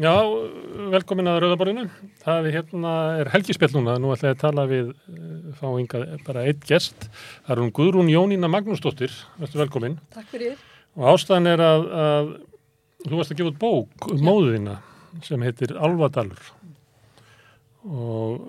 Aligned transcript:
Já, 0.00 0.14
velkomin 0.94 1.28
að 1.28 1.42
Rauðaborðinu. 1.42 1.82
Það 2.22 2.46
er, 2.48 2.54
hérna, 2.54 2.92
er 3.20 3.28
helgispjall 3.34 3.74
núna, 3.74 3.98
nú 4.00 4.14
ætla 4.14 4.30
ég 4.30 4.36
að 4.38 4.40
tala 4.40 4.62
við 4.70 4.86
uh, 4.94 5.50
fá 5.58 5.66
ynga 5.76 6.00
bara 6.24 6.44
eitt 6.48 6.62
gest. 6.64 7.04
Það 7.44 7.52
er 7.52 7.60
hún 7.60 7.72
Guðrún 7.76 8.08
Jónína 8.08 8.48
Magnúsdóttir, 8.48 9.12
velkomin. 9.52 9.98
Takk 10.14 10.30
fyrir. 10.32 10.54
Og 10.96 11.04
ástæðan 11.12 11.50
er 11.52 11.64
að, 11.66 11.84
að 12.04 12.30
þú 13.04 13.20
varst 13.20 13.34
að 13.34 13.42
gefa 13.42 13.52
út 13.52 13.60
bók 13.60 14.08
um 14.14 14.24
móðina 14.24 14.78
sem 15.26 15.44
heitir 15.44 15.76
Alvadalur. 15.76 16.48
Og 17.84 18.40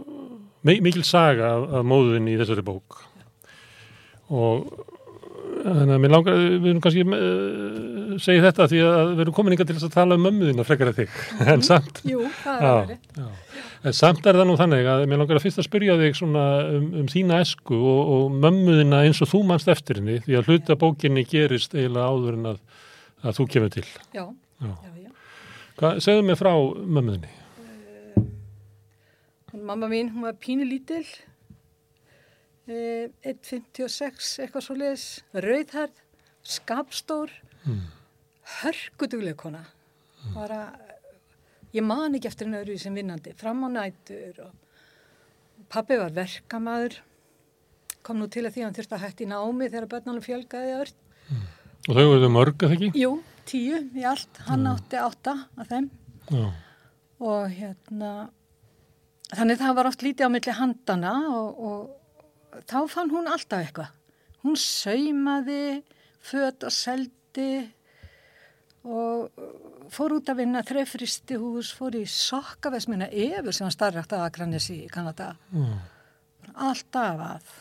mikil 0.63 1.03
saga 1.03 1.51
af, 1.57 1.83
móðinni 1.83 2.37
í 2.37 2.39
þessari 2.39 2.63
bók. 2.63 3.01
Og 4.31 4.71
Þannig 5.61 5.93
að 5.93 6.01
mér 6.01 6.11
langar, 6.15 6.37
við 6.41 6.67
erum 6.71 6.81
kannski 6.81 7.03
uh, 7.05 8.15
segja 8.21 8.45
þetta 8.47 8.65
því 8.71 8.79
að 8.87 9.11
við 9.11 9.19
erum 9.25 9.35
komin 9.37 9.53
inga 9.55 9.67
til 9.69 9.75
að 9.77 9.93
tala 9.93 10.17
um 10.17 10.23
mömmuðina 10.25 10.65
frekar 10.65 10.89
að 10.89 11.01
þig, 11.03 11.17
en 11.53 11.65
samt. 11.65 12.01
Jú, 12.07 12.23
það 12.41 12.63
er 12.65 12.79
verið. 12.89 13.27
En 13.81 13.95
samt 13.97 14.27
er 14.29 14.37
það 14.37 14.45
nú 14.49 14.55
þannig 14.59 14.87
að 14.89 15.03
mér 15.09 15.21
langar 15.21 15.39
að 15.39 15.45
fyrst 15.47 15.61
að 15.61 15.65
spyrja 15.65 15.97
þig 15.97 16.17
svona 16.17 16.45
um, 16.69 16.87
um 17.01 17.07
þína 17.09 17.39
esku 17.41 17.77
og, 17.77 18.01
og 18.15 18.35
mömmuðina 18.43 18.99
eins 19.07 19.21
og 19.25 19.31
þú 19.31 19.41
mannst 19.49 19.69
eftir 19.73 19.97
henni, 20.01 20.19
því 20.25 20.37
að 20.37 20.49
hluta 20.51 20.77
bókinni 20.81 21.23
gerist 21.29 21.73
eiginlega 21.73 22.09
áður 22.09 22.37
en 22.37 22.49
að, 22.51 22.59
að 23.25 23.37
þú 23.39 23.47
kemur 23.55 23.73
til. 23.73 23.85
Já, 24.13 24.25
Já. 24.61 24.69
já, 24.69 24.91
já. 25.01 25.09
Hvað, 25.81 26.01
segðu 26.05 26.27
mig 26.27 26.37
frá 26.37 26.51
mömmuðinni. 26.53 27.31
Hún, 29.51 29.65
mamma 29.65 29.89
mín, 29.91 30.13
hún 30.13 30.29
var 30.29 30.37
pínu 30.41 30.67
lítil, 30.69 31.01
eh, 31.01 31.30
1,56, 32.71 34.31
eitthvað 34.43 34.65
svo 34.65 34.75
leiðis, 34.79 35.05
rauðhærð, 35.35 36.01
skapstór, 36.57 37.33
Mm. 37.61 37.81
hörkudugleg 38.61 39.35
kona. 39.37 39.59
Bara, 40.33 40.71
ég 41.73 41.83
man 41.85 42.15
ekki 42.17 42.27
eftir 42.31 42.47
henni 42.47 42.57
öðru 42.63 42.79
sem 42.81 42.95
vinnandi, 42.95 43.35
fram 43.37 43.61
á 43.65 43.69
nætur 43.69 44.39
og 44.47 44.51
pabbi 45.69 45.97
var 45.99 46.09
verkamaður, 46.15 46.97
kom 48.01 48.17
nú 48.17 48.27
til 48.27 48.43
að 48.47 48.55
því 48.55 48.61
að 48.61 48.65
hann 48.65 48.73
þurfti 48.79 48.97
að 48.97 49.03
hætti 49.05 49.27
námi 49.29 49.69
þegar 49.69 49.87
börnunum 49.93 50.25
fjölgaði 50.25 50.73
öll. 50.79 50.93
Og 51.89 51.95
þau 51.95 52.15
eru 52.17 52.29
mörg, 52.33 52.57
að 52.57 52.69
það 52.71 52.75
ekki? 52.79 52.91
Jú, 53.01 53.11
tíu 53.45 53.77
í 53.93 54.03
allt, 54.05 54.41
hann 54.47 54.65
átti 54.67 54.97
átta 54.97 55.37
af 55.57 55.67
þeim. 55.69 55.89
Já. 56.31 56.51
og 57.21 57.49
hérna 57.53 58.29
þannig 59.35 59.57
það 59.61 59.75
var 59.75 59.87
oft 59.89 60.01
lítið 60.01 60.25
á 60.25 60.29
milli 60.33 60.53
handana 60.57 61.11
og, 61.29 61.59
og 61.61 62.00
þá 62.69 62.79
fann 62.91 63.11
hún 63.13 63.29
alltaf 63.31 63.65
eitthvað. 63.65 63.91
Hún 64.41 64.57
saumaði 64.57 65.81
föt 66.25 66.65
og 66.65 66.73
seldi 66.73 67.51
og 68.81 69.29
fór 69.93 70.15
út 70.17 70.29
að 70.31 70.39
vinna 70.41 70.63
þrefristi 70.65 71.37
hús, 71.37 71.69
fór 71.77 71.99
í 71.99 72.05
sokkavesmina 72.09 73.11
Efur 73.11 73.53
sem 73.53 73.67
var 73.67 73.75
starrakt 73.75 74.15
að 74.15 74.25
Akranis 74.25 74.71
í 74.73 74.79
Kanada. 74.91 75.35
Já. 75.53 75.67
alltaf 76.69 77.21
að. 77.27 77.53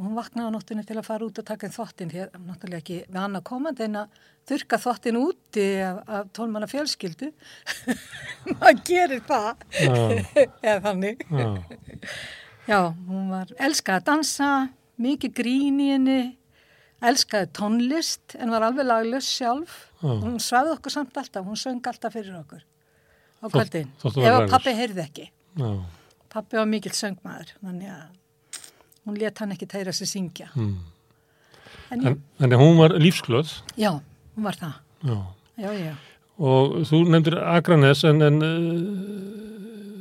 Og 0.00 0.06
hún 0.06 0.16
vaknaði 0.16 0.48
á 0.48 0.54
nóttunni 0.54 0.84
til 0.88 0.96
að 0.96 1.08
fara 1.10 1.26
út 1.28 1.38
og 1.42 1.44
taka 1.44 1.68
þvottin 1.68 2.12
að 2.16 2.36
náttúrulega 2.46 2.80
ekki 2.80 2.98
við 3.04 3.20
hann 3.20 3.36
að 3.36 3.46
koma 3.50 3.72
en 3.84 3.98
að 4.00 4.20
þurka 4.48 4.78
þvottin 4.80 5.18
úti 5.20 5.66
af, 5.84 5.98
af 6.08 6.30
tólmanna 6.36 6.68
fjölskyldu. 6.70 7.28
Maður 8.54 8.80
gerir 8.88 9.24
það. 9.28 9.66
Eða 10.64 10.78
þannig 10.86 11.26
Já. 12.68 12.92
hún 13.08 13.30
var 13.30 13.46
elskaði 13.58 14.00
að 14.00 14.04
dansa 14.10 14.50
mikið 15.00 15.32
grín 15.34 15.80
í 15.80 15.88
henni 15.94 16.18
elskaði 17.00 17.48
tónlist 17.56 18.34
en 18.38 18.50
var 18.52 18.62
alveg 18.68 18.86
laglaus 18.86 19.28
sjálf 19.38 19.86
Já. 20.02 20.10
hún 20.20 20.36
svaði 20.42 20.74
okkur 20.76 20.92
samt 20.92 21.16
alltaf, 21.16 21.44
hún 21.46 21.56
söng 21.56 21.80
alltaf 21.88 22.12
fyrir 22.12 22.36
okkur 22.42 22.62
á 23.40 23.46
kvöldin 23.48 23.88
þótt 24.02 24.14
þú 24.14 24.20
ef 24.20 24.24
værir 24.24 24.30
að 24.34 24.38
laglaus. 24.40 24.52
pappi 24.56 24.74
heyrði 24.76 25.04
ekki 25.06 25.26
Já. 25.56 25.70
pappi 26.30 26.56
var 26.60 26.66
mikill 26.70 26.92
söngmaður 26.94 27.54
þannig 27.64 27.90
að 27.96 28.60
hún 29.08 29.16
let 29.18 29.38
hann 29.40 29.52
ekki 29.56 29.66
tæra 29.66 29.92
sig 29.96 30.08
syngja 30.08 30.50
Mm. 30.54 30.76
en, 31.90 32.06
En, 32.06 32.22
en 32.38 32.52
hún 32.60 32.76
var 32.78 32.90
lífsglöð. 33.00 33.62
já, 33.76 33.90
hún 34.36 34.44
var 34.44 34.54
það 34.54 34.74
Já. 35.02 35.16
já, 35.58 35.72
já, 35.72 35.94
Og 36.40 36.86
þú 36.88 37.02
nefndir 37.10 37.34
Akranes 37.36 38.04
en, 38.04 38.22
en 38.22 38.36
uh, 38.42 39.49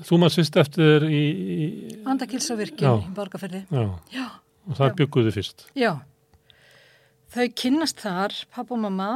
þú 0.05 0.19
maður 0.21 0.35
sýst 0.37 0.57
eftir 0.61 1.05
í, 1.09 1.21
í 1.63 1.67
Andakilsavirkjum 2.09 3.03
í 3.07 3.13
Borgarferði 3.17 3.63
já, 3.69 3.83
já, 4.13 4.25
og 4.69 4.77
það 4.79 4.95
bygguðu 5.01 5.33
fyrst. 5.35 5.65
já. 5.77 5.91
Þau 7.29 7.45
kynnast 7.61 7.99
þar, 8.01 8.33
pappa 8.49 8.73
og 8.73 8.79
mamma. 8.87 9.09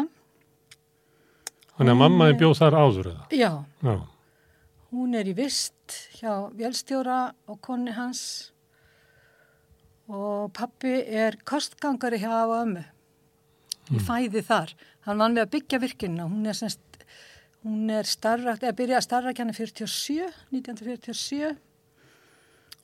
Þannig 1.73 1.95
að 1.95 2.01
mamma 2.03 2.27
er 2.29 2.35
bjóð 2.37 2.57
þar 2.59 2.75
áður 2.77 3.07
eða? 3.09 3.23
já, 3.33 3.51
Já, 3.81 3.95
hún 4.93 5.15
er 5.17 5.29
í 5.31 5.33
vist 5.33 5.95
hjá 6.19 6.33
vélstjóra 6.53 7.21
og 7.49 7.57
konni 7.65 7.95
hans. 7.97 8.51
Og 10.13 10.51
pappi 10.53 10.91
er 11.09 11.39
kostgangari 11.47 12.19
hjá 12.21 12.35
og 12.43 12.53
ömmu. 12.59 12.83
Í 13.93 13.99
fæði 14.03 14.43
þar. 14.45 14.75
Hann 15.07 15.19
vann 15.19 15.33
við 15.35 15.43
að 15.47 15.51
byggja 15.57 15.79
virkjunna 15.83 16.27
hún 16.29 16.45
er 16.47 16.55
semst 16.59 16.79
hún 17.63 17.89
er 17.93 18.07
starrakt, 18.07 18.63
eða 18.63 18.75
byrjaði 18.77 18.99
að 18.99 19.05
starrakjanna 19.07 19.55
47, 19.55 20.29
1947 20.51 21.53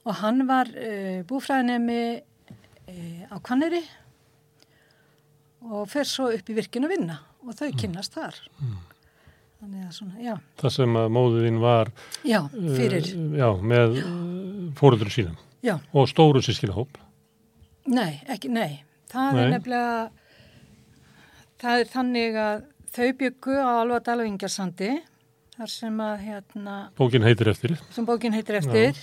og 0.07 0.13
hann 0.21 0.45
var 0.47 0.69
uh, 0.71 1.19
búfræðinemi 1.27 2.01
uh, 2.19 3.23
á 3.27 3.35
Kvanneri 3.43 3.81
og 5.67 5.89
fer 5.91 6.07
svo 6.07 6.29
upp 6.31 6.49
í 6.49 6.55
virkjun 6.55 6.87
að 6.87 6.93
vinna. 6.95 7.17
Og 7.43 7.55
þau 7.55 7.69
kynnast 7.79 8.15
þar. 8.15 8.37
Þannig 9.59 9.83
að 9.83 9.91
svona, 9.95 10.33
það 10.59 10.73
sem 10.75 10.95
að 10.99 11.09
móðuðinn 11.15 11.59
var 11.63 11.91
já, 12.27 12.39
uh, 12.47 12.71
fyrir. 12.77 13.11
já, 13.35 13.47
með 13.59 13.99
fóröldur 14.79 15.11
sínum. 15.11 15.37
Já, 15.63 15.75
og 15.91 16.07
stóru 16.07 16.39
sískilahóp. 16.43 16.95
Nei, 17.91 18.21
ekki, 18.31 18.51
nei. 18.53 18.83
Það 19.11 19.33
Nei. 19.33 19.41
er 19.41 19.53
nefnilega, 19.55 19.93
það 21.59 21.81
er 21.83 21.89
þannig 21.91 22.37
að 22.39 22.59
þau 22.95 23.09
byggu 23.19 23.55
á 23.59 23.69
Alvadal 23.83 24.19
og 24.23 24.29
Ingersandi, 24.29 24.91
þar 25.57 25.71
sem 25.73 25.99
að, 26.03 26.15
hérna, 26.27 26.75
Bókin 26.97 27.25
heitir 27.27 27.49
eftir, 27.51 27.75
sem 27.93 28.05
bókin 28.07 28.33
heitir 28.35 28.59
eftir. 28.61 28.99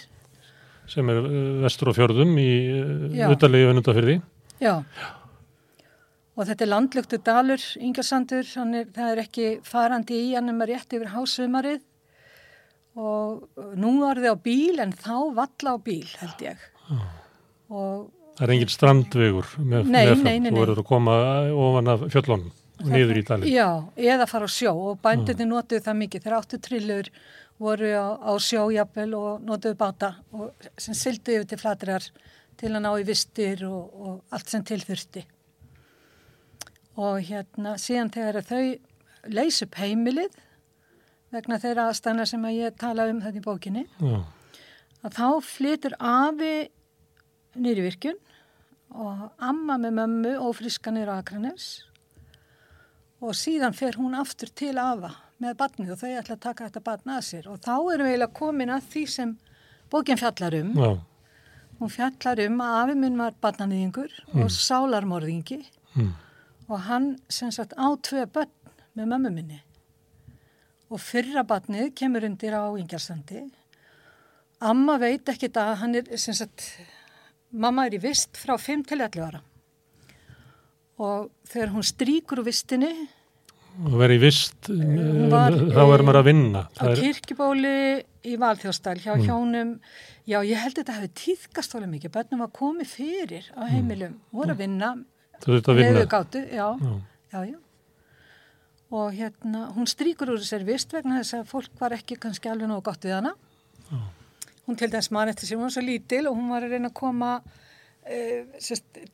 sem 0.89 1.09
er 1.13 1.19
uh, 1.21 1.63
vestur 1.65 1.91
á 1.91 1.95
fjörðum 1.99 2.35
í 2.39 2.49
Já. 3.19 3.27
utalegi 3.35 3.69
önundafyrði. 3.73 4.21
Já. 4.63 4.77
Og 6.37 6.45
þetta 6.45 6.65
er 6.67 6.69
landlugtu 6.71 7.19
dalur, 7.25 7.63
Ingersandur, 7.81 8.45
er, 8.45 8.89
það 8.93 9.13
er 9.15 9.21
ekki 9.25 9.47
farandi 9.65 10.19
í 10.29 10.35
hann 10.37 10.47
nema 10.51 10.67
rétt 10.69 10.93
yfir 10.93 11.09
hásumarið. 11.15 11.81
Og 12.97 13.49
nú 13.77 13.95
var 14.01 14.17
þið 14.21 14.33
á 14.33 14.37
bíl, 14.41 14.77
en 14.81 14.93
þá 14.97 15.15
valla 15.37 15.73
á 15.73 15.77
bíl, 15.85 16.07
held 16.21 16.45
ég. 16.45 16.63
Og 17.73 18.13
Það 18.37 18.45
er 18.47 18.53
engin 18.53 18.69
strandvegur 18.73 19.51
með, 19.65 19.87
Nei, 19.89 20.03
meðfram. 20.05 20.25
nei, 20.29 20.39
nei, 20.45 20.51
Þú 20.53 20.61
verður 20.61 20.81
að 20.83 20.89
koma 20.91 21.13
ofan 21.57 21.89
af 21.89 22.03
fjöllunum 22.13 22.51
og 22.53 22.66
niður 22.85 23.21
í 23.21 23.25
dalinn. 23.27 23.53
Já, 23.53 23.69
eða 23.97 24.29
fara 24.31 24.49
á 24.49 24.51
sjó 24.53 24.73
og 24.91 25.01
bændunni 25.05 25.49
notuðu 25.49 25.85
það 25.87 26.01
mikið. 26.03 26.25
Þeir 26.27 26.39
áttu 26.39 26.61
trillur, 26.63 27.11
voru 27.63 27.93
á, 27.97 28.07
á 28.21 28.33
sjó 28.43 28.67
jafnvel 28.75 29.13
og 29.17 29.47
notuðu 29.47 29.79
báta 29.81 30.13
og 30.37 30.69
sem 30.77 30.97
sildu 30.97 31.39
yfir 31.39 31.49
til 31.53 31.61
flatrar 31.63 32.11
til 32.57 32.73
að 32.73 32.83
ná 32.85 32.91
í 33.01 33.07
vistir 33.07 33.65
og, 33.69 33.97
og 33.97 34.37
allt 34.37 34.53
sem 34.53 34.65
tilþurfti. 34.65 35.25
Og 36.97 37.21
hérna 37.29 37.77
síðan 37.81 38.13
þegar 38.13 38.45
þau 38.45 38.63
leys 39.33 39.63
upp 39.65 39.77
heimilið 39.81 40.37
vegna 41.35 41.59
þeirra 41.61 41.89
aðstæðna 41.91 42.27
sem 42.29 42.45
að 42.47 42.59
ég 42.61 42.79
tala 42.81 43.09
um 43.11 43.21
þetta 43.25 43.41
í 43.41 43.45
bókinni 43.45 43.85
Já, 43.99 44.21
að 45.03 45.19
þá 45.19 45.29
flytur 45.45 45.97
afi 45.99 46.55
nýri 47.57 47.85
virkun 47.87 48.21
og 48.95 49.27
amma 49.43 49.79
með 49.83 49.99
mömmu 50.01 50.35
ófriska 50.47 50.93
nýra 50.95 51.19
Akranes 51.23 51.87
og 53.21 53.37
síðan 53.37 53.77
fer 53.77 53.97
hún 54.01 54.17
aftur 54.19 54.51
til 54.53 54.75
afa 54.81 55.13
með 55.43 55.57
barnið 55.61 55.93
og 55.95 56.01
þau 56.01 56.13
ætla 56.21 56.37
að 56.37 56.45
taka 56.45 56.69
þetta 56.69 56.85
barn 56.85 57.13
að 57.17 57.27
sér 57.29 57.49
og 57.53 57.61
þá 57.65 57.75
erum 57.77 58.07
við 58.07 58.13
eiginlega 58.13 58.37
komin 58.37 58.73
að 58.73 58.89
því 58.93 59.05
sem 59.13 59.37
bókin 59.93 60.21
fjallar 60.21 60.57
um. 60.61 60.73
já, 60.77 60.91
Hún 61.77 61.93
fjallar 61.93 62.41
um 62.47 62.61
að 62.65 62.79
afi 62.81 62.95
minn 62.97 63.19
var 63.21 63.35
barnanýðingur 63.45 64.13
og 64.41 64.53
sálarmorðingi 64.53 65.59
mm. 65.95 66.13
og 66.69 66.79
hann 66.89 67.11
sem 67.29 67.53
sagt 67.53 67.77
á 67.77 67.87
tvö 68.01 68.25
börn 68.33 68.53
með 68.97 69.11
mömmu 69.13 69.33
minni 69.35 69.61
og 70.89 71.03
fyrra 71.03 71.43
barnið 71.45 71.91
kemur 71.99 72.25
undir 72.25 72.55
á 72.55 72.65
Ingersandi. 72.79 73.43
Amma 74.63 74.97
veit 75.03 75.29
ekkit 75.29 75.59
að 75.61 75.73
hann 75.83 75.99
er 75.99 76.13
sem 76.17 76.37
sagt, 76.39 76.63
mamma 77.51 77.89
er 77.89 77.99
í 77.99 78.01
vist 78.01 78.39
frá 78.41 78.55
5 78.57 78.87
til 78.89 79.03
11 79.03 79.27
ára 79.27 79.43
og 81.03 81.29
þegar 81.51 81.73
hún 81.75 81.85
stríkur 81.87 82.41
úr 82.41 82.47
vistinni 82.49 82.93
og 83.85 83.93
verið 84.01 84.23
vist, 84.23 84.71
Hún 84.73 85.27
var, 85.29 85.53
þá 85.53 85.83
er 85.85 86.03
maður 86.07 86.19
að 86.23 86.29
vinna. 86.31 86.63
á 86.81 86.85
er, 86.89 87.01
kirkjubóli 87.03 87.73
í 88.25 88.37
Valþjóstæl 88.41 88.95
hjá 89.05 89.13
hjónum, 89.21 89.75
já 90.25 90.39
ég 90.49 90.57
held 90.63 90.79
að 90.79 90.81
þetta 90.81 90.95
hefði 90.97 91.11
tíðkast 91.21 91.77
alveg 91.77 91.91
mikið, 91.93 92.13
börnum 92.15 92.41
var 92.47 92.53
komið 92.57 92.89
fyrir 92.95 93.51
á 93.53 93.69
heimilum, 93.69 94.15
voru 94.33 94.55
að 94.57 94.63
vinna, 94.65 94.95
þú 95.45 95.51
þurft 95.53 95.69
að 95.69 95.77
vinna. 95.83 95.93
leiðu 95.99 96.09
gátu, 96.15 96.43
já, 96.49 96.69
Já. 96.81 96.95
já, 97.37 97.41
já. 97.53 97.59
og 98.97 99.13
hérna, 99.13 99.67
hún 99.77 99.87
stríkur 99.93 100.33
úr 100.33 100.41
þessari 100.41 100.65
vist 100.73 100.93
vegna 100.97 101.21
þess 101.21 101.37
að 101.43 101.47
fólk 101.53 101.77
var 101.83 101.93
ekki 101.99 102.17
kannski 102.23 102.49
alveg 102.49 102.71
nógu 102.73 102.87
gott 102.89 103.05
við 103.05 103.19
hana. 103.19 103.35
Já. 103.91 104.01
Hún 104.67 104.77
til 104.81 104.89
dæmis 104.91 105.13
mann 105.15 105.29
eftir 105.29 105.47
sem 105.53 105.59
hún 105.61 105.69
var 105.69 105.77
svo 105.77 105.85
lítil 105.85 106.25
og 106.31 106.35
hún 106.41 106.49
var 106.51 106.65
að 106.65 106.73
reyna 106.79 106.89
að 106.89 106.97
koma 106.99 107.35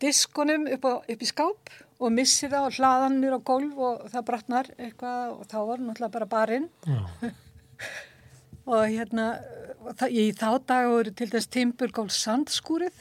diskonum 0.03 0.67
upp, 0.75 0.85
á, 0.85 0.93
upp 1.01 1.23
í 1.23 1.29
skáp 1.29 1.73
og 2.03 2.13
missir 2.13 2.51
það 2.53 2.67
og 2.69 2.79
hlaðan 2.79 3.21
nýr 3.23 3.37
á 3.39 3.41
gólf 3.47 3.79
og 3.79 4.05
það 4.13 4.27
brotnar 4.29 4.71
eitthvað 4.77 5.37
og 5.37 5.47
þá 5.51 5.59
var 5.69 5.83
náttúrulega 5.83 6.15
bara 6.19 6.31
barinn. 6.37 6.69
Og 8.63 8.85
hérna 8.87 9.25
og 9.83 9.97
það, 9.99 10.13
í 10.15 10.25
þá 10.39 10.51
dag 10.71 10.85
voru 10.87 11.13
til 11.19 11.27
þess 11.33 11.51
timburgólf 11.51 12.13
sandskúrið 12.15 13.01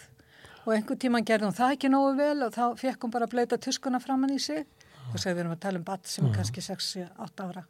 og 0.63 0.71
einhver 0.73 0.97
tíma 0.97 1.21
gerði 1.25 1.45
hún 1.45 1.57
það 1.57 1.75
ekki 1.75 1.91
nógu 1.93 2.15
vel 2.17 2.45
og 2.47 2.55
þá 2.55 2.63
fekk 2.79 3.05
hún 3.05 3.13
bara 3.13 3.27
að 3.27 3.35
bleita 3.35 3.59
tuskuna 3.61 4.01
framann 4.01 4.33
í 4.33 4.39
sig. 4.41 4.65
Og 5.11 5.19
svo 5.19 5.35
við 5.35 5.43
erum 5.43 5.53
að 5.53 5.61
tala 5.67 5.77
um 5.77 5.85
batt 5.85 6.09
sem 6.09 6.25
er 6.25 6.33
kannski 6.33 6.63
6-8 6.65 7.45
ára. 7.45 7.63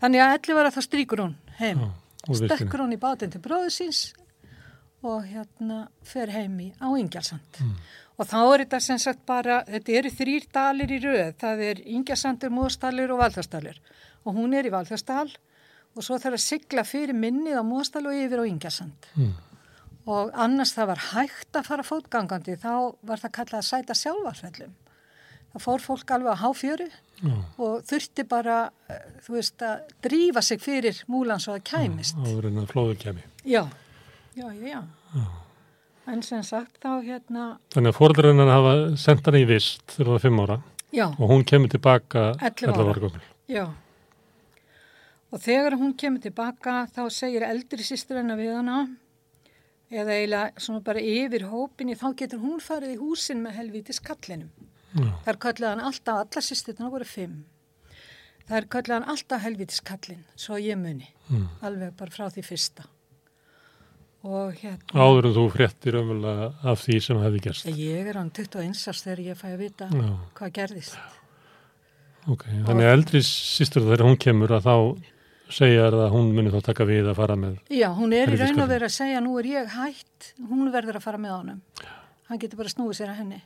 Þannig 0.00 0.24
að 0.26 0.34
11 0.34 0.60
ára 0.60 0.74
þá 0.74 0.80
stríkur 0.84 1.24
hún 1.24 1.34
heim. 1.60 1.86
Stekkur 2.28 2.84
hún 2.84 2.92
í 2.96 3.00
bátinn 3.00 3.32
til 3.32 3.40
bróðu 3.44 3.72
síns 3.72 4.10
og 5.02 5.24
hérna 5.24 5.88
fer 6.04 6.30
heim 6.34 6.58
í 6.60 6.68
á 6.80 6.88
Ingjalsand. 7.00 7.60
Og 8.20 8.26
þá 8.28 8.36
er 8.54 8.64
þetta 8.66 8.80
sem 8.84 8.98
sagt 9.00 9.22
bara 9.26 9.62
þetta 9.64 9.92
eru 9.96 10.10
þrýr 10.12 10.48
dalir 10.52 10.90
í 10.92 10.98
röð. 11.00 11.30
Það 11.40 11.62
er 11.70 11.78
Ingjalsandur, 11.88 12.50
Móðstalur 12.52 13.14
og 13.14 13.22
Valþarstalur 13.22 13.78
og 14.24 14.34
hún 14.36 14.52
er 14.58 14.68
í 14.68 14.72
Valþarstal 14.74 15.30
og 15.96 16.04
svo 16.04 16.18
þarf 16.20 16.36
að 16.36 16.44
sigla 16.44 16.84
fyrir 16.84 17.16
minnið 17.16 17.56
á 17.56 17.64
Móðstal 17.64 18.04
og 18.10 18.18
yfir 18.18 18.42
á 18.42 18.50
Ingjasand 18.50 19.08
Mm. 19.16 19.32
og 20.06 20.30
annars 20.34 20.72
það 20.76 20.86
var 20.92 21.00
hægt 21.12 21.56
að 21.58 21.66
fara 21.66 21.82
fótgangandi 21.84 22.54
þá 22.60 22.94
var 23.02 23.18
það 23.20 23.32
kallað 23.36 23.58
að 23.60 23.66
sæta 23.68 23.94
sjálfarsvellum 23.98 24.72
það 25.52 25.64
fór 25.64 25.82
fólk 25.84 26.10
alveg 26.14 26.32
á 26.36 26.42
háfjöru 26.44 26.86
Já. 27.20 27.34
og 27.58 27.82
þurfti 27.90 28.24
bara 28.28 28.70
eh, 28.88 29.00
þú 29.26 29.34
veist 29.36 29.62
að 29.66 29.90
drífa 30.06 30.42
sig 30.42 30.60
fyrir 30.62 31.02
múlan 31.08 31.40
svo 31.42 31.56
að 31.58 31.64
kæmist. 31.72 32.16
Áður 32.16 32.48
en 32.48 32.62
að 32.62 32.70
flóður 32.72 32.98
kemi. 33.02 33.24
já, 33.44 33.64
já, 34.36 34.46
já, 34.54 34.82
já. 35.14 35.26
en 36.12 36.22
sem 36.22 36.42
sagt 36.42 36.78
þá 36.82 36.90
hérna 37.04 37.44
Þannig 37.74 37.92
að 37.92 37.98
fóreldrarinnar 37.98 38.50
hafa 38.54 38.74
sendt 38.96 39.26
hana 39.26 39.38
í 39.42 39.46
vist 39.48 39.82
þegar 39.96 40.06
hún 40.10 40.16
var 40.18 40.24
fimm 40.24 40.40
ára 40.44 40.58
já, 40.92 41.06
og 41.08 41.30
hún 41.30 41.44
kemur 41.46 41.68
tilbaka 41.72 42.24
11 42.40 42.66
11 42.70 42.80
ára. 42.90 43.00
gömul. 43.04 43.20
já 43.48 43.64
og 45.30 45.38
þegar 45.44 45.76
hún 45.78 45.92
kemur 45.98 46.22
tilbaka 46.24 46.86
þá 46.90 47.04
segir 47.14 47.44
eldri 47.46 47.84
sýstur 47.86 48.18
hennar 48.18 48.38
við 48.40 48.56
hana 48.56 48.78
eða 49.90 50.16
eiginlega 50.16 50.62
svona 50.62 50.82
bara 50.86 51.02
yfir 51.02 51.44
hópinni 51.50 51.94
þá 51.98 52.08
getur 52.18 52.42
hún 52.42 52.60
farið 52.62 52.96
í 52.96 52.98
húsin 53.00 53.40
með 53.42 53.56
helvítis 53.60 54.00
kallinum 54.02 54.50
Já. 54.90 55.06
þar 55.26 55.36
kölluði 55.44 55.68
hann 55.70 55.82
alltaf, 55.86 56.16
alla 56.24 56.42
sýsturna 56.42 56.88
voru 56.90 57.06
fimm 57.06 57.36
þar 58.50 58.66
kölluði 58.72 58.96
hann 58.96 59.10
alltaf 59.12 59.42
helvítis 59.44 59.82
kallin 59.86 60.24
svo 60.36 60.58
ég 60.58 60.78
muni 60.78 61.10
Mm. 61.30 61.44
alveg 61.62 61.92
bara 61.94 62.10
frá 62.10 62.24
því 62.26 62.42
fyrsta 62.42 62.82
hérna 64.22 65.00
Áður 65.06 65.30
en 65.30 65.36
þú 65.38 65.46
fréttir 65.54 65.96
ömulega 66.00 66.50
af 66.62 66.82
því 66.84 66.98
sem 67.06 67.22
hefði 67.22 67.40
gerst. 67.46 67.70
ég 67.72 68.10
er 68.10 68.18
hann 68.20 68.30
21 68.30 68.84
árs 68.92 69.06
þegar 69.06 69.24
ég 69.30 69.40
fæ 69.40 69.48
að 69.54 69.58
vita 69.64 69.88
Já. 69.88 70.10
hvað 70.36 70.52
gerðist 70.58 70.98
Ok, 72.28 72.44
þannig 72.66 72.84
að 72.84 72.92
eldri 72.98 73.22
sýstur 73.24 73.86
þegar 73.86 74.04
hún 74.04 74.18
kemur 74.20 74.52
að 74.52 74.66
þá 74.68 74.74
segja 75.50 75.86
þér 75.86 75.96
að 76.04 76.12
hún 76.14 76.28
muni 76.36 76.52
þá 76.52 76.60
taka 76.68 76.86
við 76.86 77.08
að 77.10 77.16
fara 77.18 77.36
með. 77.38 77.54
Já, 77.72 77.88
hún 77.96 78.12
er 78.14 78.30
í 78.30 78.36
raun 78.38 78.62
og 78.62 78.68
verið 78.70 78.86
að 78.86 78.94
segja 78.94 79.22
nú 79.24 79.32
er 79.40 79.48
ég 79.50 79.72
hætt, 79.74 80.28
hún 80.50 80.68
verður 80.70 81.00
að 81.00 81.06
fara 81.06 81.20
með 81.22 81.32
honum. 81.34 81.62
Hann 82.28 82.42
getur 82.42 82.60
bara 82.60 82.72
snúið 82.72 82.98
sér 83.00 83.10
að 83.14 83.22
henni. 83.22 83.40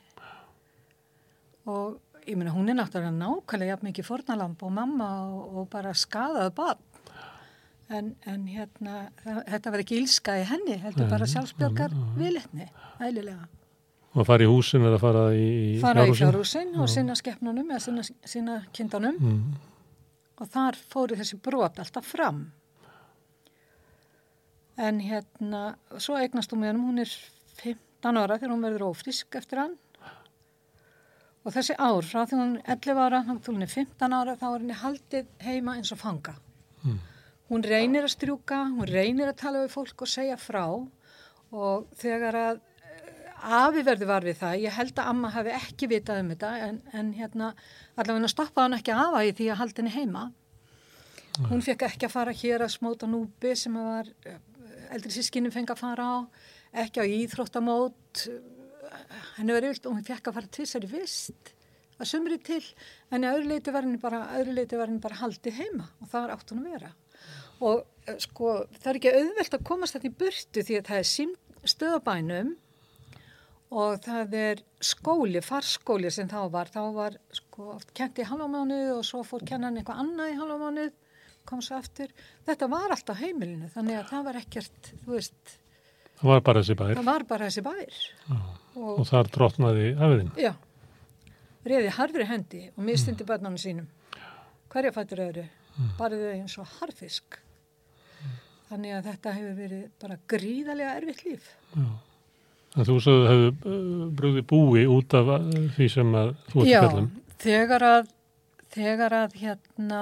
Og 1.71 2.27
ég 2.27 2.37
meina 2.37 2.53
hún 2.53 2.69
er 2.69 2.77
náttúrulega 2.77 3.15
nákvæmlega 3.15 3.73
jafn 3.77 3.89
mikið 3.89 4.09
fornalamb 4.11 4.67
og 4.67 4.75
mamma 4.75 5.09
og, 5.31 5.57
og 5.63 5.71
bara 5.73 5.95
skadaðu 5.97 6.53
barn. 6.59 6.83
En, 7.93 8.15
en 8.27 8.47
hérna, 8.49 9.11
þetta 9.25 9.71
var 9.75 9.83
ekki 9.83 9.99
ílska 10.01 10.39
í 10.41 10.45
henni, 10.49 10.79
heldur 10.81 11.09
bara 11.11 11.27
sjálfsbjörgar 11.29 11.93
viðletni, 12.17 12.65
eðlilega. 13.05 13.45
Og 14.15 14.25
fara 14.27 14.47
í 14.47 14.49
húsin 14.49 14.87
eða 14.89 14.99
fara 15.03 15.25
í, 15.37 15.45
í 15.77 15.81
Fara 15.83 16.07
í 16.07 16.13
fjárhúsin. 16.15 16.71
fjárhúsin 16.73 16.81
og 16.81 16.89
sinna 16.89 17.15
skeppnunum 17.19 17.71
eða 17.75 17.81
sinna, 17.85 18.03
sinna 18.25 18.57
kindunum 18.73 19.19
Mm. 19.21 19.55
og 20.41 20.49
þar 20.49 20.79
fóru 20.89 21.17
þessi 21.19 21.37
brot 21.43 21.79
alltaf 21.79 22.05
fram. 22.07 22.53
En 24.77 24.99
hérna, 25.01 25.77
svo 26.03 26.17
eignast 26.19 26.51
hún 26.55 26.65
með 26.65 26.73
hann, 26.73 26.83
hún 26.89 26.99
er 27.05 27.11
15 27.61 28.17
ára 28.19 28.39
þegar 28.41 28.55
hún 28.57 28.65
verður 28.67 28.87
ófrisk 28.91 29.37
eftir 29.39 29.61
hann. 29.63 29.77
Og 31.45 31.53
þessi 31.53 31.77
ár, 31.79 32.03
frá 32.09 32.25
því 32.27 32.39
hún 32.41 32.55
er 32.65 32.79
11 32.79 32.99
ára, 33.05 33.21
þá 33.29 33.51
er 33.63 33.69
15 33.69 34.17
ára, 34.17 34.35
þá 34.41 34.47
er 34.55 34.59
henni 34.65 34.79
haldið 34.81 35.27
heima 35.45 35.77
eins 35.77 35.93
og 35.93 35.99
fanga. 36.01 36.35
Mm. 36.83 36.99
Hún 37.51 37.65
reynir 37.65 38.07
að 38.07 38.15
strjúka, 38.15 38.63
hún 38.73 38.89
reynir 38.89 39.29
að 39.29 39.41
tala 39.43 39.65
við 39.65 39.75
fólk 39.75 40.07
og 40.07 40.11
segja 40.11 40.37
frá 40.41 40.65
og 40.65 41.91
þegar 42.01 42.39
að 42.41 42.63
eh, 42.89 43.51
afi 43.59 43.85
verður 43.85 44.11
var 44.11 44.25
við 44.25 44.39
það, 44.41 44.63
ég 44.65 44.79
held 44.79 44.95
að 44.97 45.11
amma 45.13 45.33
hafi 45.35 45.53
ekki 45.59 45.91
vitað 45.93 46.23
um 46.23 46.33
þetta 46.33 46.55
en, 46.69 46.81
en 46.97 47.13
hérna 47.19 47.51
allavega 48.01 48.33
stoppaði 48.33 48.65
hann 48.65 48.79
ekki 48.79 48.97
afa 48.97 49.23
í 49.29 49.35
því 49.37 49.51
að 49.53 49.61
halda 49.61 49.83
henni 49.83 49.95
heima. 49.99 50.25
Hún 51.51 51.63
fekk 51.67 51.85
ekki 51.89 52.09
að 52.09 52.15
fara 52.15 52.35
hér 52.41 52.65
að 52.65 52.75
smóta 52.79 53.11
núbi 53.11 53.53
sem 53.59 53.77
að 53.77 53.91
var 53.91 54.11
eh, 54.31 54.41
eldri 54.97 55.13
sískinni 55.13 55.53
fengi 55.53 55.75
að 55.75 55.83
fara 55.83 56.09
á, 56.09 56.17
ekki 56.85 57.05
á 57.05 57.13
íþróttamót, 57.21 58.25
henni 59.37 59.55
var 59.55 59.69
yfirlt 59.69 59.91
og 59.91 59.99
hún 59.99 60.07
fekk 60.07 60.31
að 60.31 60.41
fara 60.41 60.53
tvisar 60.57 60.87
í 60.87 60.91
vist 60.91 61.55
að 62.01 62.11
sumri 62.11 62.41
til, 62.43 62.63
en 63.13 63.23
í 63.23 63.31
öðru 63.31 63.53
leiti 63.53 63.75
var 63.75 63.87
henni 63.87 64.01
bara, 64.03 64.25
bara 65.05 65.21
haldið 65.21 65.61
heima 65.61 65.91
og 66.01 66.09
það 66.09 66.21
var 66.25 66.33
átt 66.35 66.51
hún 66.51 66.65
að 66.65 66.73
vera. 66.73 66.95
Og 67.61 67.85
eh, 68.07 68.19
sko, 68.23 68.57
það 68.81 68.91
er 68.91 69.01
ekki 69.01 69.15
auðvelt 69.15 69.57
að 69.59 69.65
komast 69.71 69.97
þetta 69.97 70.11
í 70.11 70.19
burtu 70.25 70.65
því 70.67 70.79
að 70.81 70.91
það 70.91 71.03
er 71.03 71.71
stöðabænum 71.75 72.53
og 73.75 74.05
það 74.05 74.35
er 74.39 74.61
skóli, 74.85 75.41
farskóli 75.43 76.11
sem 76.13 76.29
þá 76.31 76.41
var. 76.53 76.71
Þá 76.71 76.83
var 76.95 77.19
sko 77.35 77.71
oft 77.75 77.95
kent 77.97 78.21
í 78.23 78.27
halvamánuð 78.29 78.93
og 78.99 79.03
svo 79.07 79.25
fór 79.27 79.43
kennan 79.49 79.81
eitthvað 79.81 80.03
annað 80.05 80.35
í 80.35 80.39
halvamánuð, 80.39 80.93
kom 81.49 81.63
svo 81.65 81.81
aftur. 81.81 82.13
Þetta 82.47 82.69
var 82.71 82.95
alltaf 82.95 83.19
heimilinu 83.23 83.71
þannig 83.75 83.99
að 84.01 84.11
það 84.13 84.27
var 84.29 84.41
ekkert, 84.45 84.93
þú 85.05 85.17
veist, 85.17 85.59
Það 86.15 86.31
var 86.31 86.43
bara 86.47 86.61
þessi 86.63 86.75
bær 86.79 86.95
það 86.95 87.09
var 87.09 87.25
bara 87.29 87.49
þessi 87.51 87.63
bær. 87.67 87.97
Og, 88.75 88.91
og 88.95 89.03
þar 89.09 89.31
drotnaði 89.35 89.89
afiðin. 89.93 90.31
já, 90.41 90.53
reyði 91.67 91.91
harfri 91.99 92.27
hendi 92.31 92.61
og 92.71 92.85
mistundi 92.87 93.27
barnanum 93.29 93.59
sínum. 93.61 93.89
Hverja 94.73 94.95
fættur 94.95 95.25
öðru? 95.27 95.45
Bara 95.99 96.17
þau 96.21 96.31
eins 96.31 96.55
og 96.63 96.71
harfisk. 96.79 97.41
Þannig 98.75 98.91
að 98.97 99.05
þetta 99.07 99.33
hefur 99.37 99.53
verið 99.55 99.83
bara 100.03 100.17
gríðarlega 100.33 100.95
erfitt 100.99 101.21
líf. 101.23 101.51
Já. 101.77 101.91
En 102.75 102.87
þú 102.89 102.97
sagði 103.05 103.21
að 103.21 103.29
hefðu 103.31 103.51
uh, 103.71 104.07
brúði 104.19 104.43
búi 104.51 104.81
út 104.91 105.15
af 105.15 105.29
uh, 105.37 105.45
því 105.77 105.87
sem 105.93 106.17
að 106.19 106.33
þú 106.49 106.65
ert 106.65 106.71
Já, 106.73 106.79
að 106.81 106.87
kallum. 106.89 107.07
þegar 107.45 107.85
að, 107.87 108.09
þegar 108.75 109.17
að 109.21 109.37
hérna 109.45 110.01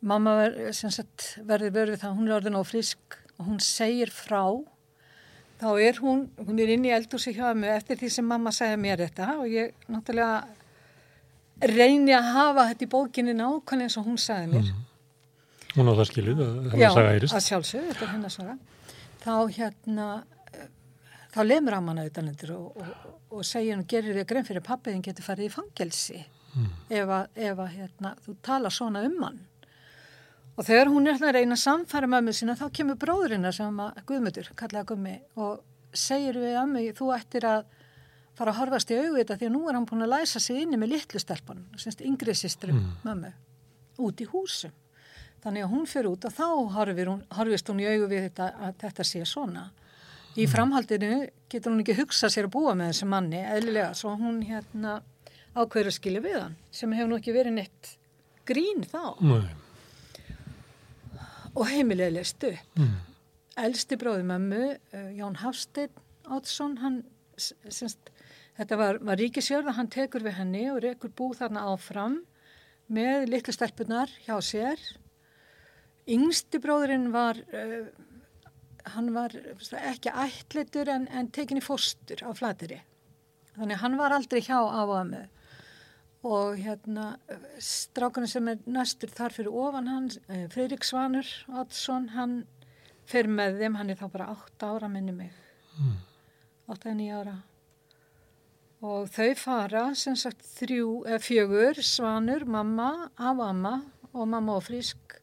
mamma 0.00 0.36
ver, 0.38 0.56
sagt, 0.72 1.26
verður 1.44 1.74
verið 1.76 2.00
það, 2.00 2.16
hún 2.16 2.30
er 2.30 2.36
orðin 2.38 2.56
á 2.56 2.64
frisk 2.64 3.20
og 3.36 3.50
hún 3.50 3.60
segir 3.60 4.12
frá, 4.14 4.44
þá 5.60 5.68
er 5.84 6.00
hún, 6.00 6.30
hún 6.40 6.64
er 6.64 6.72
inn 6.72 6.88
í 6.88 6.94
eldhúsi 6.96 7.34
hjá 7.36 7.50
mig 7.52 7.74
eftir 7.74 8.00
því 8.00 8.14
sem 8.14 8.32
mamma 8.32 8.52
segja 8.56 8.80
mér 8.80 9.04
þetta 9.04 9.34
og 9.42 9.52
ég 9.52 9.76
náttúrulega 9.92 11.68
reyni 11.76 12.16
að 12.16 12.30
hafa 12.38 12.70
þetta 12.70 12.86
í 12.86 12.92
bókinni 12.96 13.36
nákvæmlega 13.36 13.90
eins 13.90 14.00
og 14.00 14.08
hún 14.08 14.16
sagði 14.20 14.54
mér. 14.54 14.72
Hún 15.76 15.90
á 15.90 15.94
það 15.94 16.06
skilið 16.10 16.42
að 16.42 16.52
hennar 16.72 16.82
Já, 16.82 16.90
saga 16.96 17.14
heyrist. 17.14 17.36
að 17.36 17.46
sjálfsög, 17.46 17.86
þetta 17.90 18.06
er 18.06 18.12
hennar 18.14 18.34
saga. 18.34 18.56
Þá 19.20 19.34
hérna, 19.56 20.08
eh, 20.52 20.68
þá 21.34 21.40
lemur 21.46 21.76
hann 21.76 21.92
hana 21.92 22.06
utan 22.08 22.30
undir 22.32 22.52
og, 22.56 22.80
og, 22.80 23.14
og 23.30 23.44
segir 23.46 23.76
hún, 23.76 23.86
gerir 23.86 24.18
þig 24.18 24.28
grein 24.32 24.48
fyrir 24.48 24.66
pappiðin 24.66 25.04
getur 25.06 25.26
farið 25.26 25.50
í 25.50 25.54
fangelsi 25.54 26.18
ef, 26.90 27.06
að, 27.06 27.28
ef 27.36 27.62
að 27.62 27.72
hérna, 27.76 28.14
þú 28.24 28.36
tala 28.42 28.72
svona 28.74 29.04
um 29.06 29.18
hann. 29.22 29.40
Og 30.58 30.66
þegar 30.66 30.90
hún 30.92 31.06
er 31.06 31.14
hérna 31.16 31.30
að 31.30 31.36
reyna 31.38 31.56
að 31.56 31.62
samfæra 31.62 32.08
mömmu 32.10 32.32
sína, 32.36 32.56
þá 32.58 32.66
kemur 32.76 32.98
bróðurina 33.00 33.52
sem 33.54 33.78
að 33.80 34.00
Guðmundur, 34.08 34.50
kallaða 34.58 34.88
Gummi, 34.90 35.14
og 35.40 35.62
segir 35.96 36.36
við 36.40 36.58
ömmu, 36.60 36.82
þú 36.98 37.12
ættir 37.14 37.46
að 37.48 37.62
fara 38.36 38.52
að 38.52 38.58
horfast 38.60 38.90
í 38.92 38.98
þetta 38.98 39.38
því 39.38 39.48
að 39.48 39.54
nú 39.54 39.62
er 39.68 39.78
hann 39.78 39.86
búin 39.88 40.04
að 40.04 40.12
læsa 40.14 40.40
sig 40.42 40.60
inni 40.62 40.78
með 40.80 40.94
litlu 40.96 41.20
stelpunum, 41.22 41.64
semst 41.80 42.02
yngri 42.04 42.34
systrum 42.36 42.82
mömmu, 43.06 43.32
út 44.04 44.20
í 44.20 44.28
húsum. 44.30 44.74
Þannig 45.40 45.64
að 45.64 45.70
hún 45.72 45.86
fyrir 45.88 46.10
út 46.10 46.26
og 46.28 46.34
þá 46.36 46.48
horfir 46.76 47.08
hún, 47.08 47.22
horfist 47.36 47.70
hún 47.72 47.80
í 47.80 47.86
augu 47.88 48.10
við 48.10 48.26
þetta 48.28 48.50
að 48.66 48.74
þetta 48.82 49.06
sé 49.08 49.22
svona. 49.28 49.70
Í 50.38 50.46
framhaldinu 50.46 51.14
getur 51.50 51.72
hún 51.72 51.80
ekki 51.82 51.96
hugsað 51.98 52.34
sér 52.34 52.46
að 52.46 52.54
búa 52.54 52.74
með 52.78 52.92
þessu 52.92 53.08
manni, 53.10 53.40
eðlilega, 53.40 53.94
svo 53.98 54.12
hún 54.20 54.42
hérna 54.46 55.00
ákveður 55.56 55.90
að 55.90 55.96
skilja 55.96 56.22
við 56.22 56.36
hann, 56.38 56.58
sem 56.70 56.92
hefur 56.94 57.10
nú 57.10 57.18
ekki 57.18 57.34
verið 57.34 57.56
neitt 57.56 57.94
grín 58.46 58.84
þá 58.86 59.02
Nei. 59.24 59.48
og 61.56 61.64
heimilega 61.70 62.14
leist 62.14 62.46
upp. 62.46 62.78
Mm. 62.78 62.94
Elsti 63.64 63.98
bróði 64.00 64.28
mömmu, 64.28 64.62
uh, 64.94 65.10
Jón 65.16 65.40
Hafsteinn 65.40 66.06
Átsson, 66.30 66.76
hann, 66.78 67.00
semst, 67.40 68.12
þetta 68.58 68.78
var, 68.78 69.00
var 69.02 69.18
ríkisjörða, 69.18 69.74
hann 69.74 69.90
tekur 69.90 70.22
við 70.22 70.36
henni 70.38 70.66
og 70.70 70.82
rekur 70.84 71.10
bú 71.16 71.32
þarna 71.34 71.66
áfram 71.72 72.20
með 72.90 73.26
litlu 73.32 73.54
stelpunar 73.54 74.12
hjá 74.26 74.36
sér. 74.44 74.78
Yngsti 76.10 76.60
bróðurinn 76.62 77.10
var, 77.14 77.38
uh, 77.54 77.90
hann 78.94 79.10
var 79.14 79.34
ekki 79.80 80.12
ætlitur 80.24 80.90
en, 80.90 81.08
en 81.08 81.30
tekin 81.34 81.60
í 81.60 81.64
fóstur 81.64 82.24
á 82.26 82.30
flateri. 82.36 82.80
Þannig 83.56 83.76
að 83.76 83.84
hann 83.84 83.98
var 84.00 84.16
aldrei 84.16 84.40
hjá 84.42 84.58
af 84.58 84.86
og 84.86 84.96
að 84.98 85.12
með. 85.12 85.28
Og 86.30 86.58
hérna, 86.60 87.04
strákunum 87.64 88.28
sem 88.28 88.48
er 88.52 88.58
næstur 88.68 89.12
þar 89.16 89.32
fyrir 89.32 89.54
ofan 89.62 89.88
hans, 89.88 90.18
uh, 90.28 90.46
Freirik 90.52 90.86
Svanur 90.86 91.28
Oddsson, 91.48 92.10
hann 92.16 92.42
fer 93.10 93.30
með 93.30 93.62
þeim, 93.62 93.78
hann 93.80 93.92
er 93.92 94.00
þá 94.00 94.08
bara 94.12 94.32
8 94.34 94.74
ára 94.74 94.90
minni 94.92 95.14
mig. 95.16 95.32
Mm. 95.78 95.96
8-9 96.70 97.14
ára 97.16 97.40
og 98.80 99.10
þau 99.12 99.32
fara 99.36 99.82
sem 99.98 100.16
sagt 100.16 100.44
þrjú, 100.56 101.02
eða 101.04 101.20
fjögur, 101.20 101.80
svanur, 101.84 102.46
mamma, 102.48 103.10
af 103.20 103.42
amma 103.44 103.74
og 104.14 104.28
mamma 104.28 104.56
og 104.56 104.64
frísk 104.66 105.19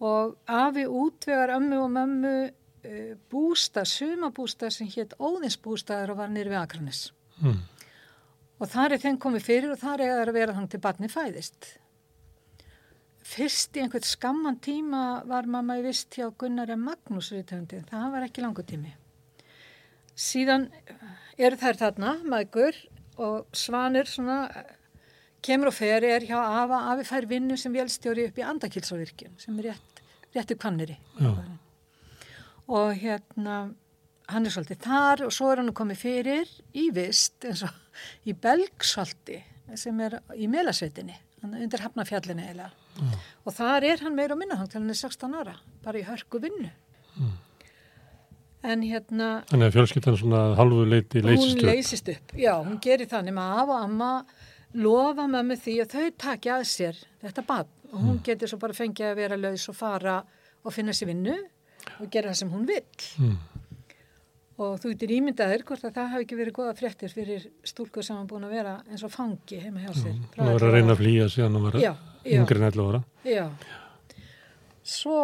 og 0.00 0.36
afi 0.46 0.86
útvegar 0.86 1.54
ömmu 1.56 1.80
og 1.84 1.90
mömmu 1.96 2.36
uh, 2.48 3.16
bústað, 3.32 3.90
sumabústað 3.90 4.76
sem 4.76 4.92
hétt 4.94 5.16
óðinsbústaður 5.18 6.14
og 6.14 6.22
var 6.22 6.32
nýri 6.32 6.52
við 6.52 6.62
Akranis 6.62 7.02
mm. 7.42 7.58
og 8.58 8.72
þar 8.72 8.96
er 8.96 9.04
þenn 9.04 9.20
komið 9.24 9.46
fyrir 9.50 9.74
og 9.74 9.82
þar 9.82 10.06
er 10.06 10.24
að 10.28 10.38
vera 10.38 10.56
þannig 10.56 10.74
til 10.74 10.84
barni 10.86 11.12
fæðist 11.12 11.74
fyrst 13.28 13.76
í 13.76 13.82
einhvern 13.82 14.06
skamman 14.08 14.62
tíma 14.64 15.02
var 15.28 15.50
mamma 15.50 15.76
í 15.80 15.84
vist 15.84 16.14
hjá 16.16 16.30
Gunnar 16.38 16.70
M. 16.72 16.88
Magnús 16.88 17.34
það 17.34 18.10
var 18.14 18.24
ekki 18.24 18.46
langu 18.46 18.64
tími 18.64 18.94
síðan 20.18 20.66
eru 21.38 21.58
þær 21.58 21.78
þarna, 21.82 22.14
maður, 22.26 22.78
og 23.18 23.46
Svanur 23.56 24.10
svona, 24.10 24.38
kemur 25.44 25.70
og 25.70 25.76
fer, 25.76 26.04
er 26.04 26.26
hjá 26.26 26.38
Afa, 26.38 26.80
Afi 26.92 27.06
fær 27.08 27.28
vinnu 27.30 27.56
sem 27.60 27.74
velstjóri 27.74 28.28
upp 28.28 28.38
í 28.40 28.46
Andakilsóvirkjum, 28.46 29.36
sem 29.40 29.58
er 29.60 29.70
rétt, 29.72 30.02
réttu 30.36 30.56
kvanniri. 30.58 30.98
Og 32.68 32.90
hérna, 33.00 33.60
hann 34.28 34.48
er 34.48 34.52
svolítið 34.52 34.82
þar 34.84 35.24
og 35.28 35.32
svo 35.34 35.52
er 35.52 35.62
hann 35.62 35.72
komið 35.76 36.02
fyrir 36.02 36.52
í 36.76 36.88
vist, 36.94 37.38
eins 37.48 37.64
og 37.66 38.28
í 38.28 38.34
Belgsalti, 38.36 39.40
sem 39.78 40.04
er 40.04 40.20
í 40.36 40.50
Melasveitinni, 40.50 41.16
undir 41.48 41.84
Hafnafjallinni 41.86 42.48
eiginlega. 42.48 42.72
Og 43.46 43.54
þar 43.54 43.86
er 43.86 44.02
hann 44.02 44.16
meira 44.18 44.34
og 44.34 44.40
minna, 44.40 44.58
hann 44.58 44.90
er 44.90 44.98
16 44.98 45.36
ára, 45.38 45.54
bara 45.84 46.00
í 46.00 46.06
hörku 46.06 46.40
vinnu. 46.42 46.72
Mm. 47.18 47.36
En 48.68 48.82
hérna... 48.82 49.26
Þannig 49.46 49.68
að 49.68 49.76
fjölskyldan 49.76 50.16
svona 50.18 50.40
halvu 50.58 50.82
leiti 50.88 51.22
leysist 51.22 51.52
upp. 51.52 51.60
Hún 51.60 51.68
leysist 51.70 52.08
upp, 52.10 52.32
já, 52.34 52.52
hún 52.58 52.80
gerir 52.82 53.06
þannig 53.10 53.36
maður 53.36 53.60
af 53.62 53.68
og 53.70 53.82
amma 53.84 54.12
lofa 54.76 55.26
mömmu 55.30 55.56
því 55.56 55.76
að 55.82 55.94
þau 55.94 56.08
takja 56.20 56.58
að 56.58 56.66
sér 56.68 56.98
þetta 57.22 57.44
bad 57.48 57.70
og 57.92 58.00
hún 58.00 58.16
mm. 58.18 58.24
getur 58.26 58.50
svo 58.50 58.58
bara 58.60 58.76
fengið 58.76 59.10
að 59.10 59.20
vera 59.22 59.38
laus 59.40 59.64
og 59.70 59.76
fara 59.78 60.18
og 60.64 60.74
finna 60.74 60.92
sér 60.96 61.12
vinnu 61.12 61.36
og 61.98 62.10
gera 62.12 62.32
það 62.32 62.40
sem 62.42 62.52
hún 62.52 62.66
vil. 62.68 62.84
Mm. 63.22 63.38
Og 64.58 64.74
þú 64.82 64.92
getur 64.92 65.14
ímyndaðir 65.14 65.62
hvort 65.64 65.84
að 65.86 65.94
það 65.96 66.12
hafi 66.12 66.26
ekki 66.26 66.38
verið 66.40 66.56
goða 66.56 66.76
fréttir 66.76 67.12
fyrir 67.14 67.44
stúlku 67.66 68.02
sem 68.02 68.18
hafa 68.18 68.28
búin 68.32 68.46
að 68.48 68.56
vera 68.58 68.74
eins 68.90 69.04
og 69.06 69.12
fangi 69.14 69.60
heima 69.62 69.84
hjá 69.84 69.92
sér. 69.94 70.16
Það 70.34 70.50
var 70.50 70.66
að 70.66 70.74
reyna 70.74 70.96
að 70.96 71.02
flýja 71.02 71.28
síðan 71.32 71.58
og 71.60 71.68
vera 71.68 71.92
yngri 72.26 72.58
en 72.58 72.66
11 72.68 72.88
ára. 72.90 73.02
Já, 73.24 73.44
svo 74.82 75.18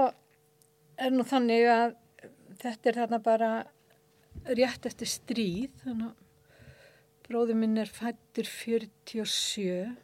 er 0.95 1.15
nú 1.15 1.27
þannig 1.27 1.67
að 1.75 1.97
þetta 2.63 2.91
er 2.91 3.01
þarna 3.03 3.21
bara 3.25 3.51
rétt 4.55 4.87
eftir 4.89 5.11
stríð 5.11 5.83
þannig 5.83 6.13
að 6.13 6.24
bróður 7.28 7.59
minn 7.61 7.78
er 7.81 7.90
fættur 7.90 8.49
47 8.49 9.95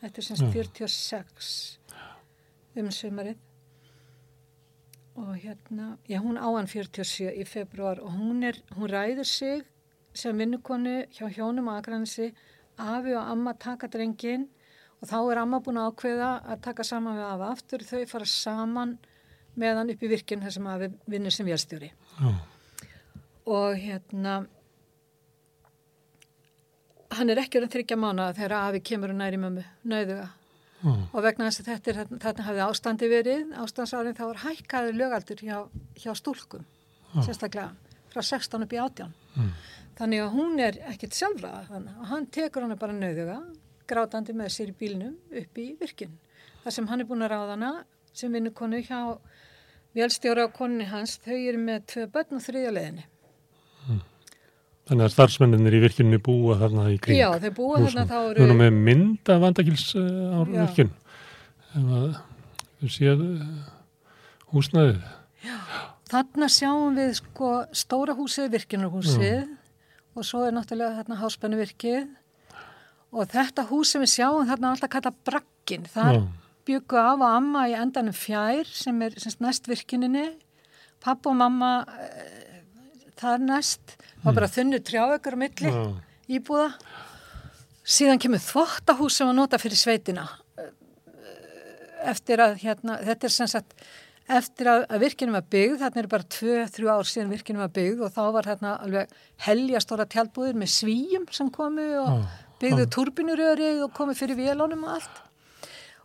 þetta 0.00 0.22
er 0.22 0.28
semst 0.28 0.46
46 0.52 1.50
um 2.80 2.88
sömarið 2.92 3.36
og 5.20 5.34
hérna 5.36 5.96
já 6.08 6.18
hún 6.24 6.40
áan 6.40 6.66
47 6.68 7.32
í 7.36 7.44
februar 7.44 8.00
og 8.00 8.16
hún 8.16 8.42
er, 8.48 8.56
hún 8.76 8.88
ræður 8.88 9.28
sig 9.28 9.62
sem 10.14 10.36
vinnukonu 10.38 11.06
hjá 11.12 11.28
hjónum 11.28 11.68
á 11.72 11.80
Akransi 11.80 12.32
afi 12.76 13.14
og 13.14 13.30
amma 13.32 13.54
taka 13.54 13.88
drengin 13.88 14.48
og 15.00 15.08
þá 15.10 15.18
er 15.32 15.40
amma 15.42 15.60
búin 15.60 15.80
að 15.80 15.90
ákveða 15.90 16.30
að 16.52 16.62
taka 16.62 16.84
saman 16.86 17.18
við 17.18 17.26
afa 17.26 17.50
aftur. 17.50 17.82
Þau 17.82 18.02
fara 18.06 18.28
saman 18.28 18.96
meðan 19.58 19.90
upp 19.92 20.02
í 20.02 20.10
virkin 20.12 20.44
að 20.46 20.84
við 20.84 20.98
vinnum 21.10 21.34
sem 21.34 21.46
vélstjóri. 21.46 21.90
Oh. 22.22 22.40
og 23.46 23.74
hérna 23.76 24.46
hann 27.18 27.32
er 27.32 27.40
ekki 27.42 27.60
að 27.60 27.72
þryggja 27.74 27.98
mánu 27.98 28.28
þegar 28.36 28.54
afi 28.58 28.82
kemur 28.90 29.12
og 29.12 29.18
næri 29.20 29.40
mömmu 29.40 29.64
nöyðuga 29.88 30.28
oh. 30.84 31.02
og 31.12 31.24
vegna 31.26 31.48
þess 31.48 31.62
að 31.62 31.70
þetta 31.70 31.92
er 31.92 32.00
þarna 32.24 32.46
hafið 32.48 32.64
ástandi 32.66 33.10
verið 33.12 33.54
ástandsárið 33.62 34.18
þá 34.18 34.24
er 34.28 34.42
hækkaður 34.46 34.98
lögaldur 35.00 35.44
hjá, 35.46 35.58
hjá 35.98 36.12
stúlkum 36.18 36.64
oh. 36.64 37.22
sérstaklega 37.22 37.70
frá 38.12 38.22
16 38.22 38.66
upp 38.66 38.74
í 38.74 38.82
18 38.82 39.14
mm. 39.36 39.52
þannig 40.00 40.24
að 40.24 40.34
hún 40.36 40.64
er 40.66 40.80
ekkit 40.92 41.18
sjálfraða 41.18 41.82
og 41.96 42.10
hann 42.12 42.28
tekur 42.34 42.66
hann 42.66 42.76
bara 42.80 42.96
nöyðuga 42.96 43.40
grátandi 43.88 44.36
með 44.36 44.54
sér 44.56 44.72
í 44.72 44.78
bílnum 44.78 45.16
upp 45.42 45.62
í 45.62 45.72
virkin 45.80 46.18
þar 46.64 46.76
sem 46.78 46.88
hann 46.90 47.04
er 47.04 47.08
búin 47.08 47.24
að 47.26 47.34
ráða 47.34 47.56
hana 47.56 47.72
sem 48.12 48.32
vinnukonu 48.32 48.82
hjá 48.84 49.00
Vélstjóra 49.92 50.46
og 50.48 50.54
konni 50.56 50.86
hans, 50.88 51.18
þau 51.20 51.36
eru 51.36 51.58
með 51.60 51.82
tvö 51.92 52.06
börn 52.14 52.38
og 52.38 52.40
þriðja 52.40 52.70
leðinni. 52.72 53.02
Þannig 54.90 55.06
að 55.06 55.12
starfsmenninir 55.14 55.76
í 55.78 55.80
virkjunni 55.84 56.18
búa 56.22 56.56
þarna 56.60 56.88
í 56.90 56.98
kring. 57.02 57.18
Já, 57.20 57.28
þau 57.38 57.52
búa 57.56 57.78
húsum. 57.78 58.00
þarna 58.02 58.06
þá 58.10 58.18
eru... 58.32 58.44
Erum 58.46 58.60
með 58.62 58.78
mynd 58.88 59.30
af 59.30 59.42
vandakils 59.44 59.84
uh, 59.94 60.08
á 60.34 60.38
virkjun. 60.48 60.90
Þú 62.82 62.90
séð 62.90 63.22
uh, 63.28 63.46
húsnaðið. 64.52 64.98
Já, 65.46 65.56
þarna 66.10 66.50
sjáum 66.50 66.98
við 66.98 67.14
sko 67.20 67.52
stóra 67.78 68.16
húsið, 68.18 68.50
virkjunarhúsið 68.56 69.38
Já. 69.38 69.46
og 70.18 70.26
svo 70.26 70.42
er 70.48 70.56
náttúrulega 70.58 70.98
þarna 70.98 71.20
háspennuvirkið 71.22 72.10
og 73.12 73.28
þetta 73.32 73.66
hús 73.70 73.94
sem 73.94 74.02
við 74.02 74.14
sjáum 74.16 74.48
þarna 74.50 74.74
alltaf 74.74 74.92
kalla 74.92 75.14
brakkin. 75.30 75.86
Það 75.94 76.16
er 76.16 76.24
byggu 76.66 76.98
af 76.98 77.18
og 77.20 77.28
amma 77.28 77.66
í 77.70 77.76
endanum 77.78 78.14
fjær 78.16 78.68
sem 78.70 78.98
er 79.06 79.14
semst, 79.18 79.40
næst 79.42 79.70
virkininni 79.70 80.32
papp 81.02 81.26
og 81.26 81.36
mamma 81.38 81.72
e, 81.98 82.06
þar 83.22 83.42
næst 83.46 83.96
var 84.22 84.32
mm. 84.32 84.36
bara 84.36 84.52
þunnu 84.56 84.82
trjáökar 84.84 85.38
á 85.38 85.42
milli 85.42 85.72
mm. 85.72 85.96
íbúða 86.38 86.68
síðan 87.82 88.20
kemur 88.22 88.42
þvóttahús 88.42 89.18
sem 89.18 89.28
var 89.30 89.38
nota 89.38 89.60
fyrir 89.62 89.80
sveitina 89.80 90.28
eftir 92.02 92.42
að 92.42 92.56
hérna, 92.62 92.98
þetta 93.02 93.28
er 93.28 93.34
sem 93.34 93.50
sagt 93.50 93.74
eftir 94.32 94.68
að, 94.70 94.84
að 94.90 95.02
virkinu 95.02 95.34
var 95.34 95.44
byggð, 95.50 95.80
þarna 95.80 96.02
er 96.02 96.08
bara 96.10 96.28
2-3 96.34 96.88
ár 96.92 97.08
síðan 97.08 97.32
virkinu 97.32 97.62
var 97.62 97.72
byggð 97.74 98.04
og 98.06 98.14
þá 98.14 98.22
var 98.36 98.48
hérna 98.48 98.76
alveg 98.84 99.12
heljastóra 99.46 100.06
tjálbúðir 100.10 100.58
með 100.58 100.72
svíjum 100.76 101.26
sem 101.34 101.50
komu 101.52 101.88
og 102.00 102.24
byggðu 102.62 102.86
turbinuröri 102.94 103.74
og 103.82 103.92
komu 103.96 104.14
fyrir 104.18 104.38
vélónum 104.38 104.86
og 104.86 104.96
allt 104.98 105.20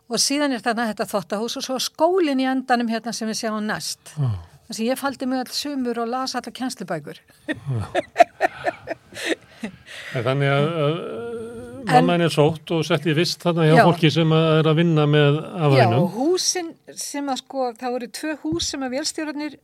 og 0.08 0.22
síðan 0.22 0.56
er 0.56 0.64
þarna 0.64 0.88
þetta 0.90 1.08
þottahús 1.12 1.58
og 1.60 1.66
svo 1.66 1.78
skólinn 1.82 2.42
í 2.42 2.48
endanum 2.48 2.90
hérna 2.90 3.14
sem 3.14 3.28
við 3.30 3.42
sjáum 3.44 3.66
næst 3.68 4.14
oh. 4.18 4.38
Þannig 4.68 4.82
að 4.82 4.88
ég 4.88 5.00
faldi 5.00 5.28
mig 5.28 5.42
alls 5.42 5.60
sumur 5.64 6.02
og 6.02 6.10
las 6.12 6.36
allar 6.38 6.54
kjenslubækur 6.58 7.22
Þannig 10.08 10.50
að, 10.52 10.66
að 10.84 10.98
mamma 11.88 12.14
henni 12.14 12.26
er 12.28 12.32
sótt 12.32 12.70
og 12.76 12.84
sett 12.86 13.06
í 13.08 13.14
vist 13.16 13.42
þarna 13.42 13.66
hjá 13.66 13.74
já, 13.74 13.84
fólki 13.88 14.10
sem 14.12 14.34
er 14.36 14.68
að 14.70 14.78
vinna 14.80 15.06
með 15.10 15.40
afhænum 15.40 16.04
Já, 16.04 16.12
húsin 16.18 16.68
sem 16.94 17.32
að 17.32 17.40
sko 17.42 17.70
það 17.78 17.96
voru 17.96 18.10
tvö 18.20 18.36
hús 18.44 18.68
sem 18.74 18.84
að 18.86 18.94
velstjórnir 18.98 19.58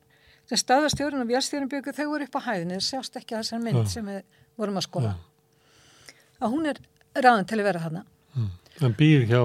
sem 0.50 0.61
staðastjórn 0.61 1.23
og 1.23 1.30
velstjórn 1.30 1.70
byggur 1.73 1.96
þau 1.96 2.08
voru 2.11 2.26
upp 2.26 2.40
á 2.40 2.46
hæðinni, 2.50 2.80
það 2.80 2.88
sjást 2.88 3.20
ekki 3.20 3.37
að 3.37 3.44
þessar 3.44 3.62
mynd 3.64 3.80
já. 3.80 3.92
sem 3.94 4.11
við 4.11 4.20
vorum 4.61 4.80
að 4.80 4.87
skoða 4.88 5.14
að 6.44 6.54
hún 6.54 6.68
er 6.70 6.80
ráðan 7.14 7.49
til 7.49 7.58
að 7.61 7.68
vera 7.68 7.82
þarna. 7.84 8.04
En 8.84 8.94
býr 8.99 9.26
hjá 9.30 9.40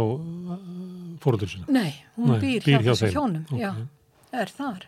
fóröldur 1.24 1.52
sinna? 1.52 1.70
Nei, 1.70 1.92
hún 2.18 2.34
Nei, 2.34 2.40
býr, 2.42 2.64
býr 2.66 2.80
hjá, 2.80 2.86
hjá 2.88 2.92
þessu 2.92 3.12
hjónum, 3.14 3.44
okay. 3.46 3.62
já, 3.62 4.40
er 4.42 4.54
þar. 4.58 4.88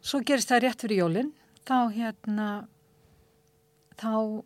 Svo 0.00 0.22
gerist 0.24 0.50
það 0.50 0.62
rétt 0.64 0.84
fyrir 0.84 1.02
jólinn, 1.02 1.32
þá 1.68 1.76
hérna, 1.94 2.48
þá 4.00 4.12
uh, 4.16 4.44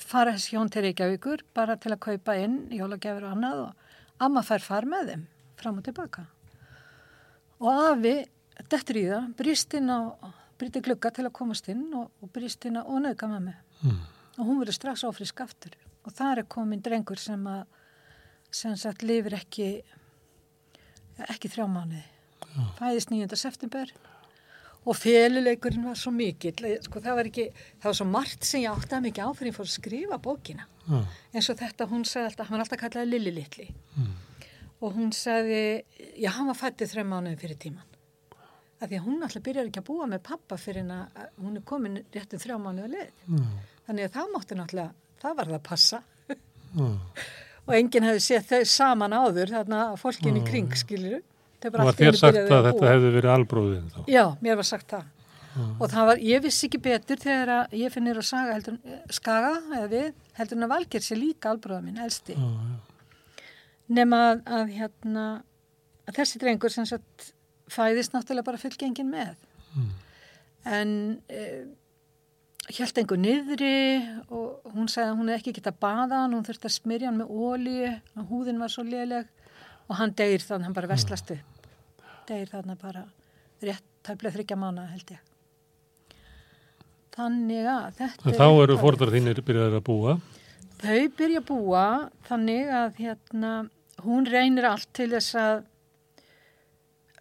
fara 0.00 0.34
þessi 0.36 0.54
hjón 0.54 0.72
til 0.72 0.86
Reykjavíkur 0.86 1.44
bara 1.56 1.76
til 1.80 1.92
að 1.92 2.02
kaupa 2.06 2.36
inn 2.40 2.62
jólagjafur 2.72 3.28
og 3.28 3.34
annað 3.36 3.64
og 3.66 4.24
amma 4.24 4.44
fær 4.46 4.64
far 4.64 4.88
með 4.88 5.12
þeim 5.12 5.26
fram 5.60 5.80
og 5.80 5.86
tilbaka. 5.86 6.26
Og 7.60 7.70
afi, 7.70 8.16
dettur 8.72 9.00
í 9.00 9.04
það, 9.10 9.28
brist 9.38 9.76
inn 9.76 9.92
á, 9.92 10.00
briti 10.58 10.82
glugga 10.84 11.12
til 11.14 11.26
að 11.28 11.36
komast 11.36 11.68
inn 11.72 11.86
og, 11.96 12.10
og 12.24 12.32
brist 12.32 12.64
inn 12.68 12.80
á 12.80 12.82
og 12.82 13.04
nöðka 13.04 13.28
með 13.30 13.50
mig. 13.50 13.60
Mm. 13.84 14.00
Og 14.34 14.48
hún 14.48 14.60
verið 14.62 14.78
strax 14.78 15.04
áfrisk 15.06 15.44
aftur 15.44 15.76
og 16.04 16.12
þar 16.12 16.42
er 16.42 16.48
komin 16.50 16.82
drengur 16.84 17.20
sem 17.20 17.44
að 17.48 17.64
sem 18.54 18.74
sagt 18.78 19.02
lifir 19.02 19.34
ekki 19.38 19.68
ekki 21.30 21.50
þrjá 21.50 21.66
mánuði 21.70 22.02
fæðist 22.78 23.10
9. 23.10 23.38
september 23.38 23.90
og 24.84 24.98
féluleikurinn 24.98 25.86
var 25.88 25.96
svo 25.98 26.12
mikill. 26.14 26.76
Sko 26.84 27.00
það 27.04 27.18
var 27.20 27.30
ekki, 27.30 27.48
það 27.80 27.90
var 27.90 27.98
svo 28.00 28.08
margt 28.10 28.44
sem 28.48 28.64
ég 28.64 28.74
átti 28.74 28.98
að 28.98 29.06
mikið 29.08 29.24
á 29.24 29.30
fyrir 29.38 29.56
að 29.56 29.64
að 29.64 29.72
skrifa 29.78 30.20
bókina. 30.20 30.68
Já. 30.84 31.00
eins 31.32 31.48
og 31.48 31.56
þetta, 31.56 31.88
hún 31.88 32.04
sagði 32.04 32.28
alltaf, 32.28 32.48
hann 32.50 32.58
var 32.58 32.66
alltaf 32.66 32.80
kallaði 32.82 33.08
Lilli 33.08 33.30
litli. 33.38 33.70
Mm. 33.96 34.14
og 34.84 34.96
hún 34.98 35.12
sagði, 35.16 35.60
já, 36.20 36.28
hann 36.36 36.50
var 36.50 36.58
fættið 36.60 36.90
þrejum 36.90 37.12
mánuðin 37.14 37.40
fyrir 37.40 37.56
tíman 37.62 37.94
af 38.84 38.90
því 38.90 38.98
að 38.98 39.06
hún 39.06 39.24
alltaf 39.24 39.44
byrjar 39.46 39.68
ekki 39.70 39.80
að 39.80 39.88
búa 39.88 40.08
með 40.10 40.22
pappa 40.28 40.58
fyrir 40.60 40.84
en 40.84 40.92
að 40.92 41.20
hún 41.40 41.58
er 41.58 41.64
komin 41.68 42.00
réttum 42.14 42.42
þrjá 42.42 42.56
mánuða 42.60 42.90
leið. 42.92 43.12
Já. 43.28 43.44
þannig 43.86 44.08
að 44.08 44.16
það 44.16 44.32
mátti 44.34 44.58
náttúrulega, 44.58 44.94
það 45.22 45.36
var 45.38 45.50
það 45.50 45.58
að 45.58 45.66
passa. 45.68 46.00
Og 47.64 47.72
enginn 47.78 48.04
hefði 48.04 48.24
séð 48.26 48.48
þau 48.50 48.72
saman 48.74 49.16
áður 49.16 49.54
þarna 49.54 49.84
fólkin 50.00 50.40
í 50.40 50.44
kring, 50.44 50.74
skilur 50.76 51.16
þau 51.16 51.33
Og 51.64 51.90
í 51.90 51.96
þér 51.98 52.18
sagt 52.20 52.38
að 52.38 52.48
búa. 52.50 52.62
þetta 52.68 52.92
hefði 52.92 53.12
verið 53.18 53.34
albróðin 53.34 53.92
þá? 53.92 54.00
Já, 54.12 54.24
mér 54.44 54.58
var 54.60 54.68
sagt 54.68 54.90
það. 54.94 55.12
Og 55.54 55.86
það 55.90 56.08
var, 56.08 56.22
ég 56.26 56.42
vissi 56.42 56.66
ekki 56.66 56.80
betur 56.82 57.20
þegar 57.22 57.52
að 57.54 57.76
ég 57.78 57.92
finnir 57.94 58.18
að 58.18 58.26
saga 58.26 58.56
heldur, 58.56 58.78
eh, 58.90 59.02
skaga, 59.14 59.52
eða 59.70 59.90
við, 59.92 60.08
heldur 60.38 60.58
en 60.58 60.66
að 60.66 60.72
Valgeir 60.72 61.04
sé 61.04 61.18
líka 61.18 61.52
albróða 61.52 61.84
minn, 61.84 62.00
elsti. 62.02 62.34
Nefn 63.94 64.16
að, 64.18 64.42
að 64.58 64.74
hérna, 64.74 65.26
að 66.08 66.18
þessi 66.18 66.42
drengur 66.42 66.74
sem 66.74 66.88
sagt 66.90 67.30
fæðist 67.70 68.16
náttúrulega 68.16 68.48
bara 68.50 68.60
fullgengin 68.60 69.12
með. 69.12 69.36
Mm. 69.76 69.94
En 70.74 70.92
e, 71.30 71.46
held 72.72 72.98
einhver 72.98 73.20
niðri 73.20 73.74
og 74.32 74.74
hún 74.74 74.90
sagði 74.90 75.12
að 75.12 75.18
hún 75.20 75.32
hefði 75.32 75.40
ekki 75.40 75.56
getað 75.60 75.80
baða 75.86 76.24
hann, 76.24 76.34
hún 76.34 76.46
þurfti 76.48 76.70
að 76.70 76.78
smyrja 76.80 77.12
hann 77.12 77.22
með 77.22 77.30
ólíu, 77.30 77.94
og 78.18 78.30
húðin 78.32 78.62
var 78.62 78.74
svo 78.74 78.86
léleg 78.88 79.30
og 79.86 79.98
hann 80.00 80.14
deyr 80.16 80.42
þannig, 80.42 80.66
hann 80.66 80.76
bara 80.76 80.90
vestlast 80.90 81.30
upp. 81.36 81.53
Deyr 82.28 82.50
þannig 82.50 82.80
bara 82.80 83.04
rétt 83.64 83.86
tæflega 84.04 84.36
þryggja 84.38 84.58
mánu 84.60 84.86
held 84.88 85.14
ég. 85.14 85.20
Þannig 87.14 87.68
að 87.70 88.00
þetta 88.00 88.30
En 88.30 88.38
þá 88.40 88.46
eru 88.64 88.78
fordrar 88.80 89.14
þínir 89.14 89.42
byrjaðir 89.46 89.78
að 89.78 89.86
búa. 89.86 90.16
Þau 90.82 91.04
byrja 91.18 91.42
að 91.42 91.48
búa 91.48 91.84
þannig 92.28 92.72
að 92.80 92.98
hérna, 93.00 93.52
hún 94.04 94.26
reynir 94.28 94.66
allt 94.68 94.90
til 94.96 95.10
þess 95.14 95.38
að 95.38 95.62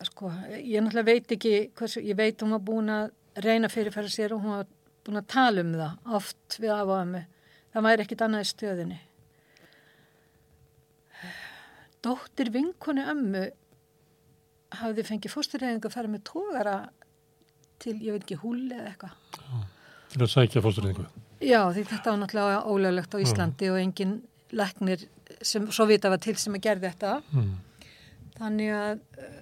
sko, 0.07 0.31
ég 0.57 0.83
náttúrulega 0.83 1.07
veit 1.07 1.35
ekki 1.35 1.53
hversu, 1.77 2.01
ég 2.03 2.17
veit 2.17 2.41
hún 2.43 2.55
var 2.55 2.63
búin 2.65 2.91
að 2.91 3.11
reyna 3.43 3.69
fyrirfæra 3.71 4.11
sér 4.11 4.35
og 4.35 4.43
hún 4.43 4.57
var 4.57 4.69
búin 5.05 5.19
að 5.19 5.29
tala 5.33 5.63
um 5.63 5.73
það 5.77 6.13
oft 6.19 6.57
við 6.59 6.73
ömmu 6.73 7.23
það 7.73 7.87
væri 7.87 8.05
ekkit 8.05 8.23
annað 8.25 8.45
í 8.45 8.51
stöðinni 8.51 8.99
Dóttir 12.03 12.49
vinkonu 12.51 13.05
ömmu 13.13 13.43
hafði 14.81 15.05
fengið 15.07 15.35
fósturreyðingu 15.35 15.89
að 15.89 15.95
fara 15.97 16.11
með 16.11 16.25
tógara 16.29 16.77
til, 17.83 17.97
ég 17.99 18.15
veit 18.15 18.23
ekki, 18.23 18.39
húli 18.41 18.73
eða 18.73 18.91
eitthvað 18.93 19.69
til 20.13 20.21
að 20.21 20.33
sækja 20.33 20.61
fóstureyðingu. 20.63 21.05
Já, 21.43 21.59
því 21.73 21.83
þetta 21.89 22.11
var 22.11 22.19
náttúrulega 22.21 22.59
ólöglegt 22.69 23.15
á 23.17 23.23
Íslandi 23.23 23.69
og 23.73 23.79
engin 23.81 24.13
læknir 24.53 25.07
sem 25.41 25.65
svo 25.73 25.87
vita 25.89 26.11
var 26.13 26.21
til 26.23 26.35
sem 26.39 26.53
að 26.55 26.65
gerði 26.67 26.91
þetta. 26.91 27.15
Mm. 27.33 27.55
Þannig 28.37 28.73
að 28.77 29.01
uh, 29.23 29.39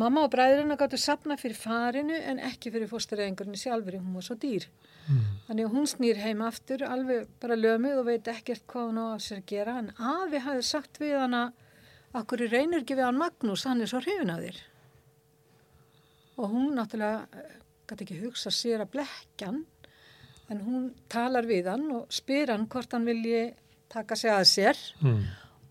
mamma 0.00 0.24
og 0.26 0.32
bræðurinn 0.32 0.78
gáttu 0.80 1.00
sapna 1.00 1.36
fyrir 1.40 1.58
farinu 1.60 2.16
en 2.16 2.40
ekki 2.48 2.72
fyrir 2.74 2.90
fóstureyðingurinn 2.90 3.60
sjálfur, 3.60 3.98
hún 4.00 4.16
var 4.16 4.26
svo 4.26 4.38
dýr. 4.40 4.66
Mm. 5.06 5.28
Þannig 5.46 5.68
að 5.68 5.76
hún 5.76 5.90
snýr 5.92 6.22
heim 6.24 6.42
aftur, 6.46 6.86
alveg 6.88 7.28
bara 7.42 7.60
lömuð 7.60 8.00
og 8.00 8.08
veit 8.08 8.32
ekkert 8.32 8.64
hvað 8.72 8.90
hún 8.90 9.02
á 9.04 9.06
að 9.12 9.22
sér 9.28 9.44
gera. 9.46 9.78
En 9.82 9.92
afi 9.94 10.42
hafði 10.48 10.66
sagt 10.72 11.00
við 11.02 11.18
hana, 11.20 11.44
akkur 12.20 12.42
reynir 12.50 12.82
ekki 12.82 12.96
við 12.98 13.08
hann 13.08 13.20
Magnús, 13.20 13.66
hann 13.68 13.82
er 13.84 13.90
svo 13.90 14.00
hrifin 14.02 14.32
af 14.32 14.42
þér. 14.42 14.60
Og 16.36 16.52
hún 16.52 16.76
náttúrulega 16.76 17.44
gæti 17.86 18.06
ekki 18.06 18.20
hugsa 18.24 18.52
sér 18.52 18.84
að 18.84 18.92
blekja 18.96 19.50
hann, 19.50 19.64
en 20.52 20.62
hún 20.66 20.86
talar 21.12 21.48
við 21.48 21.70
hann 21.72 21.88
og 21.94 22.12
spyr 22.12 22.52
hann 22.52 22.68
hvort 22.70 22.94
hann 22.94 23.06
vilji 23.08 23.48
taka 23.92 24.16
sig 24.18 24.32
að 24.32 24.46
sér. 24.52 24.86
Mm. 25.00 25.26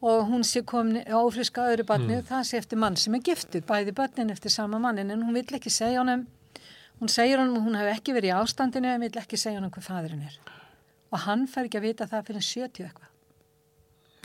og 0.05 0.27
hún 0.29 0.43
sé 0.43 0.61
komin 0.61 1.01
áfriska 1.07 1.63
öðru 1.71 1.85
barni 1.87 2.19
það 2.27 2.43
sé 2.45 2.59
eftir 2.59 2.77
mann 2.77 2.97
sem 2.99 3.15
er 3.15 3.23
giftur, 3.25 3.63
bæði 3.65 3.93
barnin 3.95 4.29
eftir 4.29 4.51
sama 4.53 4.77
mannin 4.77 5.09
en 5.09 5.23
hún 5.23 5.33
vill 5.33 5.57
ekki 5.57 5.71
segja 5.73 6.03
honum. 6.03 6.27
Hún 6.99 7.09
segir 7.09 7.39
honum 7.39 7.57
að 7.57 7.65
hún 7.65 7.79
hef 7.79 7.89
ekki 7.95 8.13
verið 8.13 8.29
í 8.29 8.35
ástandinu 8.35 8.91
en 8.91 9.01
vill 9.01 9.17
ekki 9.23 9.39
segja 9.39 9.57
honum 9.57 9.73
hvað 9.73 9.87
fadurinn 9.87 10.27
er. 10.27 10.37
Og 11.09 11.25
hann 11.25 11.47
fær 11.47 11.65
ekki 11.65 11.79
að 11.81 11.87
vita 11.87 12.09
það 12.11 12.27
fyrir 12.29 12.47
70 12.51 12.85
eitthvað 12.85 13.14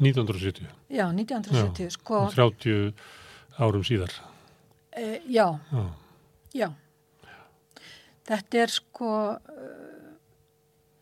1970. 0.00 0.68
já, 0.90 1.06
1970 1.12 1.90
sko, 1.98 2.20
30 2.34 2.92
árum 3.60 3.84
síðar. 3.84 4.12
e, 4.96 5.20
já, 5.28 5.46
Já. 5.72 5.84
já 6.54 6.68
þetta 8.30 8.62
er 8.62 8.70
sko 8.72 9.10
uh, 9.36 9.38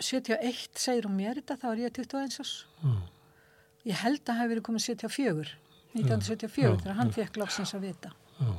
71 0.00 0.78
segir 0.78 1.06
hún 1.08 1.16
mér 1.18 1.40
þetta, 1.40 1.56
þá 1.58 1.66
er 1.72 1.80
ég 1.86 1.94
21 1.98 2.38
árs 2.42 2.52
Já. 2.82 2.92
ég 3.92 4.02
held 4.04 4.22
að 4.30 4.38
hafi 4.40 4.52
verið 4.54 4.66
komið 4.68 4.84
74 4.86 5.56
1974 5.98 6.62
Já, 6.62 6.76
þegar 6.82 6.98
hann 7.00 7.12
fekk 7.16 7.40
loksins 7.40 7.74
að 7.74 7.86
vita 7.88 8.12
Já. 8.38 8.52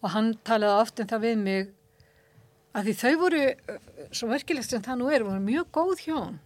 og 0.00 0.08
hann 0.14 0.32
talaði 0.46 0.80
oft 0.84 1.00
um 1.04 1.10
það 1.10 1.24
við 1.26 1.42
mig 1.44 1.72
að 2.70 2.86
því 2.88 2.94
þau 3.02 3.14
voru 3.24 3.42
uh, 3.50 3.80
svo 4.14 4.28
merkilegt 4.30 4.70
sem 4.70 4.82
það 4.84 5.00
nú 5.02 5.10
er, 5.12 5.24
voru 5.26 5.42
mjög 5.44 5.70
góð 5.74 6.04
hjón 6.06 6.38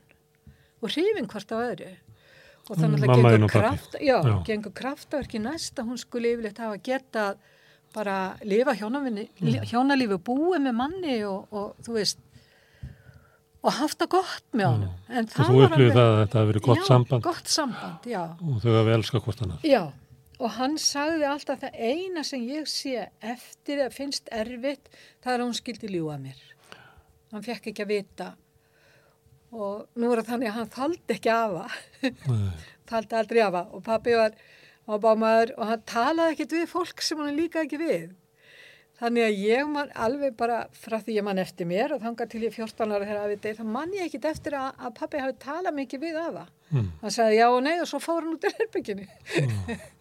og 0.85 0.91
hrifin 0.93 1.29
hvort 1.31 1.53
af 1.55 1.63
öðru 1.71 1.93
og 2.71 2.77
Mm, 2.77 2.83
þannig 2.83 3.01
að 3.03 3.07
mamma 3.07 3.29
þín 3.29 3.35
gengur 3.35 3.45
og 3.45 3.51
kraft 3.51 3.97
já, 4.01 4.17
Já. 4.25 4.35
gengur 4.47 4.73
kraftaverki 4.73 5.39
næst 5.45 5.75
að 5.79 5.89
hún 5.91 5.99
skulle 6.01 6.31
yfirleitt 6.33 6.59
hafa 6.59 6.79
geta 6.83 7.35
bara 7.95 8.37
lifa 8.43 8.73
Mm. 8.75 9.65
hjónalífi 9.71 10.19
búið 10.19 10.63
með 10.65 10.75
manni 10.75 11.19
og, 11.29 11.47
og 11.53 11.77
þú 11.85 11.93
veist 11.99 12.19
og 13.65 13.73
haft 13.73 13.99
það 13.99 14.09
gott 14.13 14.45
með 14.53 14.67
honum 14.67 14.95
en 15.09 15.25
Og 15.25 15.31
það 15.35 15.47
þú 15.51 15.59
var 15.61 15.69
alveg- 15.77 15.93
það 15.95 16.09
að 16.09 16.17
þetta 16.27 16.39
hafi 16.41 16.49
verið 16.53 16.65
gott 16.67 16.79
já, 16.79 16.87
samband 16.89 17.23
gott 17.23 17.47
samband, 17.49 18.01
já 18.05 18.23
og 18.25 18.57
þau 18.65 18.73
hafi 18.79 18.95
elskað 18.99 19.23
hvort 19.25 19.43
annað. 19.45 19.63
Já, 19.65 19.83
og 20.41 20.51
hann 20.59 20.75
sagði 20.77 21.25
alltaf 21.31 21.61
það 21.61 21.79
eina 21.81 22.25
sem 22.25 22.41
ég 22.49 22.67
sé 22.69 23.09
eftir 23.23 23.79
að 23.87 23.93
finnst 23.93 24.29
erfitt, 24.33 24.89
það 25.23 25.33
er 25.35 25.39
að 25.41 25.47
hún 25.49 25.55
skildi 25.61 25.89
ljúa 25.95 26.19
mér. 26.21 26.37
Hann 27.33 27.43
fekk 27.43 27.71
ekki 27.73 27.83
að 27.85 27.89
vita 27.95 28.35
og 29.55 29.87
nú 29.95 30.11
er 30.11 30.21
það 30.23 30.31
þannig 30.33 30.51
að 30.51 30.59
hann 30.59 30.75
þaldi 30.75 31.17
ekki 31.17 31.33
afa, 31.35 31.65
þaldi 32.91 33.19
aldrei 33.21 33.41
afa 33.45 33.65
og 33.71 33.87
pappi 33.87 34.19
var 34.19 34.37
ábámaður 34.85 35.55
og 35.57 35.71
hann 35.71 35.89
talaði 35.89 36.37
ekkert 36.37 36.55
við 36.59 36.69
fólk 36.75 37.03
sem 37.05 37.23
hann 37.23 37.39
líka 37.39 37.65
ekki 37.65 37.81
við. 37.81 38.13
Þannig 39.01 39.25
að 39.27 39.41
ég 39.43 39.71
man 39.73 39.89
alveg 39.99 40.37
bara 40.39 40.61
frá 40.79 41.01
því 41.03 41.17
ég 41.17 41.25
man 41.27 41.41
eftir 41.43 41.67
mér 41.67 41.97
og 41.97 42.03
þangað 42.05 42.31
til 42.31 42.43
ég 42.45 42.55
14 42.55 42.93
ára 42.95 43.09
þegar 43.09 43.25
afi 43.25 43.39
deg, 43.43 43.57
þá 43.59 43.65
man 43.75 43.95
ég 43.97 44.07
ekkert 44.07 44.29
eftir 44.31 44.55
að, 44.59 44.69
að 44.79 44.95
pappi 45.01 45.23
hafi 45.23 45.35
talað 45.43 45.77
mikið 45.81 46.05
við 46.05 46.21
afa. 46.21 46.45
Mm. 46.71 46.87
Hann 47.01 47.15
sagði 47.17 47.41
já 47.41 47.47
og 47.49 47.61
nei 47.67 47.75
og 47.75 47.89
svo 47.91 48.01
fór 48.05 48.23
hann 48.23 48.37
út 48.37 48.47
í 48.47 48.53
herbygginu. 48.55 49.09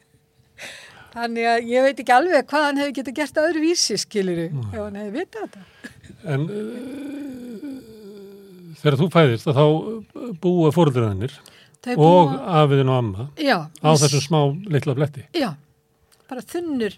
Þannig 1.14 1.50
að 1.50 1.68
ég 1.70 1.88
veit 1.88 2.04
ekki 2.04 2.14
alveg 2.14 2.48
hvað 2.50 2.68
hann 2.68 2.84
hefði 2.84 2.96
getið 3.00 3.18
gert 3.20 3.42
öðru 3.42 3.66
vísi, 3.66 3.98
skiluru, 4.02 4.48
ef 4.70 4.80
hann 4.80 5.02
hefði 5.02 5.18
vitað 5.18 5.58
þetta. 5.58 5.92
En 6.34 6.48
uh, 6.50 7.82
þegar 8.84 8.98
þú 9.00 9.08
fæðist 9.14 9.48
að 9.50 9.60
þá 9.60 9.66
búa 10.44 10.72
fóröldraðinir 10.76 11.38
Þau 11.84 11.94
og 11.98 12.30
búa- 12.30 12.44
afiðin 12.64 12.92
og 12.94 12.98
amma 13.02 13.26
já, 13.40 13.58
á 13.68 13.90
þessum 14.00 14.22
smá 14.24 14.40
litla 14.72 14.94
bletti. 14.96 15.26
Já, 15.36 15.50
bara 16.30 16.42
þunnur 16.48 16.94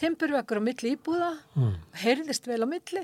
timburvekkur 0.00 0.60
á 0.60 0.62
milli 0.64 0.94
íbúða, 0.96 1.32
Mm. 1.56 1.74
heyrðist 2.04 2.46
vel 2.48 2.62
á 2.64 2.68
milli 2.70 3.02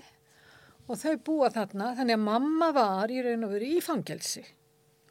og 0.89 0.97
þau 0.97 1.17
búa 1.27 1.51
þarna, 1.53 1.91
þannig 1.99 2.15
að 2.17 2.25
mamma 2.25 2.71
var 2.73 3.09
í 3.13 3.21
raun 3.25 3.45
og 3.45 3.51
veru 3.53 3.67
í 3.69 3.83
fangelsi. 3.85 4.45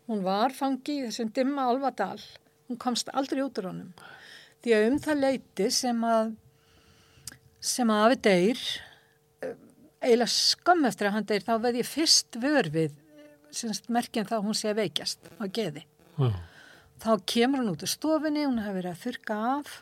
Hún 0.10 0.24
var 0.24 0.50
fangi 0.54 1.02
í 1.02 1.06
þessum 1.08 1.32
dimma 1.34 1.68
alvadal, 1.70 2.20
hún 2.70 2.78
komst 2.78 3.10
aldrei 3.14 3.42
út 3.44 3.58
úr 3.62 3.70
honum. 3.70 3.94
Því 4.64 4.74
að 4.74 4.88
um 4.92 5.00
það 5.00 5.20
leiti 5.22 5.72
sem 5.72 6.02
að 6.02 6.36
sem 7.62 7.88
að 7.90 8.04
afi 8.06 8.18
deyr 8.28 8.60
eh, 9.42 9.54
eiginlega 10.02 10.34
skömm 10.34 10.86
eftir 10.90 11.08
að 11.10 11.16
hann 11.18 11.26
deyr 11.30 11.46
þá 11.46 11.54
veð 11.64 11.80
ég 11.82 11.90
fyrst 11.90 12.38
vör 12.42 12.70
við 12.74 12.92
semst 13.56 13.90
merkinn 13.94 14.28
þá 14.30 14.38
hún 14.44 14.58
sé 14.58 14.72
að 14.72 14.84
veikjast 14.84 15.32
á 15.40 15.44
geði. 15.48 15.86
Já. 16.20 16.32
Þá 17.04 17.12
kemur 17.28 17.62
hún 17.62 17.74
út 17.74 17.84
úr 17.84 17.92
stofinni, 17.92 18.46
hún 18.48 18.62
hefur 18.64 18.80
verið 18.80 18.94
að 18.94 19.02
þurka 19.04 19.40
af 19.56 19.74